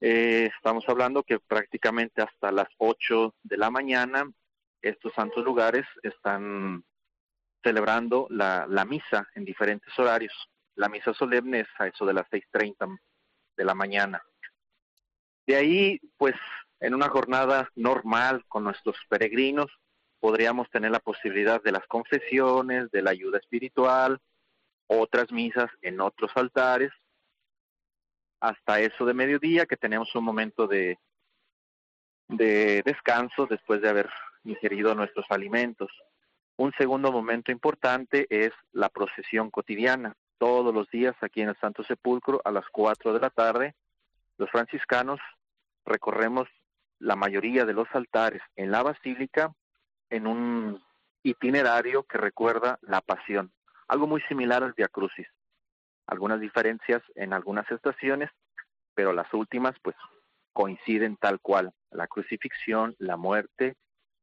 Eh, 0.00 0.50
estamos 0.54 0.84
hablando 0.88 1.22
que 1.22 1.38
prácticamente 1.38 2.22
hasta 2.22 2.52
las 2.52 2.68
8 2.78 3.34
de 3.42 3.56
la 3.56 3.70
mañana 3.70 4.30
estos 4.82 5.12
santos 5.14 5.44
lugares 5.44 5.86
están 6.02 6.84
celebrando 7.62 8.26
la, 8.30 8.66
la 8.68 8.84
misa 8.84 9.28
en 9.34 9.44
diferentes 9.44 9.96
horarios. 9.98 10.34
La 10.74 10.88
misa 10.88 11.14
solemne 11.14 11.60
es 11.60 11.68
a 11.78 11.86
eso 11.86 12.04
de 12.04 12.12
las 12.12 12.26
6.30 12.30 12.98
de 13.56 13.64
la 13.64 13.74
mañana. 13.74 14.22
De 15.46 15.56
ahí, 15.56 16.00
pues, 16.16 16.34
en 16.80 16.94
una 16.94 17.08
jornada 17.08 17.70
normal 17.74 18.44
con 18.48 18.64
nuestros 18.64 18.96
peregrinos, 19.08 19.70
podríamos 20.20 20.70
tener 20.70 20.90
la 20.90 21.00
posibilidad 21.00 21.62
de 21.62 21.72
las 21.72 21.86
confesiones, 21.86 22.90
de 22.90 23.02
la 23.02 23.10
ayuda 23.10 23.38
espiritual, 23.38 24.20
otras 24.86 25.32
misas 25.32 25.70
en 25.82 26.00
otros 26.00 26.30
altares, 26.34 26.90
hasta 28.40 28.80
eso 28.80 29.04
de 29.04 29.14
mediodía, 29.14 29.66
que 29.66 29.76
tenemos 29.76 30.14
un 30.14 30.24
momento 30.24 30.66
de, 30.66 30.98
de 32.28 32.82
descanso 32.84 33.46
después 33.46 33.80
de 33.80 33.88
haber 33.88 34.10
ingerido 34.44 34.94
nuestros 34.94 35.26
alimentos. 35.30 35.90
Un 36.56 36.72
segundo 36.78 37.12
momento 37.12 37.52
importante 37.52 38.26
es 38.30 38.52
la 38.72 38.88
procesión 38.88 39.50
cotidiana. 39.50 40.14
Todos 40.38 40.72
los 40.74 40.88
días 40.90 41.14
aquí 41.20 41.42
en 41.42 41.50
el 41.50 41.56
Santo 41.60 41.82
Sepulcro 41.84 42.40
a 42.44 42.50
las 42.50 42.64
4 42.70 43.12
de 43.12 43.20
la 43.20 43.30
tarde, 43.30 43.74
los 44.38 44.50
franciscanos 44.50 45.20
recorremos 45.84 46.48
la 46.98 47.16
mayoría 47.16 47.64
de 47.64 47.74
los 47.74 47.88
altares 47.92 48.42
en 48.54 48.70
la 48.70 48.82
basílica 48.82 49.52
en 50.10 50.26
un 50.26 50.82
itinerario 51.22 52.04
que 52.04 52.18
recuerda 52.18 52.78
la 52.82 53.00
pasión, 53.00 53.52
algo 53.88 54.06
muy 54.06 54.20
similar 54.22 54.62
al 54.62 54.72
Via 54.72 54.88
Crucis 54.88 55.26
algunas 56.06 56.40
diferencias 56.40 57.02
en 57.14 57.32
algunas 57.32 57.70
estaciones, 57.70 58.30
pero 58.94 59.12
las 59.12 59.32
últimas 59.34 59.74
pues 59.82 59.96
coinciden 60.52 61.16
tal 61.16 61.40
cual, 61.40 61.72
la 61.90 62.06
crucifixión, 62.06 62.94
la 62.98 63.16
muerte, 63.16 63.74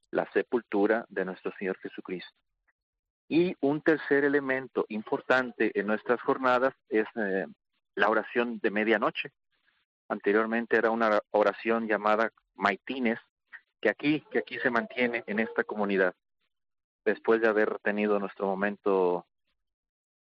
la 0.10 0.30
sepultura 0.32 1.06
de 1.10 1.26
nuestro 1.26 1.52
Señor 1.60 1.78
Jesucristo. 1.80 2.32
Y 3.28 3.56
un 3.62 3.82
tercer 3.82 4.26
elemento 4.26 4.86
importante 4.90 5.72
en 5.80 5.88
nuestras 5.88 6.22
jornadas 6.22 6.74
es 6.90 7.06
eh, 7.16 7.46
la 7.96 8.10
oración 8.10 8.60
de 8.62 8.72
medianoche. 8.72 9.32
Anteriormente 10.10 10.78
era 10.78 10.92
una 10.92 11.20
oración 11.32 11.88
llamada 11.88 12.32
maitines, 12.56 13.20
que 13.84 13.90
aquí, 13.90 14.22
que 14.32 14.40
aquí 14.40 14.58
se 14.60 14.70
mantiene 14.70 15.26
en 15.28 15.40
esta 15.40 15.66
comunidad. 15.66 16.16
Después 17.04 17.42
de 17.42 17.50
haber 17.50 17.80
tenido 17.80 18.18
nuestro 18.18 18.48
momento 18.48 19.26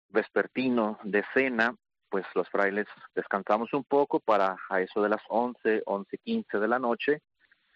vespertino 0.09 0.99
de 1.03 1.23
cena, 1.33 1.73
pues 2.09 2.25
los 2.35 2.49
frailes 2.49 2.87
descansamos 3.15 3.73
un 3.73 3.85
poco 3.85 4.19
para 4.19 4.57
a 4.69 4.81
eso 4.81 5.01
de 5.01 5.07
las 5.07 5.21
11, 5.29 5.83
11, 5.85 6.17
15 6.17 6.59
de 6.59 6.67
la 6.67 6.77
noche 6.77 7.21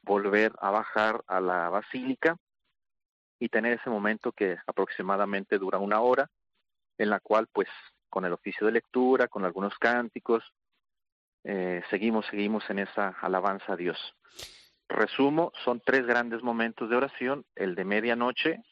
volver 0.03 0.51
a 0.59 0.71
bajar 0.71 1.23
a 1.25 1.39
la 1.39 1.69
basílica 1.69 2.35
y 3.39 3.47
tener 3.47 3.79
ese 3.79 3.89
momento 3.89 4.33
que 4.33 4.57
aproximadamente 4.67 5.57
dura 5.57 5.77
una 5.77 6.01
hora, 6.01 6.29
en 6.97 7.09
la 7.09 7.21
cual 7.21 7.47
pues 7.47 7.69
con 8.09 8.25
el 8.25 8.33
oficio 8.33 8.67
de 8.67 8.73
lectura, 8.73 9.29
con 9.29 9.45
algunos 9.45 9.77
cánticos, 9.77 10.43
eh, 11.45 11.81
seguimos, 11.89 12.25
seguimos 12.25 12.69
en 12.69 12.79
esa 12.79 13.15
alabanza 13.21 13.71
a 13.71 13.77
Dios. 13.77 13.97
Resumo, 14.89 15.51
son 15.63 15.81
tres 15.85 16.05
grandes 16.05 16.41
momentos 16.43 16.89
de 16.89 16.95
oración, 16.95 17.45
el 17.55 17.75
de 17.75 17.85
medianoche, 17.85 18.63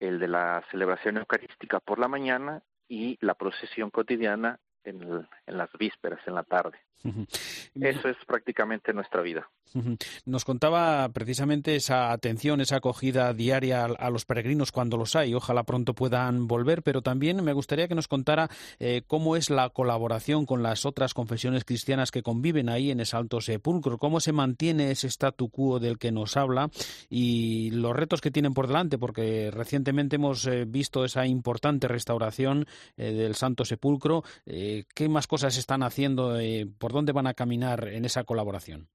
el 0.00 0.18
de 0.18 0.28
la 0.28 0.64
celebración 0.70 1.16
eucarística 1.16 1.80
por 1.80 1.98
la 1.98 2.08
mañana 2.08 2.62
y 2.88 3.18
la 3.20 3.34
procesión 3.34 3.90
cotidiana 3.90 4.60
en, 4.86 5.02
en 5.46 5.58
las 5.58 5.70
vísperas, 5.78 6.20
en 6.26 6.34
la 6.34 6.42
tarde. 6.42 6.78
Eso 7.74 8.08
es 8.08 8.16
prácticamente 8.26 8.92
nuestra 8.92 9.22
vida. 9.22 9.48
Nos 10.24 10.44
contaba 10.44 11.08
precisamente 11.10 11.76
esa 11.76 12.12
atención, 12.12 12.60
esa 12.60 12.76
acogida 12.76 13.34
diaria 13.34 13.84
a, 13.84 14.10
los 14.10 14.24
peregrinos 14.24 14.72
cuando 14.72 14.96
los 14.96 15.16
hay. 15.16 15.34
Ojalá 15.34 15.64
pronto 15.64 15.94
puedan 15.94 16.46
volver, 16.46 16.82
pero 16.82 17.02
también 17.02 17.44
me 17.44 17.52
gustaría 17.52 17.88
que 17.88 17.94
nos 17.94 18.08
contara 18.08 18.48
eh, 18.78 19.02
cómo 19.06 19.36
es 19.36 19.50
la 19.50 19.68
colaboración 19.70 20.46
con 20.46 20.62
las 20.62 20.86
otras 20.86 21.12
confesiones 21.14 21.64
cristianas 21.64 22.10
que 22.10 22.22
conviven 22.22 22.68
ahí 22.68 22.90
en 22.90 23.00
ese 23.00 23.16
alto 23.16 23.40
sepulcro, 23.40 23.98
cómo 23.98 24.20
se 24.20 24.32
mantiene 24.32 24.90
ese 24.92 25.08
statu 25.08 25.50
quo 25.50 25.78
del 25.78 25.98
que 25.98 26.12
nos 26.12 26.36
habla 26.36 26.70
y 27.10 27.70
los 27.72 27.94
retos 27.94 28.20
que 28.20 28.30
tienen 28.30 28.54
por 28.54 28.68
delante, 28.68 28.98
porque 28.98 29.50
recientemente 29.50 30.16
hemos 30.16 30.46
eh, 30.46 30.64
visto 30.66 31.04
esa 31.04 31.26
importante 31.26 31.88
restauración 31.88 32.66
eh, 32.96 33.12
del 33.12 33.34
Santo 33.34 33.64
Sepulcro. 33.64 34.24
¿Qué 34.94 35.08
más 35.08 35.26
cosas 35.26 35.56
están 35.56 35.82
haciendo? 35.82 36.38
¿Por 36.78 36.92
dónde 36.92 37.12
van 37.12 37.26
a 37.26 37.34
caminar 37.34 37.88
en 37.88 38.04
esa 38.04 38.24
colaboración? 38.24 38.88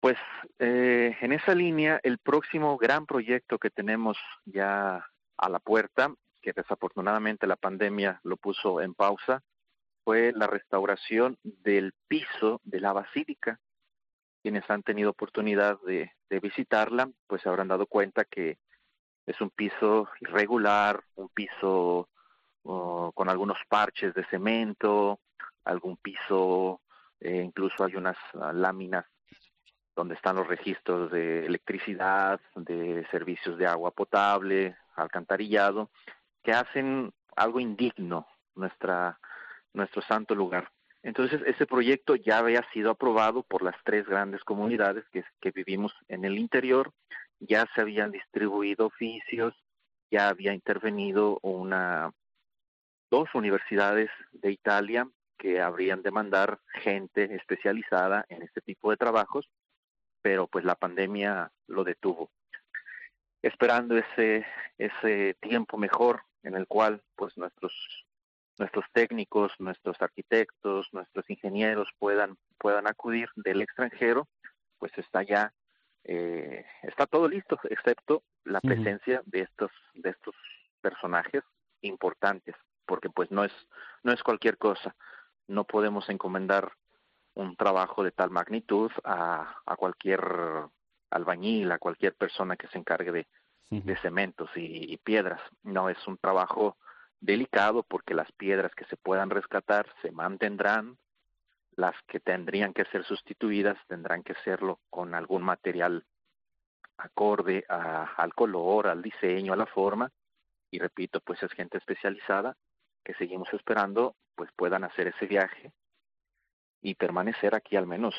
Pues 0.00 0.18
eh, 0.58 1.16
en 1.20 1.32
esa 1.32 1.54
línea, 1.54 2.00
el 2.02 2.18
próximo 2.18 2.76
gran 2.76 3.06
proyecto 3.06 3.58
que 3.58 3.70
tenemos 3.70 4.18
ya 4.44 5.06
a 5.36 5.48
la 5.48 5.60
puerta, 5.60 6.12
que 6.40 6.52
desafortunadamente 6.52 7.46
la 7.46 7.54
pandemia 7.54 8.20
lo 8.24 8.36
puso 8.36 8.80
en 8.80 8.94
pausa, 8.94 9.42
fue 10.04 10.32
la 10.34 10.48
restauración 10.48 11.38
del 11.44 11.92
piso 12.08 12.60
de 12.64 12.80
la 12.80 12.92
basílica. 12.92 13.60
Quienes 14.42 14.68
han 14.68 14.82
tenido 14.82 15.10
oportunidad 15.10 15.78
de, 15.82 16.10
visitarla, 16.40 17.08
pues 17.28 17.42
se 17.42 17.48
habrán 17.48 17.68
dado 17.68 17.86
cuenta 17.86 18.24
que 18.24 18.58
es 19.26 19.40
un 19.40 19.50
piso 19.50 20.08
irregular, 20.20 21.04
un 21.14 21.28
piso 21.28 22.08
con 22.62 23.28
algunos 23.28 23.58
parches 23.68 24.14
de 24.14 24.24
cemento, 24.26 25.20
algún 25.64 25.96
piso, 25.96 26.80
eh, 27.20 27.42
incluso 27.44 27.84
hay 27.84 27.96
unas 27.96 28.16
ah, 28.40 28.52
láminas 28.52 29.04
donde 29.94 30.14
están 30.14 30.36
los 30.36 30.48
registros 30.48 31.10
de 31.10 31.44
electricidad, 31.46 32.40
de 32.56 33.06
servicios 33.10 33.58
de 33.58 33.66
agua 33.66 33.90
potable, 33.90 34.76
alcantarillado, 34.96 35.90
que 36.42 36.52
hacen 36.52 37.12
algo 37.36 37.60
indigno 37.60 38.26
nuestra, 38.54 39.18
nuestro 39.74 40.02
santo 40.02 40.34
lugar. 40.34 40.70
Entonces, 41.02 41.42
ese 41.46 41.66
proyecto 41.66 42.14
ya 42.16 42.38
había 42.38 42.64
sido 42.72 42.90
aprobado 42.90 43.42
por 43.42 43.62
las 43.62 43.76
tres 43.84 44.06
grandes 44.06 44.42
comunidades 44.44 45.04
que 45.10 45.50
vivimos 45.50 45.92
en 46.08 46.24
el 46.24 46.38
interior, 46.38 46.92
ya 47.40 47.66
se 47.74 47.80
habían 47.80 48.12
distribuido 48.12 48.86
oficios, 48.86 49.54
ya 50.10 50.28
había 50.28 50.54
intervenido 50.54 51.38
una 51.42 52.12
dos 53.12 53.28
universidades 53.34 54.10
de 54.32 54.50
Italia 54.50 55.06
que 55.36 55.60
habrían 55.60 56.02
de 56.02 56.10
mandar 56.10 56.60
gente 56.82 57.34
especializada 57.36 58.24
en 58.30 58.40
este 58.40 58.62
tipo 58.62 58.90
de 58.90 58.96
trabajos 58.96 59.46
pero 60.22 60.46
pues 60.46 60.64
la 60.64 60.76
pandemia 60.76 61.50
lo 61.66 61.84
detuvo. 61.84 62.30
Esperando 63.42 63.98
ese, 63.98 64.46
ese 64.78 65.36
tiempo 65.40 65.76
mejor 65.76 66.22
en 66.44 66.54
el 66.56 66.66
cual 66.66 67.02
pues 67.16 67.36
nuestros 67.36 67.72
nuestros 68.58 68.84
técnicos, 68.92 69.52
nuestros 69.58 70.00
arquitectos, 70.00 70.86
nuestros 70.92 71.28
ingenieros 71.28 71.88
puedan 71.98 72.36
puedan 72.58 72.86
acudir 72.86 73.28
del 73.34 73.62
extranjero, 73.62 74.28
pues 74.78 74.92
está 74.96 75.22
ya 75.22 75.52
eh, 76.04 76.64
está 76.82 77.06
todo 77.06 77.28
listo, 77.28 77.58
excepto 77.68 78.22
la 78.44 78.60
presencia 78.60 79.22
de 79.26 79.40
estos 79.40 79.72
de 79.94 80.10
estos 80.10 80.36
personajes 80.80 81.42
importantes, 81.80 82.54
porque 82.86 83.10
pues 83.10 83.30
no 83.30 83.44
es 83.44 83.52
no 84.02 84.12
es 84.12 84.22
cualquier 84.22 84.58
cosa. 84.58 84.94
No 85.48 85.64
podemos 85.64 86.08
encomendar 86.08 86.72
un 87.34 87.56
trabajo 87.56 88.02
de 88.02 88.12
tal 88.12 88.30
magnitud 88.30 88.90
a, 89.04 89.56
a 89.64 89.76
cualquier 89.76 90.20
albañil, 91.10 91.70
a 91.72 91.78
cualquier 91.78 92.14
persona 92.14 92.56
que 92.56 92.68
se 92.68 92.78
encargue 92.78 93.12
de, 93.12 93.26
de 93.80 93.96
cementos 93.96 94.50
y, 94.54 94.96
piedras. 94.98 95.40
No, 95.62 95.88
es 95.88 96.06
un 96.06 96.18
trabajo 96.18 96.76
delicado 97.20 97.82
porque 97.82 98.14
las 98.14 98.30
piedras 98.32 98.74
que 98.74 98.84
se 98.86 98.96
puedan 98.96 99.30
rescatar 99.30 99.86
se 100.02 100.10
mantendrán, 100.10 100.98
las 101.74 101.94
que 102.06 102.20
tendrían 102.20 102.74
que 102.74 102.84
ser 102.86 103.04
sustituidas 103.04 103.78
tendrán 103.88 104.22
que 104.22 104.34
serlo 104.44 104.80
con 104.90 105.14
algún 105.14 105.42
material 105.42 106.04
acorde 106.98 107.64
al 107.68 108.34
color, 108.34 108.88
al 108.88 109.00
diseño, 109.00 109.52
a 109.52 109.56
la 109.56 109.66
forma. 109.66 110.10
Y 110.70 110.78
repito, 110.78 111.20
pues 111.20 111.42
es 111.42 111.52
gente 111.52 111.78
especializada 111.78 112.56
que 113.04 113.14
seguimos 113.14 113.48
esperando 113.52 114.14
pues 114.34 114.50
puedan 114.56 114.84
hacer 114.84 115.08
ese 115.08 115.26
viaje 115.26 115.72
y 116.80 116.94
permanecer 116.94 117.54
aquí 117.54 117.76
al 117.76 117.86
menos 117.86 118.14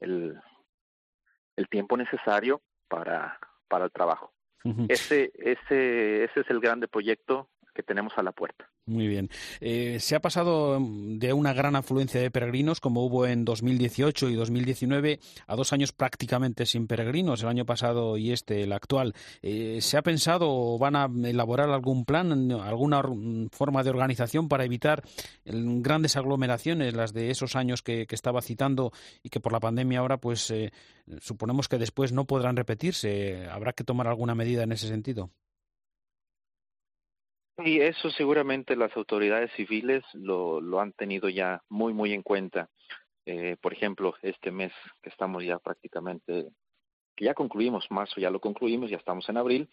el, 0.00 0.38
el 1.56 1.68
tiempo 1.68 1.96
necesario 1.96 2.60
para, 2.88 3.38
para 3.68 3.84
el 3.84 3.92
trabajo. 3.92 4.32
ese, 4.88 5.30
ese, 5.34 6.24
ese 6.24 6.40
es 6.40 6.50
el 6.50 6.60
grande 6.60 6.88
proyecto 6.88 7.48
que 7.78 7.84
tenemos 7.84 8.12
a 8.16 8.24
la 8.24 8.32
puerta. 8.32 8.68
Muy 8.86 9.06
bien. 9.06 9.30
Eh, 9.60 9.98
se 10.00 10.16
ha 10.16 10.20
pasado 10.20 10.80
mm, 10.80 11.20
de 11.20 11.32
una 11.32 11.52
gran 11.52 11.76
afluencia 11.76 12.20
de 12.20 12.28
peregrinos, 12.28 12.80
como 12.80 13.06
hubo 13.06 13.24
en 13.24 13.44
2018 13.44 14.30
y 14.30 14.34
2019, 14.34 15.20
a 15.46 15.54
dos 15.54 15.72
años 15.72 15.92
prácticamente 15.92 16.66
sin 16.66 16.88
peregrinos, 16.88 17.40
el 17.44 17.48
año 17.48 17.64
pasado 17.64 18.16
y 18.16 18.32
este, 18.32 18.64
el 18.64 18.72
actual. 18.72 19.14
Eh, 19.42 19.78
¿Se 19.80 19.96
ha 19.96 20.02
pensado 20.02 20.48
o 20.50 20.76
van 20.76 20.96
a 20.96 21.04
elaborar 21.04 21.70
algún 21.70 22.04
plan, 22.04 22.50
alguna 22.50 23.00
forma 23.52 23.84
de 23.84 23.90
organización 23.90 24.48
para 24.48 24.64
evitar 24.64 25.04
grandes 25.44 26.16
aglomeraciones, 26.16 26.94
las 26.94 27.12
de 27.12 27.30
esos 27.30 27.54
años 27.54 27.82
que, 27.82 28.08
estaba 28.10 28.42
citando 28.42 28.90
y 29.22 29.28
que 29.28 29.38
por 29.38 29.52
la 29.52 29.60
pandemia 29.60 30.00
ahora, 30.00 30.16
pues 30.16 30.50
eh, 30.50 30.72
suponemos 31.20 31.68
que 31.68 31.78
después 31.78 32.10
no 32.10 32.24
podrán 32.24 32.56
repetirse? 32.56 33.46
¿Habrá 33.48 33.72
que 33.72 33.84
tomar 33.84 34.08
alguna 34.08 34.34
medida 34.34 34.64
en 34.64 34.72
ese 34.72 34.88
sentido? 34.88 35.30
Y 37.64 37.80
eso 37.80 38.10
seguramente 38.10 38.76
las 38.76 38.96
autoridades 38.96 39.50
civiles 39.52 40.04
lo, 40.12 40.80
han 40.80 40.92
tenido 40.92 41.28
ya 41.28 41.62
muy, 41.68 41.92
muy 41.92 42.12
en 42.12 42.22
cuenta. 42.22 42.68
Eh, 43.26 43.56
por 43.60 43.72
ejemplo, 43.72 44.14
este 44.22 44.50
mes 44.52 44.72
que 45.02 45.10
estamos 45.10 45.44
ya 45.44 45.58
prácticamente, 45.58 46.48
que 47.16 47.24
ya 47.24 47.34
concluimos, 47.34 47.90
marzo 47.90 48.20
ya 48.20 48.30
lo 48.30 48.40
concluimos, 48.40 48.90
ya 48.90 48.96
estamos 48.96 49.28
en 49.28 49.36
abril, 49.36 49.68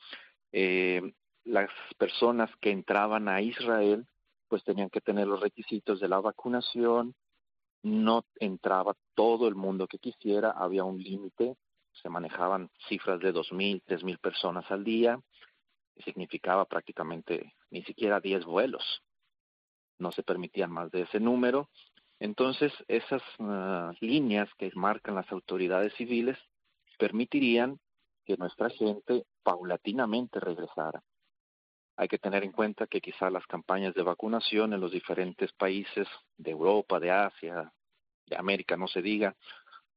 eh, 0.52 1.14
las 1.44 1.70
personas 1.98 2.50
que 2.60 2.72
entraban 2.72 3.30
a 3.30 3.42
Israel 3.42 4.06
pues 4.48 4.64
tenían 4.64 4.90
que 4.90 5.02
tener 5.02 5.28
los 5.28 5.40
requisitos 5.40 6.00
de 6.00 6.08
la 6.08 6.20
vacunación, 6.20 7.16
no 7.84 8.26
entraba 8.40 8.96
todo 9.14 9.48
el 9.48 9.56
mundo 9.56 9.88
que 9.88 10.00
quisiera, 10.00 10.52
había 10.52 10.84
un 10.84 11.02
límite, 11.02 11.56
se 12.02 12.10
manejaban 12.10 12.70
cifras 12.88 13.20
de 13.20 13.32
dos 13.32 13.52
mil, 13.52 13.82
tres 13.86 14.04
mil 14.04 14.18
personas 14.18 14.70
al 14.70 14.84
día, 14.84 15.20
significaba 16.04 16.66
prácticamente 16.66 17.54
ni 17.70 17.84
siquiera 17.84 18.20
10 18.20 18.46
vuelos. 18.46 19.02
No 19.98 20.12
se 20.12 20.24
permitían 20.24 20.72
más 20.72 20.92
de 20.92 21.02
ese 21.02 21.20
número. 21.20 21.70
Entonces, 22.20 22.72
esas 22.88 23.22
ah, 23.40 23.94
líneas 24.00 24.50
que 24.58 24.72
marcan 24.76 25.16
las 25.16 25.32
autoridades 25.32 25.94
civiles 25.96 26.38
permitirían 26.98 27.80
que 28.26 28.38
nuestra 28.38 28.70
gente 28.70 29.26
paulatinamente 29.44 30.40
regresara. 30.40 31.04
Hay 31.98 32.08
que 32.08 32.18
tener 32.18 32.44
en 32.44 32.52
cuenta 32.52 32.88
que 32.88 33.02
quizá 33.02 33.30
las 33.30 33.46
campañas 33.46 33.94
de 33.94 34.04
vacunación 34.04 34.74
en 34.74 34.82
los 34.82 34.92
diferentes 34.92 35.52
países 35.54 36.08
de 36.38 36.52
Europa, 36.52 37.00
de 37.00 37.12
Asia, 37.12 37.72
de 38.26 38.36
América, 38.36 38.76
no 38.76 38.88
se 38.88 39.02
diga, 39.02 39.36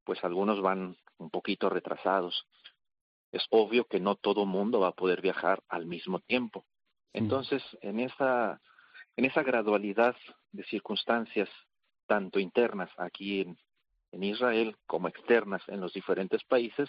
pues 0.04 0.22
algunos 0.22 0.60
van 0.60 0.96
un 1.18 1.30
poquito 1.30 1.68
retrasados 1.68 2.46
es 3.32 3.46
obvio 3.50 3.84
que 3.84 4.00
no 4.00 4.16
todo 4.16 4.46
mundo 4.46 4.80
va 4.80 4.88
a 4.88 4.92
poder 4.92 5.20
viajar 5.20 5.62
al 5.68 5.86
mismo 5.86 6.20
tiempo. 6.20 6.64
Entonces, 7.12 7.62
en 7.80 8.00
esa, 8.00 8.60
en 9.16 9.24
esa 9.24 9.42
gradualidad 9.42 10.16
de 10.52 10.64
circunstancias, 10.64 11.48
tanto 12.06 12.38
internas 12.38 12.90
aquí 12.96 13.40
en, 13.40 13.58
en 14.12 14.22
Israel 14.22 14.76
como 14.86 15.08
externas 15.08 15.62
en 15.68 15.80
los 15.80 15.92
diferentes 15.92 16.42
países, 16.44 16.88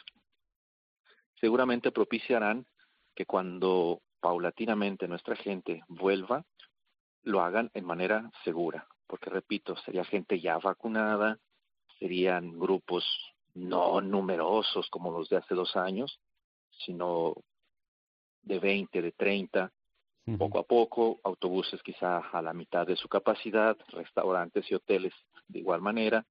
seguramente 1.40 1.92
propiciarán 1.92 2.66
que 3.16 3.26
cuando 3.26 4.02
paulatinamente 4.20 5.08
nuestra 5.08 5.36
gente 5.36 5.84
vuelva, 5.88 6.46
lo 7.24 7.42
hagan 7.42 7.70
en 7.74 7.86
manera 7.86 8.30
segura, 8.44 8.88
porque 9.08 9.30
repito, 9.30 9.76
sería 9.78 10.04
gente 10.06 10.40
ya 10.40 10.58
vacunada, 10.58 11.38
serían 12.00 12.58
grupos 12.58 13.06
no 13.54 14.00
numerosos 14.02 14.90
como 14.90 15.12
los 15.12 15.30
de 15.30 15.38
hace 15.38 15.56
dos 15.56 15.76
años, 15.76 16.20
sino 16.86 17.34
de 18.42 18.60
20, 18.60 19.02
de 19.02 19.12
30, 19.12 19.72
poco 20.38 20.60
a 20.60 20.64
poco, 20.64 21.20
autobuses 21.24 21.82
quizá 21.82 22.18
a 22.18 22.42
la 22.42 22.54
mitad 22.54 22.86
de 22.86 22.96
su 22.96 23.08
capacidad, 23.08 23.76
restaurantes 23.88 24.70
y 24.70 24.76
hoteles 24.76 25.14
de 25.48 25.60
igual 25.60 25.82
manera, 25.82 26.26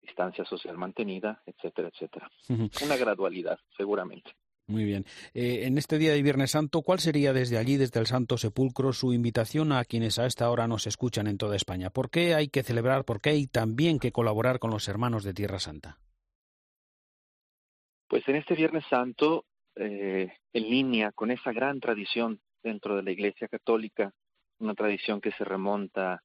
distancia 0.00 0.44
social 0.44 0.76
mantenida, 0.76 1.42
etcétera, 1.46 1.88
etcétera. 1.88 2.30
Una 2.48 2.96
gradualidad, 2.96 3.58
seguramente. 3.76 4.32
Muy 4.66 4.84
bien. 4.84 5.04
Eh, 5.34 5.66
en 5.66 5.76
este 5.76 5.98
día 5.98 6.12
de 6.12 6.22
Viernes 6.22 6.52
Santo, 6.52 6.80
¿cuál 6.80 6.98
sería 6.98 7.34
desde 7.34 7.58
allí, 7.58 7.76
desde 7.76 8.00
el 8.00 8.06
Santo 8.06 8.38
Sepulcro, 8.38 8.92
su 8.92 9.12
invitación 9.12 9.72
a 9.72 9.84
quienes 9.84 10.18
a 10.18 10.26
esta 10.26 10.50
hora 10.50 10.66
nos 10.66 10.86
escuchan 10.86 11.26
en 11.26 11.36
toda 11.36 11.56
España? 11.56 11.90
¿Por 11.90 12.10
qué 12.10 12.34
hay 12.34 12.48
que 12.48 12.62
celebrar, 12.62 13.04
por 13.04 13.20
qué 13.20 13.30
hay 13.30 13.46
también 13.46 13.98
que 13.98 14.12
colaborar 14.12 14.58
con 14.58 14.70
los 14.70 14.88
hermanos 14.88 15.22
de 15.22 15.34
Tierra 15.34 15.58
Santa? 15.58 15.98
Pues 18.08 18.26
en 18.26 18.36
este 18.36 18.54
Viernes 18.54 18.84
Santo 18.88 19.44
eh, 19.76 20.32
en 20.52 20.62
línea 20.62 21.12
con 21.12 21.30
esa 21.30 21.52
gran 21.52 21.80
tradición 21.80 22.40
dentro 22.64 22.96
de 22.96 23.02
la 23.02 23.12
Iglesia 23.12 23.46
Católica, 23.46 24.12
una 24.58 24.74
tradición 24.74 25.20
que 25.20 25.30
se 25.32 25.44
remonta 25.44 26.22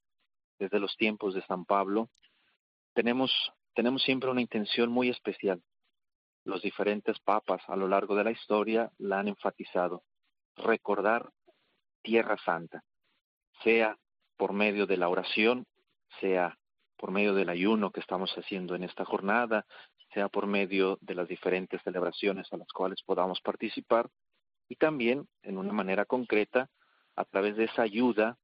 desde 0.58 0.80
los 0.80 0.96
tiempos 0.96 1.34
de 1.34 1.42
San 1.42 1.64
Pablo, 1.64 2.08
tenemos, 2.94 3.30
tenemos 3.74 4.02
siempre 4.02 4.30
una 4.30 4.40
intención 4.40 4.90
muy 4.90 5.10
especial. 5.10 5.62
Los 6.44 6.62
diferentes 6.62 7.20
papas 7.20 7.62
a 7.68 7.76
lo 7.76 7.86
largo 7.86 8.16
de 8.16 8.24
la 8.24 8.30
historia 8.32 8.90
la 8.98 9.20
han 9.20 9.28
enfatizado, 9.28 10.02
recordar 10.56 11.30
Tierra 12.02 12.36
Santa, 12.44 12.82
sea 13.62 13.96
por 14.36 14.54
medio 14.54 14.86
de 14.86 14.96
la 14.96 15.08
oración, 15.08 15.66
sea 16.20 16.58
por 16.96 17.10
medio 17.10 17.34
del 17.34 17.50
ayuno 17.50 17.90
que 17.90 18.00
estamos 18.00 18.32
haciendo 18.36 18.74
en 18.74 18.84
esta 18.84 19.04
jornada, 19.04 19.66
sea 20.14 20.28
por 20.28 20.46
medio 20.46 20.98
de 21.02 21.14
las 21.14 21.28
diferentes 21.28 21.80
celebraciones 21.82 22.50
a 22.52 22.56
las 22.56 22.72
cuales 22.72 23.02
podamos 23.02 23.40
participar 23.40 24.08
y 24.70 24.76
también 24.76 25.28
en 25.42 25.58
una 25.58 25.72
manera 25.72 26.04
concreta 26.06 26.70
a 27.16 27.24
través 27.24 27.56
de 27.56 27.64
esa 27.64 27.82
ayuda 27.82 28.38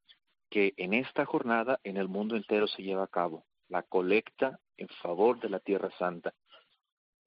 que 0.50 0.74
en 0.76 0.92
esta 0.92 1.24
jornada 1.24 1.78
en 1.84 1.96
el 1.96 2.08
mundo 2.08 2.36
entero 2.36 2.66
se 2.66 2.82
lleva 2.82 3.04
a 3.04 3.08
cabo, 3.08 3.46
la 3.68 3.84
colecta 3.84 4.58
en 4.76 4.88
favor 4.88 5.38
de 5.38 5.48
la 5.48 5.60
Tierra 5.60 5.90
Santa. 5.98 6.34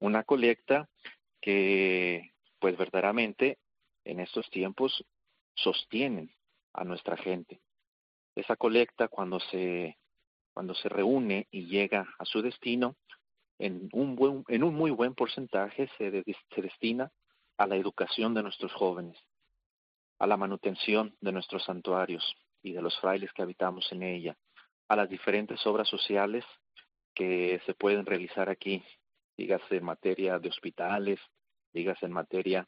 Una 0.00 0.22
colecta 0.22 0.88
que 1.40 2.32
pues 2.58 2.76
verdaderamente 2.76 3.58
en 4.04 4.20
estos 4.20 4.48
tiempos 4.50 5.02
sostienen 5.54 6.34
a 6.74 6.84
nuestra 6.84 7.16
gente. 7.16 7.62
Esa 8.34 8.56
colecta 8.56 9.08
cuando 9.08 9.40
se 9.40 9.96
cuando 10.52 10.74
se 10.74 10.90
reúne 10.90 11.46
y 11.50 11.66
llega 11.66 12.06
a 12.18 12.24
su 12.26 12.42
destino, 12.42 12.96
en 13.58 13.88
un, 13.92 14.14
buen, 14.14 14.44
en 14.48 14.62
un 14.62 14.74
muy 14.74 14.90
buen 14.90 15.14
porcentaje 15.14 15.88
se, 15.96 16.22
se 16.54 16.62
destina 16.62 17.10
a 17.60 17.66
la 17.66 17.76
educación 17.76 18.32
de 18.32 18.42
nuestros 18.42 18.72
jóvenes, 18.72 19.18
a 20.18 20.26
la 20.26 20.38
manutención 20.38 21.14
de 21.20 21.30
nuestros 21.30 21.62
santuarios 21.64 22.24
y 22.62 22.72
de 22.72 22.80
los 22.80 22.98
frailes 23.00 23.30
que 23.34 23.42
habitamos 23.42 23.86
en 23.92 24.02
ella, 24.02 24.34
a 24.88 24.96
las 24.96 25.10
diferentes 25.10 25.66
obras 25.66 25.86
sociales 25.86 26.42
que 27.14 27.60
se 27.66 27.74
pueden 27.74 28.06
realizar 28.06 28.48
aquí, 28.48 28.82
dígase 29.36 29.76
en 29.76 29.84
materia 29.84 30.38
de 30.38 30.48
hospitales, 30.48 31.20
dígase 31.74 32.06
en 32.06 32.12
materia 32.12 32.66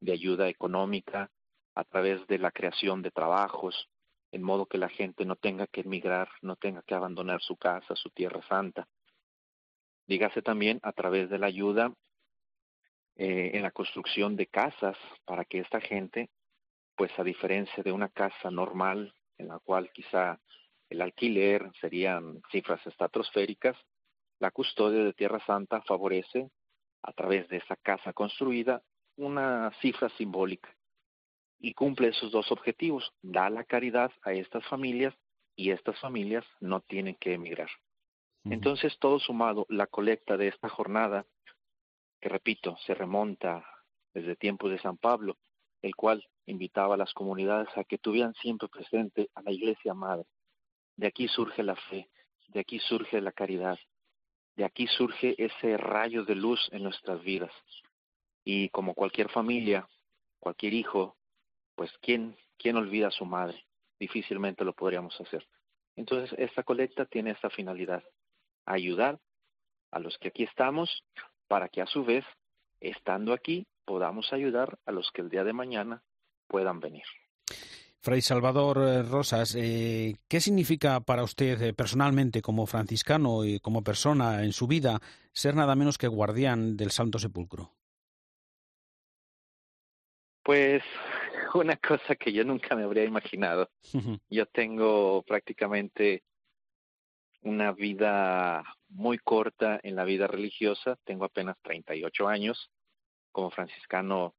de 0.00 0.12
ayuda 0.12 0.46
económica, 0.50 1.30
a 1.74 1.84
través 1.84 2.26
de 2.26 2.38
la 2.38 2.50
creación 2.50 3.00
de 3.00 3.12
trabajos, 3.12 3.88
en 4.30 4.42
modo 4.42 4.66
que 4.66 4.76
la 4.76 4.90
gente 4.90 5.24
no 5.24 5.36
tenga 5.36 5.66
que 5.68 5.80
emigrar, 5.80 6.28
no 6.42 6.56
tenga 6.56 6.82
que 6.82 6.94
abandonar 6.94 7.40
su 7.40 7.56
casa, 7.56 7.96
su 7.96 8.10
tierra 8.10 8.42
santa, 8.46 8.86
dígase 10.06 10.42
también 10.42 10.80
a 10.82 10.92
través 10.92 11.30
de 11.30 11.38
la 11.38 11.46
ayuda 11.46 11.94
eh, 13.16 13.52
en 13.54 13.62
la 13.62 13.70
construcción 13.70 14.36
de 14.36 14.46
casas 14.46 14.96
para 15.24 15.44
que 15.44 15.58
esta 15.60 15.80
gente, 15.80 16.30
pues 16.96 17.10
a 17.18 17.24
diferencia 17.24 17.82
de 17.82 17.92
una 17.92 18.08
casa 18.08 18.50
normal 18.50 19.14
en 19.38 19.48
la 19.48 19.58
cual 19.58 19.90
quizá 19.92 20.40
el 20.88 21.00
alquiler 21.00 21.70
serían 21.80 22.42
cifras 22.50 22.84
estratosféricas, 22.86 23.76
la 24.38 24.50
custodia 24.50 25.04
de 25.04 25.12
Tierra 25.12 25.44
Santa 25.46 25.80
favorece 25.82 26.50
a 27.02 27.12
través 27.12 27.48
de 27.48 27.58
esa 27.58 27.76
casa 27.76 28.12
construida 28.12 28.82
una 29.16 29.70
cifra 29.80 30.08
simbólica 30.10 30.74
y 31.58 31.72
cumple 31.74 32.08
esos 32.08 32.32
dos 32.32 32.50
objetivos, 32.50 33.12
da 33.22 33.48
la 33.48 33.64
caridad 33.64 34.10
a 34.22 34.32
estas 34.32 34.66
familias 34.66 35.14
y 35.56 35.70
estas 35.70 35.98
familias 36.00 36.44
no 36.60 36.80
tienen 36.80 37.14
que 37.14 37.34
emigrar. 37.34 37.70
Entonces, 38.44 38.98
todo 38.98 39.18
sumado, 39.18 39.64
la 39.70 39.86
colecta 39.86 40.36
de 40.36 40.48
esta 40.48 40.68
jornada, 40.68 41.24
que 42.24 42.30
repito, 42.30 42.74
se 42.86 42.94
remonta 42.94 43.62
desde 44.14 44.34
tiempos 44.34 44.70
de 44.70 44.78
San 44.78 44.96
Pablo, 44.96 45.36
el 45.82 45.94
cual 45.94 46.26
invitaba 46.46 46.94
a 46.94 46.96
las 46.96 47.12
comunidades 47.12 47.68
a 47.76 47.84
que 47.84 47.98
tuvieran 47.98 48.32
siempre 48.36 48.66
presente 48.68 49.28
a 49.34 49.42
la 49.42 49.52
Iglesia 49.52 49.92
Madre. 49.92 50.24
De 50.96 51.06
aquí 51.06 51.28
surge 51.28 51.62
la 51.62 51.76
fe, 51.76 52.08
de 52.48 52.60
aquí 52.60 52.78
surge 52.78 53.20
la 53.20 53.32
caridad, 53.32 53.78
de 54.56 54.64
aquí 54.64 54.86
surge 54.86 55.34
ese 55.36 55.76
rayo 55.76 56.24
de 56.24 56.34
luz 56.34 56.66
en 56.72 56.84
nuestras 56.84 57.22
vidas. 57.22 57.52
Y 58.42 58.70
como 58.70 58.94
cualquier 58.94 59.28
familia, 59.28 59.86
cualquier 60.38 60.72
hijo, 60.72 61.18
pues 61.74 61.92
¿quién, 62.00 62.38
quién 62.56 62.76
olvida 62.76 63.08
a 63.08 63.18
su 63.18 63.26
madre? 63.26 63.66
Difícilmente 64.00 64.64
lo 64.64 64.72
podríamos 64.72 65.20
hacer. 65.20 65.46
Entonces, 65.94 66.34
esta 66.38 66.62
colecta 66.62 67.04
tiene 67.04 67.32
esta 67.32 67.50
finalidad, 67.50 68.02
ayudar 68.64 69.20
a 69.90 69.98
los 69.98 70.16
que 70.16 70.28
aquí 70.28 70.44
estamos 70.44 71.04
para 71.54 71.68
que 71.68 71.80
a 71.80 71.86
su 71.86 72.04
vez, 72.04 72.24
estando 72.80 73.32
aquí, 73.32 73.64
podamos 73.84 74.32
ayudar 74.32 74.76
a 74.86 74.90
los 74.90 75.12
que 75.12 75.22
el 75.22 75.28
día 75.28 75.44
de 75.44 75.52
mañana 75.52 76.02
puedan 76.48 76.80
venir. 76.80 77.04
Fray 78.00 78.22
Salvador 78.22 78.78
eh, 78.78 79.04
Rosas, 79.04 79.54
eh, 79.56 80.16
¿qué 80.26 80.40
significa 80.40 80.98
para 80.98 81.22
usted 81.22 81.62
eh, 81.62 81.72
personalmente 81.72 82.42
como 82.42 82.66
franciscano 82.66 83.44
y 83.44 83.60
como 83.60 83.84
persona 83.84 84.42
en 84.42 84.52
su 84.52 84.66
vida 84.66 84.98
ser 85.32 85.54
nada 85.54 85.76
menos 85.76 85.96
que 85.96 86.08
guardián 86.08 86.76
del 86.76 86.90
Santo 86.90 87.20
Sepulcro? 87.20 87.70
Pues 90.42 90.82
una 91.54 91.76
cosa 91.76 92.16
que 92.16 92.32
yo 92.32 92.42
nunca 92.42 92.74
me 92.74 92.82
habría 92.82 93.04
imaginado. 93.04 93.70
yo 94.28 94.46
tengo 94.46 95.22
prácticamente 95.22 96.24
una 97.44 97.72
vida 97.72 98.64
muy 98.88 99.18
corta 99.18 99.78
en 99.82 99.96
la 99.96 100.04
vida 100.04 100.26
religiosa, 100.26 100.96
tengo 101.04 101.24
apenas 101.24 101.56
38 101.62 102.26
años, 102.26 102.70
como 103.32 103.50
franciscano 103.50 104.34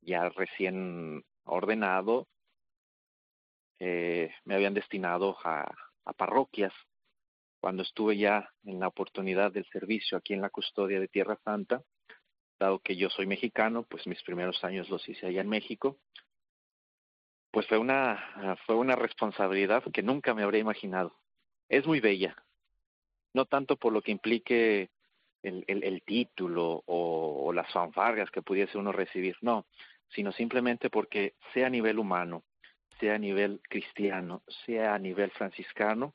ya 0.00 0.28
recién 0.30 1.24
ordenado, 1.44 2.26
eh, 3.78 4.30
me 4.44 4.54
habían 4.54 4.74
destinado 4.74 5.36
a, 5.44 5.70
a 6.04 6.12
parroquias. 6.14 6.72
Cuando 7.60 7.82
estuve 7.82 8.16
ya 8.16 8.48
en 8.64 8.80
la 8.80 8.88
oportunidad 8.88 9.52
del 9.52 9.66
servicio 9.66 10.16
aquí 10.16 10.32
en 10.32 10.40
la 10.40 10.50
custodia 10.50 10.98
de 10.98 11.08
Tierra 11.08 11.38
Santa, 11.44 11.82
dado 12.58 12.78
que 12.78 12.96
yo 12.96 13.10
soy 13.10 13.26
mexicano, 13.26 13.82
pues 13.82 14.06
mis 14.06 14.22
primeros 14.22 14.62
años 14.64 14.88
los 14.88 15.06
hice 15.08 15.26
allá 15.26 15.42
en 15.42 15.48
México, 15.48 15.98
pues 17.50 17.66
fue 17.66 17.78
una, 17.78 18.56
fue 18.66 18.76
una 18.76 18.96
responsabilidad 18.96 19.82
que 19.92 20.02
nunca 20.02 20.34
me 20.34 20.42
habría 20.42 20.60
imaginado. 20.60 21.18
Es 21.68 21.86
muy 21.86 22.00
bella, 22.00 22.45
no 23.36 23.44
tanto 23.44 23.76
por 23.76 23.92
lo 23.92 24.00
que 24.00 24.12
implique 24.12 24.88
el, 25.42 26.02
título 26.06 26.82
o, 26.86 27.44
o, 27.46 27.52
las 27.52 27.70
fanfargas 27.70 28.30
que 28.30 28.40
pudiese 28.40 28.78
uno 28.78 28.92
recibir, 28.92 29.36
no, 29.42 29.66
sino 30.08 30.32
simplemente 30.32 30.88
porque 30.88 31.34
sea 31.52 31.66
a 31.66 31.70
nivel 31.70 31.98
humano, 31.98 32.44
sea 32.98 33.16
a 33.16 33.18
nivel 33.18 33.60
cristiano, 33.68 34.42
sea 34.64 34.94
a 34.94 34.98
nivel 34.98 35.30
franciscano, 35.32 36.14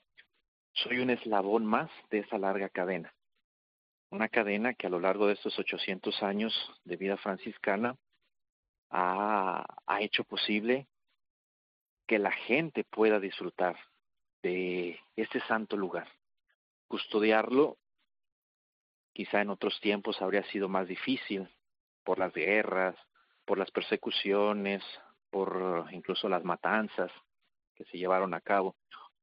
soy 0.74 0.98
un 0.98 1.12
eslabón 1.12 1.64
más 1.64 1.92
de 2.10 2.20
esa 2.20 2.40
larga 2.40 2.70
cadena. 2.70 3.14
Una 4.10 4.28
cadena 4.28 4.74
que 4.74 4.88
a 4.88 4.90
lo 4.90 5.00
largo 5.00 5.28
de 5.28 5.34
estos 5.34 5.58
800 5.60 6.24
años 6.24 6.54
de 6.86 6.98
vida 6.98 7.18
franciscana 7.18 7.96
ha, 8.90 9.64
ha 9.86 10.02
hecho 10.02 10.24
posible 10.24 10.88
que 12.08 12.18
la 12.18 12.32
gente 12.32 12.84
pueda 12.84 13.20
disfrutar 13.20 13.78
de 14.42 15.00
este 15.16 15.40
santo 15.42 15.78
lugar 15.78 16.08
custodiarlo 16.92 17.78
quizá 19.14 19.40
en 19.40 19.50
otros 19.50 19.80
tiempos 19.80 20.22
habría 20.22 20.44
sido 20.52 20.68
más 20.68 20.90
difícil 20.90 21.48
por 22.04 22.20
las 22.20 22.34
guerras, 22.34 22.98
por 23.46 23.58
las 23.58 23.72
persecuciones, 23.72 24.84
por 25.30 25.88
incluso 25.92 26.28
las 26.28 26.44
matanzas 26.44 27.10
que 27.76 27.86
se 27.86 27.98
llevaron 27.98 28.34
a 28.34 28.42
cabo. 28.42 28.76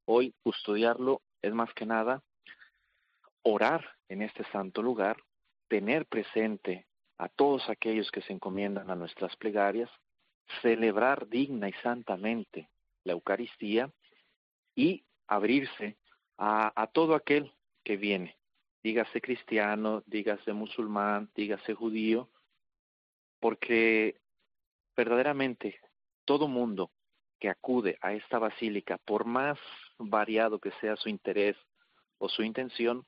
Hoy 0.06 0.34
custodiarlo 0.42 1.20
es 1.42 1.52
más 1.52 1.70
que 1.74 1.84
nada 1.84 2.22
orar 3.42 3.84
en 4.08 4.22
este 4.22 4.44
santo 4.44 4.80
lugar, 4.80 5.18
tener 5.68 6.06
presente 6.06 6.86
a 7.18 7.28
todos 7.28 7.68
aquellos 7.68 8.10
que 8.10 8.22
se 8.22 8.32
encomiendan 8.32 8.90
a 8.90 8.96
nuestras 8.96 9.36
plegarias, 9.36 9.90
celebrar 10.62 11.28
digna 11.28 11.68
y 11.68 11.74
santamente 11.82 12.70
la 13.04 13.12
Eucaristía 13.12 13.92
y 14.74 15.04
abrirse 15.26 15.98
a, 16.38 16.88
todo 16.92 17.14
aquel 17.14 17.52
que 17.88 17.96
viene, 17.96 18.36
dígase 18.82 19.18
cristiano, 19.22 20.02
dígase 20.04 20.52
musulmán, 20.52 21.30
dígase 21.34 21.72
judío, 21.72 22.28
porque 23.40 24.20
verdaderamente 24.94 25.80
todo 26.26 26.48
mundo 26.48 26.90
que 27.40 27.48
acude 27.48 27.96
a 28.02 28.12
esta 28.12 28.38
basílica, 28.38 28.98
por 28.98 29.24
más 29.24 29.58
variado 29.96 30.58
que 30.58 30.70
sea 30.82 30.96
su 30.96 31.08
interés 31.08 31.56
o 32.18 32.28
su 32.28 32.42
intención, 32.42 33.06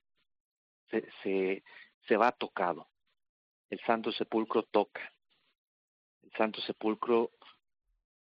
se, 0.91 1.07
se, 1.23 1.63
se 2.09 2.17
va 2.17 2.33
tocado. 2.33 2.89
El 3.69 3.81
Santo 3.81 4.13
Sepulcro 4.13 4.63
toca. 4.63 5.13
El 6.23 6.33
Santo 6.39 6.63
Sepulcro 6.63 7.33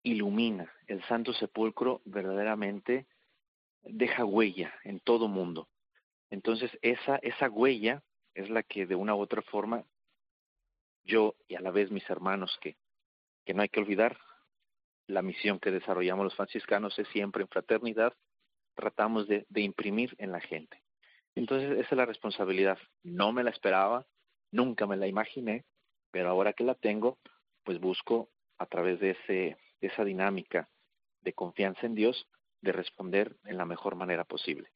ilumina. 0.03 0.71
El 0.87 1.03
Santo 1.09 1.33
Sepulcro 1.33 2.01
verdaderamente 2.05 3.07
deja 3.81 4.23
huella 4.23 4.73
en 4.85 5.01
todo 5.01 5.27
mundo. 5.27 5.67
Entonces, 6.35 6.69
esa, 6.81 7.15
esa 7.21 7.49
huella 7.49 8.03
es 8.33 8.49
la 8.49 8.61
que 8.61 8.85
de 8.85 8.95
una 8.95 9.15
u 9.15 9.21
otra 9.21 9.41
forma 9.41 9.85
yo 11.05 11.35
y 11.47 11.55
a 11.55 11.61
la 11.61 11.71
vez 11.71 11.91
mis 11.91 12.09
hermanos 12.09 12.59
que, 12.59 12.75
no 13.53 13.61
hay 13.61 13.69
que 13.69 13.79
olvidar, 13.79 14.17
la 15.07 15.21
misión 15.21 15.61
que 15.61 15.71
desarrollamos 15.71 16.25
los 16.25 16.35
franciscanos 16.35 16.99
es 16.99 17.07
siempre 17.07 17.43
en 17.43 17.47
fraternidad, 17.47 18.13
tratamos 18.73 19.29
de, 19.29 19.45
de 19.47 19.61
imprimir 19.61 20.13
en 20.17 20.33
la 20.33 20.41
gente. 20.41 20.83
Entonces, 21.35 21.71
esa 21.71 21.89
es 21.91 21.97
la 21.97 22.05
responsabilidad. 22.05 22.79
No 23.01 23.31
me 23.31 23.41
la 23.41 23.51
esperaba, 23.51 24.05
nunca 24.51 24.87
me 24.87 24.97
la 24.97 25.07
imaginé, 25.07 25.63
pero 26.11 26.27
ahora 26.27 26.51
que 26.51 26.65
la 26.65 26.75
tengo, 26.75 27.17
pues 27.63 27.79
busco 27.79 28.29
a 28.57 28.65
través 28.65 28.99
de, 28.99 29.11
ese, 29.11 29.57
de 29.79 29.87
esa 29.87 30.03
dinámica 30.03 30.67
de 31.21 31.31
confianza 31.31 31.85
en 31.85 31.95
Dios, 31.95 32.27
de 32.59 32.73
responder 32.73 33.37
en 33.45 33.55
la 33.55 33.65
mejor 33.65 33.95
manera 33.95 34.25
posible. 34.25 34.69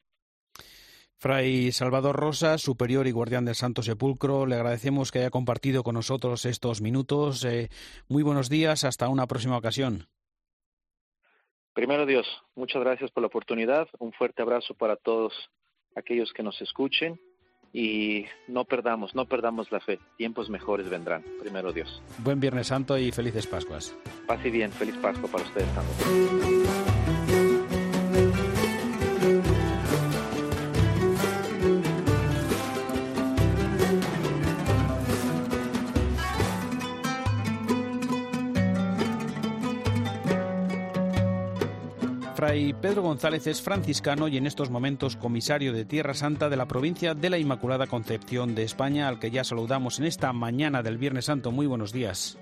Fray 1.20 1.74
Salvador 1.74 2.16
Rosa, 2.16 2.58
superior 2.58 3.06
y 3.06 3.12
guardián 3.12 3.44
del 3.44 3.56
Santo 3.56 3.84
Sepulcro, 3.84 4.46
le 4.46 4.56
agradecemos 4.56 5.12
que 5.12 5.20
haya 5.20 5.30
compartido 5.30 5.84
con 5.84 5.96
nosotros 5.96 6.46
estos 6.46 6.82
minutos. 6.82 7.44
Eh, 7.44 7.68
muy 8.08 8.24
buenos 8.24 8.50
días, 8.50 8.86
hasta 8.86 9.10
una 9.10 9.28
próxima 9.28 9.58
ocasión. 9.58 10.08
Primero 11.74 12.06
Dios, 12.06 12.26
muchas 12.56 12.82
gracias 12.82 13.12
por 13.12 13.22
la 13.22 13.28
oportunidad, 13.28 13.90
un 14.00 14.14
fuerte 14.14 14.42
abrazo 14.42 14.74
para 14.76 14.96
todos 14.96 15.34
aquellos 15.94 16.32
que 16.32 16.42
nos 16.42 16.62
escuchen 16.62 17.20
y 17.74 18.26
no 18.48 18.64
perdamos, 18.64 19.14
no 19.14 19.26
perdamos 19.26 19.74
la 19.74 19.82
fe, 19.82 20.00
tiempos 20.18 20.50
mejores 20.50 20.90
vendrán, 20.90 21.24
primero 21.42 21.74
Dios. 21.74 22.02
Buen 22.20 22.40
Viernes 22.40 22.68
Santo 22.68 22.98
y 22.98 23.12
felices 23.12 23.46
Pascuas. 23.46 23.94
Paz 24.26 24.40
y 24.46 24.52
bien, 24.52 24.72
feliz 24.72 24.96
Pascua 24.98 25.30
para 25.30 25.44
ustedes 25.44 25.68
también. 25.76 26.89
Fray 42.60 42.74
Pedro 42.74 43.04
González 43.04 43.48
es 43.48 43.62
franciscano 43.62 44.28
y 44.28 44.36
en 44.36 44.46
estos 44.46 44.70
momentos 44.70 45.16
comisario 45.16 45.72
de 45.72 45.86
Tierra 45.86 46.14
Santa 46.14 46.50
de 46.50 46.58
la 46.58 46.68
provincia 46.68 47.14
de 47.14 47.30
la 47.30 47.38
Inmaculada 47.38 47.88
Concepción 47.88 48.54
de 48.54 48.64
España, 48.64 49.08
al 49.08 49.18
que 49.18 49.32
ya 49.32 49.46
saludamos 49.46 49.98
en 49.98 50.04
esta 50.04 50.34
mañana 50.34 50.84
del 50.84 50.98
Viernes 50.98 51.24
Santo. 51.24 51.54
Muy 51.54 51.68
buenos 51.68 51.94
días. 51.94 52.38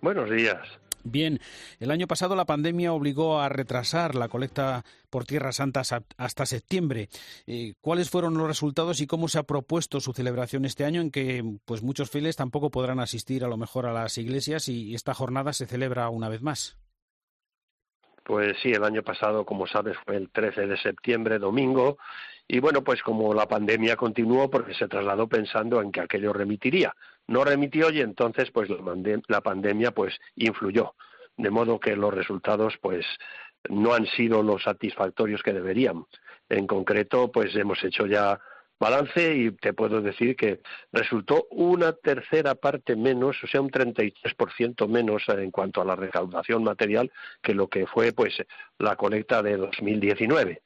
Buenos 0.00 0.30
días. 0.30 0.66
Bien, 1.04 1.40
el 1.78 1.90
año 1.90 2.06
pasado 2.06 2.34
la 2.34 2.46
pandemia 2.46 2.94
obligó 2.94 3.38
a 3.38 3.50
retrasar 3.50 4.14
la 4.14 4.30
colecta 4.30 4.82
por 5.10 5.26
Tierra 5.26 5.52
Santa 5.52 5.82
hasta 6.16 6.46
septiembre. 6.46 7.10
Eh, 7.46 7.74
¿Cuáles 7.82 8.08
fueron 8.08 8.38
los 8.38 8.48
resultados 8.48 9.02
y 9.02 9.06
cómo 9.06 9.28
se 9.28 9.38
ha 9.38 9.42
propuesto 9.42 10.00
su 10.00 10.14
celebración 10.14 10.64
este 10.64 10.86
año 10.86 11.02
en 11.02 11.10
que 11.10 11.44
pues 11.66 11.82
muchos 11.82 12.08
fieles 12.08 12.36
tampoco 12.36 12.70
podrán 12.70 12.98
asistir 12.98 13.44
a 13.44 13.48
lo 13.48 13.58
mejor 13.58 13.84
a 13.84 13.92
las 13.92 14.16
iglesias 14.16 14.70
y 14.70 14.94
esta 14.94 15.12
jornada 15.12 15.52
se 15.52 15.66
celebra 15.66 16.08
una 16.08 16.30
vez 16.30 16.40
más? 16.40 16.78
Pues 18.24 18.56
sí, 18.62 18.70
el 18.70 18.84
año 18.84 19.02
pasado, 19.02 19.44
como 19.44 19.66
sabes, 19.66 19.96
fue 20.04 20.16
el 20.16 20.30
13 20.30 20.66
de 20.66 20.76
septiembre, 20.76 21.38
domingo, 21.38 21.98
y 22.48 22.60
bueno, 22.60 22.82
pues 22.84 23.02
como 23.02 23.32
la 23.34 23.46
pandemia 23.46 23.96
continuó, 23.96 24.50
porque 24.50 24.74
se 24.74 24.88
trasladó 24.88 25.28
pensando 25.28 25.80
en 25.80 25.90
que 25.90 26.00
aquello 26.00 26.32
remitiría. 26.32 26.94
No 27.26 27.44
remitió 27.44 27.90
y 27.90 28.00
entonces, 28.00 28.50
pues 28.50 28.68
la, 29.28 29.40
pandemia, 29.40 29.92
pues 29.92 30.18
influyó, 30.36 30.94
de 31.36 31.50
modo 31.50 31.80
que 31.80 31.96
los 31.96 32.12
resultados, 32.12 32.74
pues 32.80 33.06
no 33.68 33.94
han 33.94 34.06
sido 34.06 34.42
los 34.42 34.64
satisfactorios 34.64 35.42
que 35.42 35.52
deberían. 35.52 36.04
En 36.48 36.66
concreto, 36.66 37.30
pues 37.32 37.54
hemos 37.56 37.82
hecho 37.84 38.06
ya 38.06 38.38
balance 38.82 39.34
y 39.36 39.52
te 39.52 39.72
puedo 39.72 40.02
decir 40.02 40.34
que 40.34 40.60
resultó 40.90 41.46
una 41.50 41.92
tercera 41.92 42.56
parte 42.56 42.96
menos, 42.96 43.36
o 43.44 43.46
sea, 43.46 43.60
un 43.60 43.70
33% 43.70 44.88
menos 44.88 45.22
en 45.28 45.52
cuanto 45.52 45.80
a 45.80 45.84
la 45.84 45.94
recaudación 45.94 46.64
material 46.64 47.12
que 47.40 47.54
lo 47.54 47.68
que 47.68 47.86
fue 47.86 48.12
pues 48.12 48.42
la 48.78 48.96
colecta 48.96 49.40
de 49.40 49.56
2019. 49.56 50.62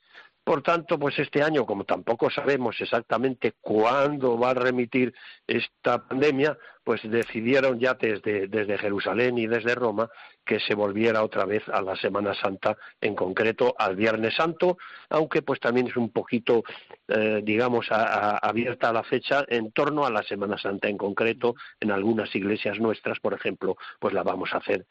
Por 0.47 0.63
tanto, 0.63 0.97
pues 0.97 1.19
este 1.19 1.43
año, 1.43 1.67
como 1.67 1.83
tampoco 1.83 2.31
sabemos 2.31 2.81
exactamente 2.81 3.55
cuándo 3.61 4.39
va 4.39 4.51
a 4.51 4.55
remitir 4.55 5.13
esta 5.45 6.07
pandemia, 6.07 6.57
pues 6.85 7.01
decidieron 7.03 7.81
ya 7.81 7.95
desde, 7.95 8.79
Jerusalén 8.79 9.39
y 9.39 9.49
desde 9.49 9.75
Roma 9.75 10.09
que 10.45 10.61
se 10.61 10.77
volviera 10.77 11.25
otra 11.25 11.47
vez 11.47 11.69
a 11.69 11.83
la 11.83 11.97
Semana 11.97 12.33
Santa, 12.33 12.77
en 13.01 13.17
concreto 13.17 13.75
al 13.77 13.97
Viernes 13.97 14.37
Santo, 14.37 14.79
aunque 15.11 15.43
pues 15.43 15.59
también 15.59 15.89
es 15.89 15.97
un 15.97 16.11
poquito, 16.11 16.63
eh, 17.09 17.41
digamos, 17.43 17.89
abierta 17.91 18.93
la 18.93 19.03
fecha 19.03 19.45
en 19.49 19.73
torno 19.73 20.07
a 20.07 20.11
la 20.11 20.23
Semana 20.23 20.57
Santa. 20.59 20.87
En 20.87 20.97
concreto, 20.97 21.57
en 21.81 21.91
algunas 21.91 22.33
iglesias 22.37 22.79
nuestras, 22.79 23.19
por 23.19 23.35
ejemplo, 23.35 23.77
pues 23.99 24.15
la 24.15 24.23
vamos 24.23 24.55
a 24.55 24.59
hacer 24.59 24.87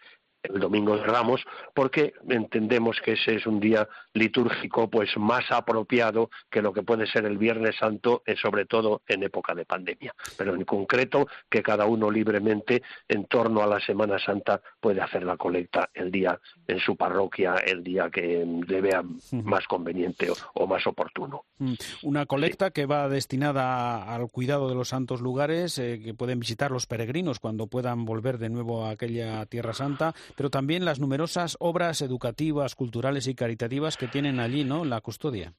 el 0.53 0.59
domingo 0.59 0.97
de 0.97 1.03
Ramos, 1.03 1.41
porque 1.73 2.13
entendemos 2.29 2.99
que 3.03 3.13
ese 3.13 3.35
es 3.35 3.45
un 3.45 3.59
día 3.59 3.87
litúrgico 4.13 4.89
pues 4.89 5.17
más 5.17 5.45
apropiado 5.51 6.29
que 6.49 6.61
lo 6.61 6.73
que 6.73 6.83
puede 6.83 7.07
ser 7.07 7.25
el 7.25 7.37
Viernes 7.37 7.75
Santo, 7.79 8.23
eh, 8.25 8.35
sobre 8.41 8.65
todo 8.65 9.01
en 9.07 9.23
época 9.23 9.53
de 9.53 9.65
pandemia. 9.65 10.13
Pero 10.37 10.55
en 10.55 10.63
concreto 10.65 11.27
que 11.49 11.63
cada 11.63 11.85
uno 11.85 12.09
libremente 12.09 12.81
en 13.07 13.25
torno 13.25 13.61
a 13.61 13.67
la 13.67 13.79
Semana 13.79 14.19
Santa 14.19 14.61
puede 14.79 15.01
hacer 15.01 15.23
la 15.23 15.37
colecta 15.37 15.89
el 15.93 16.11
día 16.11 16.39
en 16.67 16.79
su 16.79 16.95
parroquia, 16.95 17.55
el 17.55 17.83
día 17.83 18.09
que 18.09 18.45
le 18.67 18.81
vea 18.81 19.03
más 19.31 19.67
conveniente 19.67 20.29
o, 20.53 20.67
más 20.67 20.85
oportuno. 20.87 21.45
Mm. 21.59 21.73
Una 22.03 22.25
colecta 22.25 22.71
que 22.71 22.85
va 22.85 23.07
destinada 23.09 24.13
al 24.13 24.29
cuidado 24.29 24.67
de 24.69 24.75
los 24.75 24.89
santos 24.89 25.21
lugares 25.21 25.77
eh, 25.77 26.01
que 26.03 26.13
pueden 26.13 26.39
visitar 26.39 26.71
los 26.71 26.87
peregrinos 26.87 27.39
cuando 27.39 27.67
puedan 27.67 28.05
volver 28.05 28.37
de 28.37 28.49
nuevo 28.49 28.85
a 28.85 28.91
aquella 28.91 29.45
Tierra 29.45 29.73
Santa 29.73 30.13
pero 30.35 30.49
también 30.49 30.85
las 30.85 30.99
numerosas 30.99 31.57
obras 31.59 32.01
educativas, 32.01 32.75
culturales 32.75 33.27
y 33.27 33.35
caritativas 33.35 33.97
que 33.97 34.07
tienen 34.07 34.39
allí, 34.39 34.63
¿no? 34.63 34.85
La 34.85 35.01
custodia. 35.01 35.53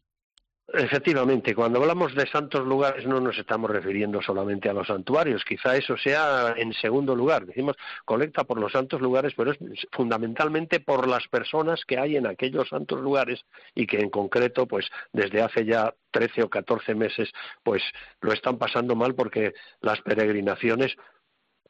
Efectivamente, 0.72 1.54
cuando 1.54 1.80
hablamos 1.80 2.12
de 2.16 2.26
santos 2.26 2.66
lugares 2.66 3.06
no 3.06 3.20
nos 3.20 3.38
estamos 3.38 3.70
refiriendo 3.70 4.20
solamente 4.20 4.68
a 4.68 4.72
los 4.72 4.88
santuarios, 4.88 5.44
quizá 5.44 5.76
eso 5.76 5.96
sea 5.96 6.54
en 6.56 6.72
segundo 6.72 7.14
lugar. 7.14 7.46
Decimos 7.46 7.76
colecta 8.04 8.42
por 8.42 8.58
los 8.58 8.72
santos 8.72 9.00
lugares, 9.00 9.32
pero 9.36 9.52
es 9.52 9.58
fundamentalmente 9.92 10.80
por 10.80 11.06
las 11.06 11.28
personas 11.28 11.84
que 11.86 11.98
hay 11.98 12.16
en 12.16 12.26
aquellos 12.26 12.68
santos 12.68 13.00
lugares 13.00 13.44
y 13.76 13.86
que 13.86 14.00
en 14.00 14.10
concreto, 14.10 14.66
pues 14.66 14.86
desde 15.12 15.40
hace 15.40 15.64
ya 15.64 15.94
trece 16.10 16.42
o 16.42 16.50
catorce 16.50 16.96
meses, 16.96 17.30
pues 17.62 17.82
lo 18.20 18.32
están 18.32 18.58
pasando 18.58 18.96
mal 18.96 19.14
porque 19.14 19.54
las 19.80 20.00
peregrinaciones 20.00 20.96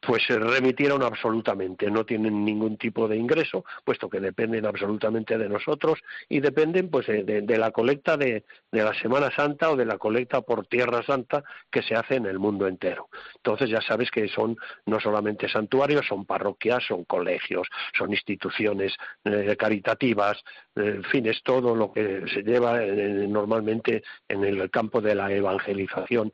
pues 0.01 0.23
se 0.25 0.37
remitieron 0.37 1.03
absolutamente, 1.03 1.89
no 1.89 2.05
tienen 2.05 2.43
ningún 2.45 2.77
tipo 2.77 3.07
de 3.07 3.17
ingreso, 3.17 3.65
puesto 3.83 4.09
que 4.09 4.19
dependen 4.19 4.65
absolutamente 4.65 5.37
de 5.37 5.49
nosotros 5.49 5.99
y 6.29 6.39
dependen 6.39 6.89
pues 6.89 7.07
de, 7.07 7.57
la 7.57 7.71
colecta 7.71 8.17
de, 8.17 8.43
la 8.71 8.93
Semana 8.93 9.31
Santa 9.31 9.71
o 9.71 9.75
de 9.75 9.85
la 9.85 9.97
colecta 9.97 10.41
por 10.41 10.67
Tierra 10.67 11.03
Santa 11.03 11.43
que 11.71 11.81
se 11.81 11.95
hace 11.95 12.15
en 12.15 12.25
el 12.25 12.39
mundo 12.39 12.67
entero. 12.67 13.09
Entonces 13.35 13.69
ya 13.69 13.81
sabes 13.81 14.11
que 14.11 14.27
son 14.27 14.57
no 14.85 14.99
solamente 14.99 15.49
santuarios, 15.49 16.05
son 16.07 16.25
parroquias, 16.25 16.83
son 16.85 17.03
colegios, 17.05 17.67
son 17.97 18.11
instituciones 18.11 18.95
eh, 19.23 19.55
caritativas, 19.57 20.37
eh, 20.75 20.93
en 20.97 21.03
fin, 21.05 21.25
es 21.27 21.41
todo 21.43 21.75
lo 21.75 21.91
que 21.91 22.23
se 22.33 22.43
lleva 22.43 22.83
eh, 22.83 23.25
normalmente 23.27 24.03
en 24.27 24.43
el 24.43 24.69
campo 24.69 25.01
de 25.01 25.15
la 25.15 25.31
evangelización 25.31 26.33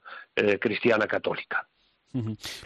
cristiana 0.60 1.06
católica. 1.06 1.68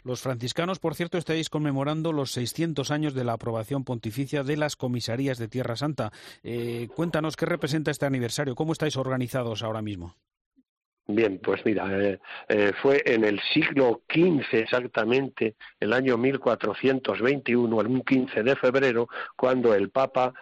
Los 0.03 0.21
franciscanos, 0.21 0.79
por 0.79 0.95
cierto, 0.95 1.17
estáis 1.17 1.49
conmemorando 1.49 2.11
los 2.11 2.31
600 2.31 2.91
años 2.91 3.13
de 3.13 3.23
la 3.23 3.33
aprobación 3.33 3.83
pontificia 3.83 4.43
de 4.43 4.57
las 4.57 4.75
comisarías 4.75 5.37
de 5.37 5.47
Tierra 5.47 5.75
Santa. 5.75 6.11
Eh, 6.43 6.87
cuéntanos 6.95 7.35
qué 7.35 7.45
representa 7.45 7.91
este 7.91 8.05
aniversario, 8.05 8.55
cómo 8.55 8.73
estáis 8.73 8.97
organizados 8.97 9.63
ahora 9.63 9.81
mismo. 9.81 10.15
Bien, 11.09 11.39
pues 11.41 11.65
mira, 11.65 11.87
eh, 11.97 12.19
eh, 12.49 12.73
fue 12.81 13.01
en 13.05 13.23
el 13.23 13.39
siglo 13.53 14.01
XV 14.13 14.59
exactamente, 14.59 15.55
el 15.79 15.93
año 15.93 16.17
1421, 16.17 17.79
el 17.79 18.03
15 18.03 18.43
de 18.43 18.55
febrero, 18.57 19.07
cuando 19.37 19.73
el 19.73 19.89
Papa 19.89 20.33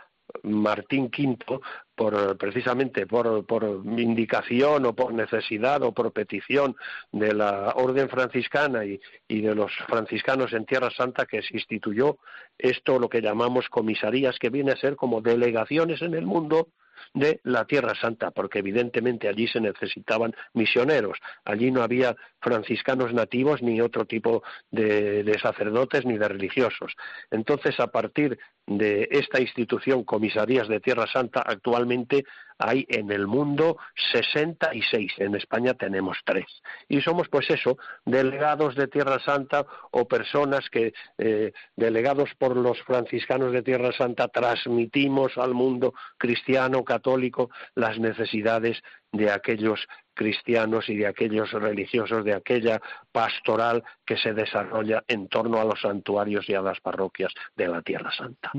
Martín 0.44 1.06
V, 1.06 1.60
por, 1.96 2.38
precisamente 2.38 3.08
por, 3.08 3.46
por 3.46 3.64
indicación 3.86 4.86
o 4.86 4.94
por 4.94 5.14
necesidad 5.14 5.82
o 5.84 5.92
por 5.92 6.12
petición 6.12 6.76
de 7.12 7.34
la 7.34 7.74
Orden 7.76 8.10
franciscana 8.10 8.86
y, 8.86 9.00
y 9.28 9.42
de 9.42 9.56
los 9.56 9.72
franciscanos 9.88 10.54
en 10.54 10.66
Tierra 10.66 10.90
Santa 10.92 11.26
que 11.26 11.42
se 11.42 11.56
instituyó 11.56 12.18
esto, 12.58 13.00
lo 13.00 13.10
que 13.10 13.22
llamamos 13.22 13.70
comisarías, 13.70 14.38
que 14.40 14.50
viene 14.50 14.72
a 14.72 14.78
ser 14.78 14.96
como 14.96 15.22
delegaciones 15.22 16.02
en 16.02 16.14
el 16.14 16.26
mundo 16.26 16.70
de 17.14 17.40
la 17.44 17.66
Tierra 17.66 17.94
Santa, 18.00 18.32
porque 18.32 18.60
evidentemente 18.60 19.28
allí 19.28 19.48
se 19.48 19.60
necesitaban 19.60 20.34
misioneros, 20.54 21.18
allí 21.44 21.72
no 21.72 21.82
había 21.82 22.16
franciscanos 22.40 23.14
nativos 23.14 23.62
ni 23.62 23.82
otro 23.82 24.06
tipo 24.06 24.44
de, 24.72 25.38
sacerdotes 25.42 26.06
ni 26.06 26.18
de 26.18 26.28
religiosos. 26.28 26.94
Entonces, 27.32 27.80
a 27.80 27.88
partir 27.88 28.38
de 28.68 29.08
esta 29.12 29.40
institución, 29.40 30.04
Comisarías 30.04 30.68
de 30.68 30.80
Tierra 30.80 31.08
Santa, 31.08 31.44
actualmente 31.46 32.26
hay 32.58 32.86
en 32.90 33.12
el 33.12 33.28
mundo 33.28 33.78
66, 34.12 35.14
en 35.18 35.36
España 35.36 35.74
tenemos 35.74 36.18
tres. 36.24 36.46
Y 36.88 37.02
somos 37.02 37.28
pues 37.30 37.50
eso, 37.50 37.78
delegados 38.06 38.76
de 38.76 38.88
Tierra 38.88 39.20
Santa 39.20 39.66
o 39.92 40.08
personas 40.08 40.70
que, 40.70 40.94
eh, 41.18 41.52
delegados 41.76 42.30
por 42.38 42.56
los 42.56 42.82
franciscanos 42.84 43.52
de 43.52 43.62
Tierra 43.62 43.92
Santa, 43.92 44.28
transmitimos 44.28 45.38
al 45.38 45.54
mundo 45.54 45.94
cristiano, 46.18 46.84
católico, 46.84 47.50
las 47.76 48.00
necesidades 48.00 48.82
de 49.12 49.32
aquellos 49.32 49.88
cristianos 50.14 50.90
y 50.90 50.96
de 50.96 51.08
aquellos 51.08 51.52
religiosos, 51.52 52.24
de 52.24 52.34
aquella 52.34 52.82
pastoral 53.12 53.84
que 54.06 54.18
se 54.18 54.34
desarrolla 54.34 55.04
en 55.08 55.28
torno 55.28 55.60
a 55.60 55.66
los 55.66 55.82
santuarios 55.82 56.50
y 56.50 56.54
a 56.54 56.62
las 56.62 56.80
parroquias 56.80 57.34
de 57.56 57.68
la 57.68 57.82
Tierra 57.82 58.12
Santa. 58.12 58.52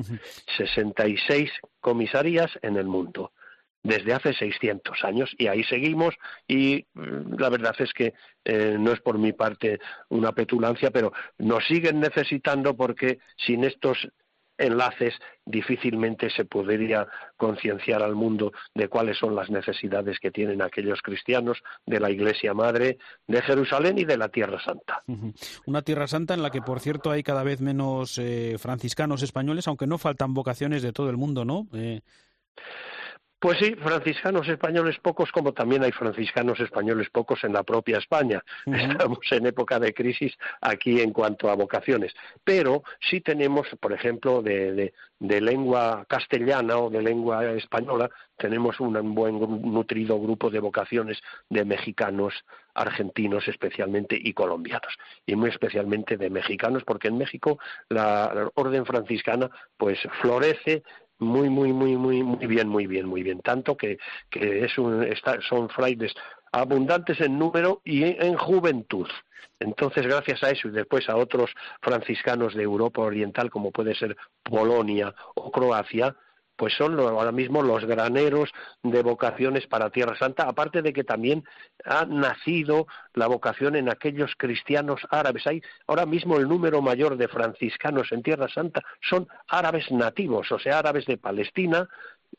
66 0.56 1.50
comisarías 1.80 2.50
en 2.62 2.76
el 2.76 2.86
mundo 2.86 3.32
desde 3.86 4.12
hace 4.12 4.32
600 4.32 5.04
años 5.04 5.34
y 5.38 5.46
ahí 5.46 5.62
seguimos 5.64 6.14
y 6.48 6.86
mm, 6.94 7.38
la 7.38 7.48
verdad 7.48 7.74
es 7.78 7.92
que 7.92 8.14
eh, 8.44 8.76
no 8.78 8.92
es 8.92 9.00
por 9.00 9.18
mi 9.18 9.32
parte 9.32 9.78
una 10.08 10.32
petulancia, 10.32 10.90
pero 10.90 11.12
nos 11.38 11.64
siguen 11.66 12.00
necesitando 12.00 12.76
porque 12.76 13.18
sin 13.36 13.64
estos 13.64 14.08
enlaces 14.58 15.14
difícilmente 15.44 16.30
se 16.30 16.46
podría 16.46 17.06
concienciar 17.36 18.02
al 18.02 18.14
mundo 18.14 18.52
de 18.74 18.88
cuáles 18.88 19.18
son 19.18 19.34
las 19.36 19.50
necesidades 19.50 20.18
que 20.18 20.30
tienen 20.30 20.62
aquellos 20.62 21.02
cristianos 21.02 21.58
de 21.84 22.00
la 22.00 22.10
Iglesia 22.10 22.54
Madre 22.54 22.98
de 23.26 23.42
Jerusalén 23.42 23.98
y 23.98 24.04
de 24.04 24.16
la 24.16 24.30
Tierra 24.30 24.58
Santa. 24.64 25.02
Una 25.66 25.82
Tierra 25.82 26.06
Santa 26.06 26.34
en 26.34 26.42
la 26.42 26.50
que, 26.50 26.62
por 26.62 26.80
cierto, 26.80 27.10
hay 27.10 27.22
cada 27.22 27.42
vez 27.42 27.60
menos 27.60 28.18
eh, 28.18 28.56
franciscanos 28.58 29.22
españoles, 29.22 29.68
aunque 29.68 29.86
no 29.86 29.98
faltan 29.98 30.32
vocaciones 30.32 30.82
de 30.82 30.92
todo 30.92 31.10
el 31.10 31.18
mundo, 31.18 31.44
¿no? 31.44 31.66
Eh... 31.74 32.00
Pues 33.38 33.58
sí, 33.58 33.74
franciscanos 33.74 34.48
españoles 34.48 34.98
pocos, 34.98 35.30
como 35.30 35.52
también 35.52 35.84
hay 35.84 35.92
franciscanos 35.92 36.58
españoles 36.58 37.10
pocos 37.10 37.44
en 37.44 37.52
la 37.52 37.64
propia 37.64 37.98
España. 37.98 38.42
Estamos 38.64 39.18
en 39.30 39.46
época 39.46 39.78
de 39.78 39.92
crisis 39.92 40.32
aquí 40.62 41.00
en 41.02 41.12
cuanto 41.12 41.50
a 41.50 41.54
vocaciones. 41.54 42.14
Pero 42.44 42.82
sí 42.98 43.20
tenemos, 43.20 43.68
por 43.78 43.92
ejemplo, 43.92 44.40
de, 44.40 44.94
lengua 45.20 46.06
castellana 46.08 46.78
o 46.78 46.88
de 46.88 47.02
lengua 47.02 47.44
española, 47.52 48.10
tenemos 48.38 48.80
un 48.80 49.14
buen 49.14 49.38
nutrido 49.70 50.18
grupo 50.18 50.48
de 50.48 50.60
vocaciones 50.60 51.20
de 51.50 51.64
mexicanos, 51.66 52.32
argentinos 52.72 53.48
especialmente 53.48 54.18
y 54.18 54.32
colombianos. 54.32 54.96
Y 55.26 55.36
muy 55.36 55.50
especialmente 55.50 56.16
de 56.16 56.30
mexicanos, 56.30 56.84
porque 56.84 57.08
en 57.08 57.18
México 57.18 57.58
la 57.90 58.50
orden 58.54 58.86
franciscana 58.86 59.50
pues 59.76 59.98
florece 60.22 60.82
muy, 61.18 61.48
muy, 61.48 61.72
muy, 61.72 61.96
muy, 61.96 62.22
muy 62.22 62.46
bien, 62.46 62.68
muy 62.68 62.86
bien, 62.86 63.06
muy 63.06 63.22
bien. 63.22 63.40
Tanto 63.40 63.76
que, 63.76 63.98
que 64.30 64.64
es 64.64 64.78
un, 64.78 65.06
son 65.48 65.68
frailes 65.68 66.14
abundantes 66.52 67.20
en 67.20 67.38
número 67.38 67.80
y 67.84 68.04
en, 68.04 68.36
juventud. 68.36 69.08
Entonces, 69.58 70.06
gracias 70.06 70.42
a 70.42 70.50
eso 70.50 70.68
y 70.68 70.72
después 70.72 71.08
a 71.08 71.16
otros 71.16 71.50
franciscanos 71.80 72.54
de 72.54 72.62
Europa 72.62 73.02
Oriental, 73.02 73.50
como 73.50 73.70
puede 73.70 73.94
ser 73.94 74.16
Polonia 74.42 75.14
o 75.34 75.50
Croacia, 75.50 76.14
pues 76.56 76.74
son 76.74 76.98
ahora 76.98 77.32
mismo 77.32 77.62
los 77.62 77.84
graneros 77.84 78.50
de 78.82 79.02
vocaciones 79.02 79.66
para 79.66 79.90
Tierra 79.90 80.16
Santa, 80.18 80.44
aparte 80.44 80.82
de 80.82 80.92
que 80.92 81.04
también 81.04 81.44
ha 81.84 82.04
nacido 82.06 82.86
la 83.14 83.26
vocación 83.26 83.76
en 83.76 83.88
aquellos 83.88 84.32
cristianos 84.36 85.00
árabes. 85.10 85.46
Hay 85.46 85.62
ahora 85.86 86.06
mismo 86.06 86.36
el 86.38 86.48
número 86.48 86.82
mayor 86.82 87.16
de 87.16 87.28
franciscanos 87.28 88.10
en 88.12 88.22
Tierra 88.22 88.48
Santa 88.48 88.82
son 89.00 89.28
árabes 89.48 89.90
nativos, 89.90 90.50
o 90.50 90.58
sea, 90.58 90.78
árabes 90.78 91.06
de 91.06 91.18
Palestina, 91.18 91.88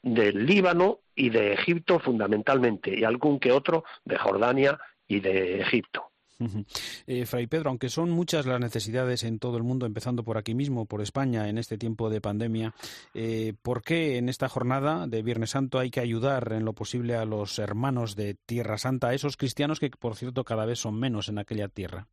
del 0.01 0.45
Líbano 0.45 0.99
y 1.15 1.29
de 1.29 1.53
Egipto 1.53 1.99
fundamentalmente, 1.99 2.97
y 2.97 3.03
algún 3.03 3.39
que 3.39 3.51
otro 3.51 3.83
de 4.05 4.17
Jordania 4.17 4.79
y 5.07 5.19
de 5.19 5.61
Egipto. 5.61 6.11
Eh, 7.07 7.25
Fray 7.25 7.47
Pedro, 7.47 7.69
aunque 7.69 7.89
son 7.89 8.11
muchas 8.11 8.45
las 8.45 8.59
necesidades 8.59 9.23
en 9.23 9.39
todo 9.39 9.57
el 9.57 9.63
mundo, 9.63 9.85
empezando 9.85 10.23
por 10.23 10.37
aquí 10.37 10.53
mismo, 10.53 10.85
por 10.85 11.01
España, 11.01 11.49
en 11.49 11.57
este 11.57 11.77
tiempo 11.77 12.09
de 12.09 12.21
pandemia, 12.21 12.73
eh, 13.13 13.53
¿por 13.61 13.81
qué 13.81 14.17
en 14.17 14.29
esta 14.29 14.49
jornada 14.49 15.07
de 15.07 15.21
Viernes 15.21 15.51
Santo 15.51 15.79
hay 15.79 15.89
que 15.89 15.99
ayudar 15.99 16.53
en 16.53 16.65
lo 16.65 16.73
posible 16.73 17.15
a 17.15 17.25
los 17.25 17.57
hermanos 17.59 18.15
de 18.15 18.35
Tierra 18.35 18.77
Santa, 18.77 19.09
a 19.09 19.13
esos 19.13 19.37
cristianos 19.37 19.79
que, 19.79 19.89
por 19.89 20.15
cierto, 20.15 20.43
cada 20.43 20.65
vez 20.65 20.79
son 20.79 20.99
menos 20.99 21.29
en 21.29 21.39
aquella 21.39 21.67
tierra? 21.67 22.07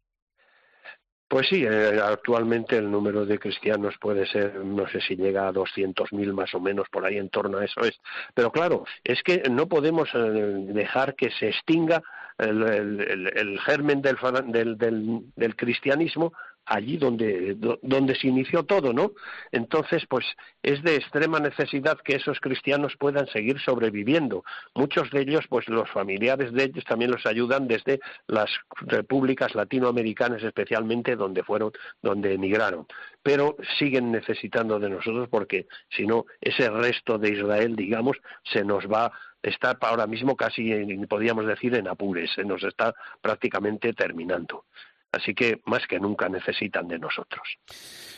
Pues 1.27 1.49
sí, 1.49 1.65
eh, 1.65 2.01
actualmente 2.03 2.77
el 2.77 2.91
número 2.91 3.25
de 3.25 3.39
cristianos 3.39 3.95
puede 4.01 4.27
ser, 4.27 4.57
no 4.57 4.87
sé 4.89 5.01
si 5.01 5.17
llega 5.17 5.49
a 5.49 5.53
200.000 5.53 6.33
más 6.33 6.55
o 6.55 6.61
menos, 6.61 6.89
por 6.91 7.05
ahí 7.05 7.17
en 7.17 7.31
torno 7.31 7.59
a 7.59 7.65
eso 7.65 7.81
es. 7.81 7.99
Pero 8.35 8.53
claro, 8.53 8.85
es 9.03 9.23
que 9.23 9.43
no 9.51 9.67
podemos 9.67 10.11
dejar 10.13 11.15
que 11.15 11.31
se 11.31 11.49
extinga 11.49 12.03
el, 12.39 13.59
germen 13.65 14.03
del, 14.03 14.77
del, 14.77 15.57
cristianismo 15.57 16.33
allí 16.67 16.97
donde, 16.97 17.57
donde 17.83 18.15
se 18.15 18.29
inició 18.29 18.65
todo, 18.65 18.93
¿no? 18.93 19.13
Entonces, 19.53 20.05
pues 20.09 20.25
es 20.63 20.83
de 20.83 20.97
extrema 20.97 21.39
necesidad 21.39 21.99
que 22.05 22.17
esos 22.17 22.41
cristianos 22.41 22.95
puedan 22.99 23.27
seguir 23.29 23.61
sobreviviendo. 23.61 24.45
Muchos 24.75 25.11
de 25.11 25.23
ellos, 25.23 25.45
pues 25.49 25.69
los 25.69 25.91
familiares 25.91 26.53
de 26.53 26.65
ellos 26.65 26.85
también 26.85 27.11
los 27.11 27.27
ayudan 27.27 27.69
desde 27.69 28.01
las 28.27 28.51
repúblicas 28.77 29.55
latinoamericanas, 29.55 30.43
especialmente 30.43 31.17
donde 31.17 31.43
fueron, 31.43 31.73
donde 32.03 32.35
emigraron. 32.35 32.87
Pero 33.23 33.57
siguen 33.79 34.13
necesitando 34.13 34.79
de 34.79 34.91
nosotros 34.91 35.29
porque 35.31 35.67
si 35.91 36.07
no, 36.07 36.27
ese 36.41 36.71
resto 36.71 37.19
de 37.19 37.31
Israel, 37.31 37.77
digamos, 37.77 38.17
se 38.43 38.65
nos 38.65 38.85
va 38.87 39.13
está 39.43 39.77
ahora 39.83 40.07
mismo 40.07 40.37
casi, 40.37 40.73
podríamos 41.07 41.47
decir, 41.47 41.75
en 41.75 41.87
apures, 41.87 42.33
se 42.35 42.45
nos 42.45 42.63
está 42.65 42.95
prácticamente 43.21 43.93
terminando. 43.93 44.65
Así 45.15 45.35
que 45.35 45.61
más 45.67 45.87
que 45.87 46.01
nunca 46.01 46.29
necesitan 46.29 46.89
de 46.89 46.99
nosotros. 46.99 47.43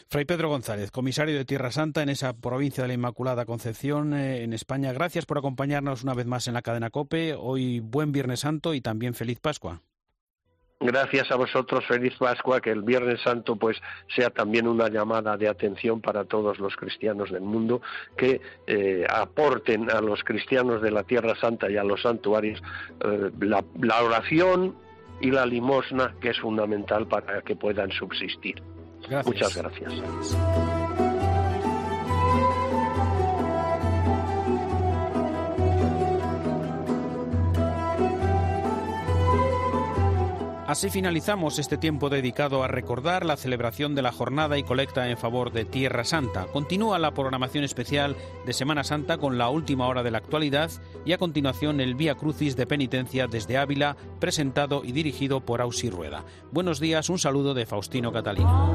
Fray 0.08 0.24
Pedro 0.24 0.48
González, 0.48 0.90
comisario 0.90 1.36
de 1.36 1.44
Tierra 1.44 1.72
Santa 1.72 2.02
en 2.02 2.08
esa 2.08 2.32
provincia 2.32 2.82
de 2.82 2.88
la 2.88 2.94
Inmaculada 2.94 3.44
Concepción, 3.44 4.14
eh, 4.14 4.44
en 4.44 4.52
España. 4.52 4.92
Gracias 4.92 5.26
por 5.26 5.38
acompañarnos 5.38 6.04
una 6.04 6.14
vez 6.14 6.26
más 6.26 6.46
en 6.48 6.54
la 6.54 6.62
cadena 6.62 6.90
COPE. 6.90 7.34
Hoy 7.34 7.80
buen 7.80 8.12
Viernes 8.12 8.40
Santo 8.40 8.72
y 8.74 8.80
también 8.80 9.14
feliz 9.14 9.40
Pascua. 9.40 9.82
Gracias 10.78 11.30
a 11.30 11.36
vosotros, 11.36 11.86
feliz 11.86 12.14
Pascua, 12.18 12.60
que 12.60 12.70
el 12.70 12.82
Viernes 12.82 13.22
Santo 13.22 13.56
pues 13.56 13.78
sea 14.14 14.28
también 14.28 14.68
una 14.68 14.88
llamada 14.88 15.36
de 15.38 15.48
atención 15.48 16.02
para 16.02 16.24
todos 16.24 16.58
los 16.58 16.76
cristianos 16.76 17.30
del 17.30 17.40
mundo 17.40 17.80
que 18.14 18.42
eh, 18.66 19.06
aporten 19.08 19.90
a 19.90 20.02
los 20.02 20.22
cristianos 20.22 20.82
de 20.82 20.90
la 20.90 21.02
Tierra 21.02 21.34
Santa 21.40 21.70
y 21.70 21.78
a 21.78 21.84
los 21.84 22.02
santuarios 22.02 22.62
eh, 23.00 23.30
la 23.40 24.02
oración 24.02 24.76
y 25.20 25.30
la 25.30 25.46
limosna, 25.46 26.14
que 26.20 26.30
es 26.30 26.38
fundamental 26.40 27.06
para 27.06 27.42
que 27.42 27.56
puedan 27.56 27.90
subsistir. 27.90 28.62
Muchas 29.24 29.56
gracias. 29.56 29.92
Así 40.76 40.90
finalizamos 40.90 41.58
este 41.58 41.78
tiempo 41.78 42.10
dedicado 42.10 42.62
a 42.62 42.68
recordar 42.68 43.24
la 43.24 43.38
celebración 43.38 43.94
de 43.94 44.02
la 44.02 44.12
jornada 44.12 44.58
y 44.58 44.62
colecta 44.62 45.08
en 45.08 45.16
favor 45.16 45.50
de 45.50 45.64
Tierra 45.64 46.04
Santa. 46.04 46.48
Continúa 46.52 46.98
la 46.98 47.14
programación 47.14 47.64
especial 47.64 48.14
de 48.44 48.52
Semana 48.52 48.84
Santa 48.84 49.16
con 49.16 49.38
la 49.38 49.48
última 49.48 49.88
hora 49.88 50.02
de 50.02 50.10
la 50.10 50.18
actualidad 50.18 50.70
y 51.06 51.14
a 51.14 51.18
continuación 51.18 51.80
el 51.80 51.94
Vía 51.94 52.14
Crucis 52.14 52.56
de 52.56 52.66
Penitencia 52.66 53.26
desde 53.26 53.56
Ávila, 53.56 53.96
presentado 54.20 54.82
y 54.84 54.92
dirigido 54.92 55.40
por 55.40 55.62
Ausi 55.62 55.88
Rueda. 55.88 56.26
Buenos 56.52 56.78
días, 56.78 57.08
un 57.08 57.18
saludo 57.18 57.54
de 57.54 57.64
Faustino 57.64 58.12
Catalina. 58.12 58.68